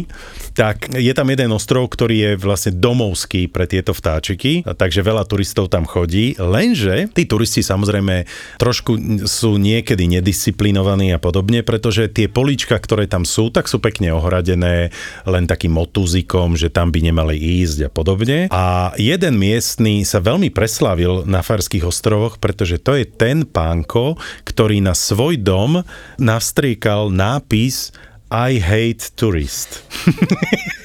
tak 0.59 0.91
je 0.91 1.15
tam 1.15 1.31
jeden 1.31 1.55
ostrov, 1.55 1.87
ktorý 1.87 2.15
je 2.19 2.31
vlastne 2.35 2.75
domovský 2.75 3.47
pre 3.47 3.63
tieto 3.63 3.95
vtáčiky, 3.95 4.67
takže 4.67 5.07
veľa 5.07 5.23
turistov 5.23 5.71
tam 5.71 5.87
chodí, 5.87 6.35
lenže 6.35 7.07
tí 7.15 7.23
turisti 7.23 7.63
samozrejme 7.63 8.27
trošku 8.59 9.23
sú 9.23 9.55
niekedy 9.55 10.19
nedisciplinovaní 10.19 11.15
a 11.15 11.19
podobne, 11.23 11.63
pretože 11.63 12.11
tie 12.11 12.27
políčka, 12.27 12.75
ktoré 12.75 13.07
tam 13.07 13.23
sú, 13.23 13.47
tak 13.55 13.71
sú 13.71 13.79
pekne 13.79 14.11
ohradené 14.11 14.91
len 15.23 15.47
takým 15.47 15.79
motúzikom, 15.79 16.59
že 16.59 16.67
tam 16.67 16.91
by 16.91 17.07
nemali 17.07 17.39
ísť 17.39 17.87
a 17.87 17.89
podobne. 17.89 18.51
A 18.51 18.91
jeden 18.99 19.39
miestný 19.39 20.03
sa 20.03 20.19
veľmi 20.19 20.51
preslávil 20.51 21.23
na 21.23 21.39
Farských 21.39 21.87
ostrovoch, 21.87 22.35
pretože 22.35 22.83
to 22.83 22.99
je 22.99 23.07
ten 23.07 23.47
pánko, 23.47 24.19
ktorý 24.43 24.83
na 24.83 24.91
svoj 24.91 25.39
dom 25.39 25.87
navstriekal 26.19 27.07
nápis 27.15 27.95
I 28.31 28.59
hate 28.59 29.09
tourist. 29.15 29.81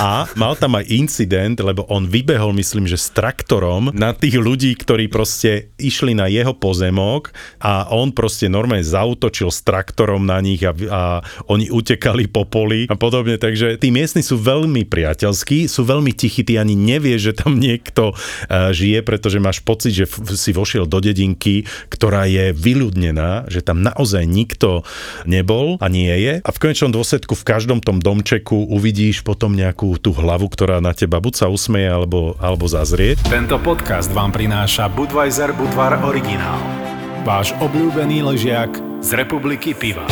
a 0.00 0.26
mal 0.36 0.54
tam 0.56 0.78
aj 0.78 0.88
incident, 0.88 1.60
lebo 1.60 1.84
on 1.88 2.08
vybehol, 2.08 2.56
myslím, 2.56 2.88
že 2.88 2.96
s 2.98 3.12
traktorom 3.12 3.92
na 3.92 4.16
tých 4.16 4.40
ľudí, 4.40 4.72
ktorí 4.76 5.08
proste 5.12 5.72
išli 5.76 6.16
na 6.16 6.28
jeho 6.28 6.56
pozemok 6.56 7.32
a 7.60 7.92
on 7.92 8.14
proste 8.14 8.48
normálne 8.48 8.84
zautočil 8.84 9.52
s 9.52 9.60
traktorom 9.64 10.24
na 10.24 10.40
nich 10.40 10.62
a, 10.64 10.72
a 10.72 11.02
oni 11.48 11.68
utekali 11.68 12.28
po 12.28 12.48
poli 12.48 12.88
a 12.88 12.96
podobne. 12.96 13.36
Takže 13.36 13.76
tí 13.78 13.92
miestni 13.92 14.24
sú 14.24 14.40
veľmi 14.40 14.88
priateľskí, 14.88 15.68
sú 15.68 15.82
veľmi 15.84 16.12
tichí, 16.14 16.44
ty 16.46 16.56
ani 16.56 16.74
nevie, 16.74 17.16
že 17.16 17.36
tam 17.36 17.58
niekto 17.58 18.12
uh, 18.12 18.70
žije, 18.72 19.04
pretože 19.04 19.42
máš 19.42 19.60
pocit, 19.60 19.92
že 19.92 20.06
si 20.36 20.50
vošiel 20.54 20.88
do 20.88 20.98
dedinky, 21.02 21.64
ktorá 21.88 22.26
je 22.28 22.54
vyľudnená, 22.54 23.48
že 23.48 23.60
tam 23.64 23.84
naozaj 23.84 24.24
nikto 24.24 24.86
nebol 25.28 25.76
a 25.78 25.86
nie 25.88 26.12
je. 26.12 26.34
A 26.42 26.50
v 26.50 26.60
konečnom 26.60 26.94
dôsledku 26.94 27.34
v 27.36 27.46
každom 27.46 27.78
tom 27.82 27.98
domčeku 27.98 28.70
uvidíš 29.02 29.26
potom 29.26 29.50
nejakú 29.50 29.98
tú 29.98 30.14
hlavu, 30.14 30.46
ktorá 30.46 30.78
na 30.78 30.94
teba 30.94 31.18
buď 31.18 31.34
sa 31.34 31.46
usmeje, 31.50 31.90
alebo, 31.90 32.38
alebo 32.38 32.70
zazrie. 32.70 33.18
Tento 33.26 33.58
podcast 33.58 34.06
vám 34.14 34.30
prináša 34.30 34.86
Budweiser 34.86 35.50
Budvar 35.50 36.06
Originál. 36.06 36.62
Váš 37.26 37.50
obľúbený 37.58 38.22
ležiak 38.22 38.70
z 39.02 39.10
republiky 39.18 39.74
piva. 39.74 40.06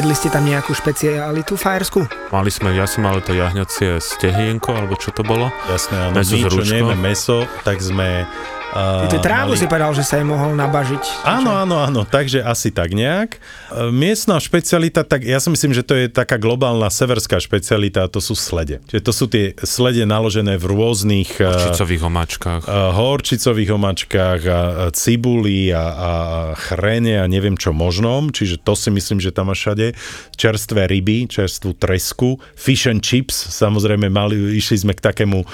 Jedli 0.00 0.16
ste 0.16 0.32
tam 0.32 0.48
nejakú 0.48 0.72
špecialitu 0.72 1.60
fajersku? 1.60 2.08
Mali 2.32 2.48
sme, 2.48 2.72
ja 2.72 2.88
som 2.88 3.04
mal 3.04 3.20
to 3.20 3.36
jahňacie 3.36 4.00
stehienko, 4.00 4.72
alebo 4.72 4.96
čo 4.96 5.12
to 5.12 5.20
bolo? 5.20 5.52
Jasné, 5.68 6.08
áno, 6.08 6.16
my, 6.16 6.24
čo 6.24 6.64
nevieme 6.64 6.96
meso, 6.96 7.44
tak 7.68 7.84
sme... 7.84 8.24
Uh, 8.70 9.10
Ty 9.10 9.18
trávu 9.18 9.58
si 9.58 9.66
povedal, 9.66 9.92
že 9.92 10.06
sa 10.06 10.22
jej 10.22 10.26
mohol 10.26 10.54
nabažiť. 10.54 11.26
Áno, 11.26 11.52
áno, 11.52 11.82
áno, 11.82 12.02
takže 12.06 12.40
asi 12.40 12.70
tak 12.70 12.94
nejak. 12.94 13.36
E, 13.36 13.90
Miestna 13.90 14.38
špecialita, 14.38 15.02
tak 15.02 15.26
ja 15.26 15.42
si 15.42 15.50
myslím, 15.50 15.74
že 15.74 15.82
to 15.82 15.98
je 15.98 16.06
taká 16.06 16.38
globálna 16.38 16.86
severská 16.86 17.42
špecialita, 17.42 18.06
to 18.06 18.22
sú 18.22 18.38
slede. 18.38 18.78
Čiže 18.86 19.02
to 19.02 19.12
sú 19.12 19.26
tie 19.26 19.58
slede 19.66 20.06
naložené 20.06 20.54
v 20.56 20.64
rôznych... 20.70 21.42
e, 21.42 21.74
Čicových 21.74 22.06
omáčkach. 22.06 22.62
a 22.70 22.94
horčicových 22.94 23.70
omačkách 23.74 24.40
a 24.46 24.60
a 24.70 24.88
cibuli 24.92 25.72
a, 25.72 25.84
a 25.84 26.10
chrene 26.56 27.20
a 27.20 27.24
neviem 27.26 27.56
čo 27.58 27.74
možnom, 27.74 28.30
čiže 28.30 28.60
to 28.60 28.72
si 28.78 28.88
myslím, 28.92 29.18
že 29.18 29.34
tam 29.34 29.52
má 29.52 29.54
všade. 29.56 29.92
Čerstvé 30.36 30.86
ryby, 30.86 31.26
čerstvú 31.28 31.76
tresku, 31.76 32.38
fish 32.54 32.86
and 32.86 33.02
chips, 33.04 33.36
samozrejme 33.36 34.08
mali, 34.08 34.36
išli 34.56 34.86
sme 34.86 34.92
k 34.96 35.00
takému 35.04 35.44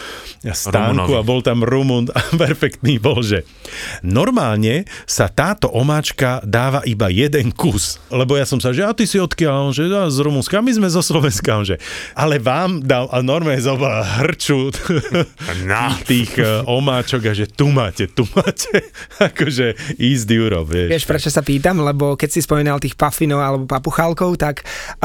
stánku 0.42 1.10
Rumunovi. 1.10 1.20
a 1.20 1.22
bol 1.22 1.40
tam 1.42 1.62
Rumun, 1.62 2.10
perfektný 2.42 2.98
bol, 3.06 3.22
že 3.22 3.46
normálne 4.02 4.82
sa 5.06 5.30
táto 5.30 5.70
omáčka 5.70 6.42
dáva 6.42 6.82
iba 6.82 7.06
jeden 7.06 7.54
kus. 7.54 8.02
Lebo 8.10 8.34
ja 8.34 8.42
som 8.42 8.58
sa, 8.58 8.74
že 8.74 8.82
a 8.82 8.90
ty 8.90 9.06
si 9.06 9.22
odkiaľ? 9.22 9.70
On, 9.70 9.74
že 9.74 9.86
ja 9.86 10.10
z 10.10 10.18
Rumunska, 10.26 10.58
my 10.58 10.74
sme 10.74 10.88
zo 10.90 10.98
Slovenska. 10.98 11.54
On, 11.54 11.62
že, 11.62 11.78
ale 12.18 12.42
vám 12.42 12.82
dal, 12.82 13.06
a 13.14 13.22
normálne 13.22 13.62
zobral 13.62 14.02
hrču 14.02 14.56
No. 15.66 15.92
tých 16.10 16.40
e, 16.40 16.64
omáčok 16.64 17.28
a 17.28 17.32
že 17.36 17.46
tu 17.46 17.68
máte, 17.70 18.08
tu 18.10 18.24
máte. 18.32 18.88
akože 19.28 19.98
East 20.00 20.26
Europe, 20.32 20.72
vieš. 20.72 20.88
Vieš, 20.96 21.06
prečo 21.06 21.30
sa 21.30 21.44
pýtam? 21.44 21.84
Lebo 21.84 22.16
keď 22.16 22.28
si 22.32 22.40
spomínal 22.42 22.80
tých 22.80 22.96
pafinov 22.96 23.44
alebo 23.44 23.64
papuchálkov, 23.68 24.40
tak 24.40 24.64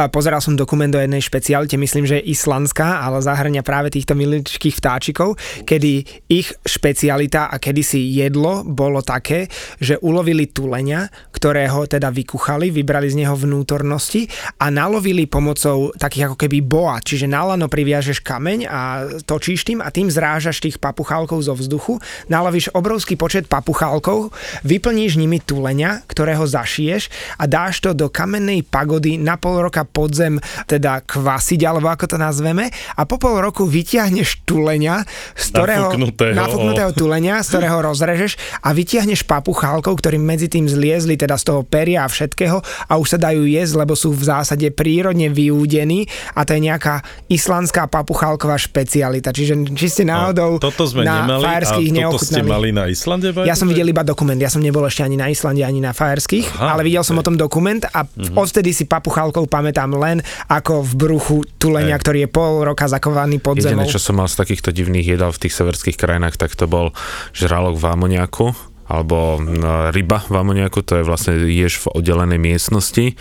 pozeral 0.09 0.39
som 0.39 0.55
dokument 0.55 0.89
do 0.89 0.97
jednej 0.97 1.21
špecialite, 1.21 1.75
myslím, 1.75 2.07
že 2.07 2.23
je 2.23 2.31
islandská, 2.31 3.03
ale 3.03 3.21
zahrania 3.21 3.61
práve 3.61 3.91
týchto 3.91 4.15
miličkých 4.15 4.79
vtáčikov, 4.79 5.35
kedy 5.67 6.07
ich 6.31 6.53
špecialita 6.63 7.51
a 7.51 7.55
kedysi 7.91 8.23
jedlo 8.23 8.63
bolo 8.63 9.03
také, 9.03 9.51
že 9.83 9.99
ulovili 9.99 10.47
tuleňa, 10.47 11.11
ktorého 11.35 11.83
teda 11.89 12.07
vykuchali, 12.07 12.71
vybrali 12.71 13.11
z 13.11 13.19
neho 13.19 13.35
vnútornosti 13.35 14.31
a 14.63 14.71
nalovili 14.71 15.27
pomocou 15.27 15.91
takých 15.99 16.31
ako 16.31 16.37
keby 16.39 16.63
boa, 16.63 17.03
čiže 17.03 17.27
na 17.27 17.43
lano 17.43 17.67
priviažeš 17.67 18.23
kameň 18.23 18.59
a 18.69 18.81
točíš 19.27 19.67
tým 19.67 19.83
a 19.83 19.91
tým 19.91 20.07
zrážaš 20.07 20.63
tých 20.63 20.79
papuchálkov 20.79 21.43
zo 21.43 21.53
vzduchu, 21.57 21.99
nalovíš 22.31 22.71
obrovský 22.71 23.19
počet 23.19 23.51
papuchálkov, 23.51 24.31
vyplníš 24.63 25.19
nimi 25.19 25.43
tuleňa, 25.43 26.07
ktorého 26.07 26.47
zašiješ 26.47 27.11
a 27.41 27.49
dáš 27.49 27.83
to 27.83 27.91
do 27.91 28.07
kamennej 28.07 28.63
pagody 28.63 29.19
na 29.19 29.35
pol 29.35 29.59
roka 29.59 29.83
podzem 29.83 30.39
teda 30.69 31.03
kvasiť, 31.03 31.59
alebo 31.67 31.91
ako 31.91 32.15
to 32.15 32.17
nazveme 32.21 32.69
a 32.95 33.01
po 33.03 33.17
pol 33.17 33.41
roku 33.41 33.65
vytiahneš 33.65 34.45
tuleňa, 34.45 35.03
z 35.33 35.45
ktorého, 35.51 35.89
Nafúknutého. 35.89 36.37
nafúknutého 36.37 36.91
tuleňa, 36.93 37.41
z 37.41 37.47
ktorého 37.49 37.80
rozrežeš 37.81 38.37
a 38.61 38.71
vytiahneš 38.71 39.25
papuchálkov, 39.25 39.97
ktorí 39.97 40.17
medzi 40.17 40.47
tým 40.47 40.65
zliezli 40.65 41.17
teda 41.17 41.35
z 41.35 41.43
toho 41.49 41.61
peria 41.61 42.05
a 42.05 42.09
všetkého 42.09 42.61
a 42.87 42.93
už 42.95 43.07
sa 43.07 43.19
dajú 43.19 43.43
jesť, 43.43 43.73
lebo 43.77 43.93
sú 43.93 44.13
v 44.13 44.23
zásade 44.23 44.69
prírodne 44.71 45.27
vyúdení 45.27 46.05
a 46.33 46.45
to 46.45 46.53
je 46.53 46.61
nejaká 46.63 47.01
islandská 47.27 47.87
papuchálková 47.87 48.55
špecialita. 48.55 49.31
Čiže 49.31 49.73
či 49.73 49.87
ste 49.89 50.03
náhodou 50.05 50.61
Toto 50.61 50.85
sme 50.85 51.03
na 51.03 51.25
nemali 51.25 51.41
a 51.41 51.45
Fajerských 51.45 51.89
toto 51.91 52.21
ste 52.21 52.41
mali 52.41 52.69
na 52.69 52.85
Islande? 52.87 53.33
by 53.33 53.43
Ja 53.43 53.55
som 53.55 53.65
videl 53.65 53.89
iba 53.89 54.05
dokument, 54.05 54.37
ja 54.37 54.51
som 54.51 54.61
nebol 54.61 54.85
ešte 54.85 55.01
ani 55.01 55.17
na 55.17 55.27
Islande, 55.27 55.63
ani 55.63 55.81
na 55.81 55.91
Fajerských, 55.91 56.57
Aha, 56.57 56.77
ale 56.77 56.85
videl 56.85 57.01
som 57.01 57.17
ok. 57.17 57.21
o 57.21 57.25
tom 57.25 57.35
dokument 57.35 57.81
a 57.87 58.03
Mhm. 58.05 58.35
odvtedy 58.35 58.75
si 58.75 58.83
papuchálkov 58.85 59.47
pamätám 59.47 59.91
len 59.95 60.19
ako 60.47 60.83
v 60.83 60.91
bruchu 60.93 61.37
tulenia, 61.57 61.95
Hej. 61.95 62.03
ktorý 62.03 62.19
je 62.25 62.29
pol 62.29 62.53
roka 62.63 62.85
zakovaný 62.85 63.39
pod 63.39 63.57
zemou. 63.57 63.81
Jediné, 63.83 63.93
čo 63.93 64.01
som 64.01 64.19
mal 64.19 64.27
z 64.27 64.35
takýchto 64.37 64.69
divných 64.71 65.15
jedál 65.15 65.31
v 65.31 65.47
tých 65.47 65.53
severských 65.55 65.95
krajinách, 65.95 66.35
tak 66.35 66.53
to 66.53 66.67
bol 66.67 66.91
žralok 67.31 67.70
v 67.75 67.83
amoniaku 67.85 68.70
alebo 68.91 69.39
mm, 69.39 69.95
ryba 69.95 70.27
v 70.27 70.35
amoniaku, 70.35 70.83
to 70.83 70.99
je 70.99 71.07
vlastne 71.07 71.39
ješ 71.47 71.87
v 71.87 72.03
oddelenej 72.03 72.39
miestnosti 72.43 73.15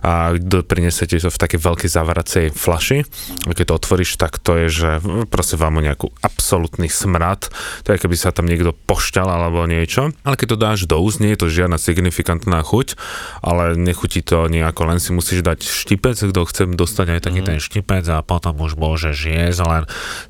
a 0.00 0.32
prinesete 0.64 1.20
to 1.20 1.28
v 1.28 1.36
takej 1.36 1.60
veľkej 1.60 1.90
zavaracej 1.92 2.44
flaši. 2.56 3.04
A 3.44 3.52
Keď 3.52 3.66
to 3.68 3.76
otvoríš, 3.76 4.16
tak 4.16 4.40
to 4.40 4.56
je, 4.56 4.66
že 4.72 4.90
mm, 5.04 5.28
proste 5.28 5.60
v 5.60 5.68
amoniaku 5.68 6.08
absolútny 6.24 6.88
smrad, 6.88 7.52
to 7.84 7.92
je 7.92 8.00
keby 8.00 8.16
sa 8.16 8.32
tam 8.32 8.48
niekto 8.48 8.72
pošťal 8.88 9.28
alebo 9.28 9.68
niečo. 9.68 10.16
Ale 10.24 10.40
keď 10.40 10.48
to 10.48 10.56
dáš 10.56 10.80
do 10.88 10.96
úst, 10.96 11.20
nie 11.20 11.36
je 11.36 11.44
to 11.44 11.52
žiadna 11.52 11.76
signifikantná 11.76 12.64
chuť, 12.64 12.96
ale 13.44 13.76
nechutí 13.76 14.24
to 14.24 14.48
nejako, 14.48 14.88
len 14.88 14.98
si 15.02 15.12
musíš 15.12 15.44
dať 15.44 15.60
štipec, 15.60 16.16
kto 16.16 16.40
chce 16.48 16.62
dostať 16.72 17.06
aj 17.18 17.20
taký 17.20 17.40
ten 17.44 17.58
štipec 17.60 18.04
a 18.08 18.24
potom 18.24 18.56
už 18.62 18.80
môžeš 18.80 19.16
jesť, 19.28 19.60
len 19.68 19.82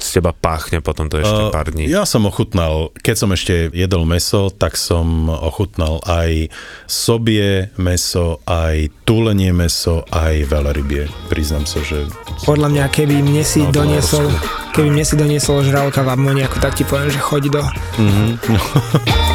z 0.03 0.07
teba 0.19 0.35
páchne 0.35 0.83
potom 0.83 1.07
to 1.07 1.21
ešte 1.21 1.31
Uh, 1.31 1.53
pár 1.53 1.71
dní. 1.71 1.87
Ja 1.87 2.03
som 2.09 2.27
ochutnal, 2.27 2.91
keď 3.07 3.17
som 3.17 3.31
ešte 3.31 3.71
jedol 3.71 4.03
meso, 4.09 4.51
tak 4.51 4.80
som 4.81 5.29
ochutnal 5.29 6.01
aj 6.09 6.49
sobie 6.89 7.69
meso, 7.77 8.41
aj 8.49 8.89
tulenie 9.05 9.53
meso, 9.53 10.09
aj 10.09 10.49
veľrybie. 10.49 11.13
Priznám 11.29 11.69
sa, 11.69 11.85
že... 11.85 12.09
Podľa 12.49 12.69
mňa, 12.73 12.85
keby 12.89 13.21
mne 13.21 13.45
si 13.45 13.69
doniesol, 13.69 14.33
keby 14.73 14.89
mne 14.89 15.05
si 15.05 15.15
doniesol 15.21 15.61
žralka 15.61 16.01
v 16.01 16.17
amoniaku, 16.17 16.57
tak 16.65 16.81
ti 16.81 16.89
poviem, 16.89 17.13
že 17.13 17.21
choď 17.21 17.43
do... 17.53 17.63
Mhm, 18.01 19.29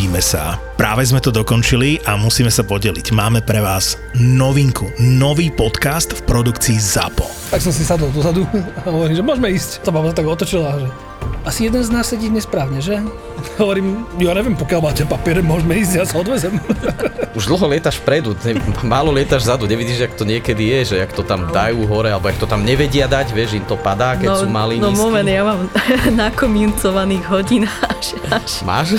Nenudíme 0.00 0.24
sa. 0.24 0.56
Práve 0.80 1.04
sme 1.04 1.20
to 1.20 1.28
dokončili 1.28 2.00
a 2.08 2.16
musíme 2.16 2.48
sa 2.48 2.64
podeliť. 2.64 3.12
Máme 3.12 3.44
pre 3.44 3.60
vás 3.60 4.00
novinku, 4.16 4.88
nový 4.96 5.52
podcast 5.52 6.16
v 6.16 6.24
produkcii 6.24 6.80
ZAPO. 6.80 7.52
Tak 7.52 7.60
som 7.60 7.68
si 7.68 7.84
sadol 7.84 8.08
dozadu 8.08 8.48
a 8.80 8.88
hovorím, 8.88 9.20
že 9.20 9.20
môžeme 9.20 9.52
ísť. 9.52 9.84
To 9.84 9.92
sa 9.92 10.16
tak 10.16 10.24
otočila, 10.24 10.72
že 10.80 10.88
asi 11.40 11.66
jeden 11.66 11.80
z 11.80 11.90
nás 11.90 12.06
sedí 12.06 12.28
nesprávne, 12.28 12.78
že? 12.78 13.00
Hovorím, 13.60 14.04
ja 14.20 14.32
neviem, 14.32 14.52
pokiaľ 14.52 14.80
máte 14.84 15.02
papiere, 15.04 15.40
môžeme 15.40 15.80
ísť, 15.80 15.92
ja 15.96 16.04
sa 16.04 16.20
odvezem. 16.20 16.56
Už 17.38 17.46
dlho 17.46 17.70
lietaš 17.70 18.02
vpredu, 18.02 18.34
ne, 18.42 18.58
málo 18.82 19.14
lietaš 19.14 19.46
zadu, 19.46 19.64
nevidíš, 19.64 20.02
jak 20.02 20.18
to 20.18 20.26
niekedy 20.26 20.66
je, 20.66 20.80
že 20.84 20.96
jak 20.98 21.14
to 21.14 21.22
tam 21.22 21.46
dajú 21.48 21.86
hore, 21.86 22.10
alebo 22.10 22.26
jak 22.26 22.42
to 22.42 22.48
tam 22.50 22.66
nevedia 22.66 23.06
dať, 23.06 23.30
vieš, 23.30 23.54
im 23.54 23.64
to 23.64 23.78
padá, 23.78 24.18
keď 24.18 24.34
sú 24.34 24.46
malí, 24.50 24.82
no 24.82 24.90
nízky. 24.90 24.98
moment, 24.98 25.28
ja 25.30 25.42
mám 25.46 25.60
nakomincovaných 26.26 27.24
hodín 27.30 27.62
až, 27.86 28.18
až. 28.28 28.50
Máš? 28.66 28.98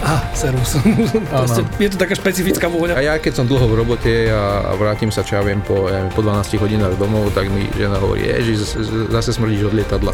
Á, 0.00 0.30
servus. 0.32 0.78
Proste, 1.26 1.66
je 1.76 1.88
to 1.90 1.98
taká 1.98 2.14
špecifická 2.14 2.66
vôňa. 2.66 2.94
A 2.94 3.02
ja 3.02 3.14
keď 3.18 3.42
som 3.42 3.44
dlho 3.44 3.66
v 3.66 3.74
robote 3.76 4.12
a, 4.28 4.70
vrátim 4.74 5.10
sa, 5.10 5.26
čo 5.26 5.36
ja 5.36 5.42
viem, 5.42 5.58
po, 5.58 5.90
ja 5.90 6.00
neviem, 6.00 6.14
po 6.14 6.22
12 6.22 6.54
hodinách 6.56 6.94
domov, 6.96 7.34
tak 7.34 7.50
mi 7.50 7.66
žena 7.74 7.98
hovorí, 7.98 8.30
ježiš, 8.30 8.78
z- 8.78 9.10
zase 9.10 9.34
smrdíš 9.34 9.66
od 9.66 9.74
lietadla. 9.74 10.12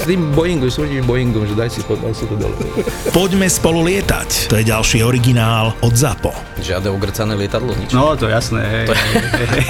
S 0.00 0.08
tým 0.08 0.32
Boeingu, 0.32 0.67
smrdíš 0.70 1.02
Boeingom, 1.04 1.44
že 1.44 1.54
daj 1.54 1.70
si 1.70 1.80
to, 1.82 1.96
daj 1.96 2.14
si 2.14 2.24
to 2.24 2.34
dole. 2.34 2.54
Poďme 3.16 3.46
spolu 3.46 3.84
lietať. 3.84 4.48
To 4.48 4.56
je 4.56 4.64
ďalší 4.64 5.02
originál 5.02 5.72
od 5.80 5.92
ZAPO. 5.92 6.32
Žiadne 6.60 6.88
ugrcané 6.90 7.32
lietadlo, 7.34 7.72
nič. 7.74 7.92
No, 7.92 8.14
to 8.14 8.26
jasné, 8.26 8.60
hej. 8.62 8.86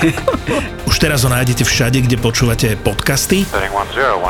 Už 0.90 0.96
teraz 0.96 1.22
ho 1.22 1.30
nájdete 1.30 1.62
všade, 1.62 2.01
kde 2.01 2.16
počúvate 2.16 2.74
podcasty 2.80 3.44
Setting 3.44 3.70
1012, 3.70 4.24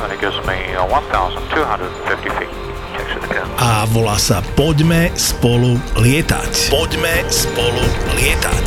and 0.00 0.08
it 0.08 0.18
gives 0.18 0.36
me 0.48 0.56
uh, 0.74 0.88
1,250 0.88 2.32
feet. 2.38 2.50
Checks 2.92 3.12
it 3.16 3.24
again. 3.28 3.46
a 3.56 3.84
volá 3.88 4.16
sa 4.16 4.40
Poďme 4.56 5.12
spolu 5.14 5.76
lietať. 5.96 6.72
Poďme 6.72 7.24
spolu 7.28 7.84
lietať. 8.16 8.66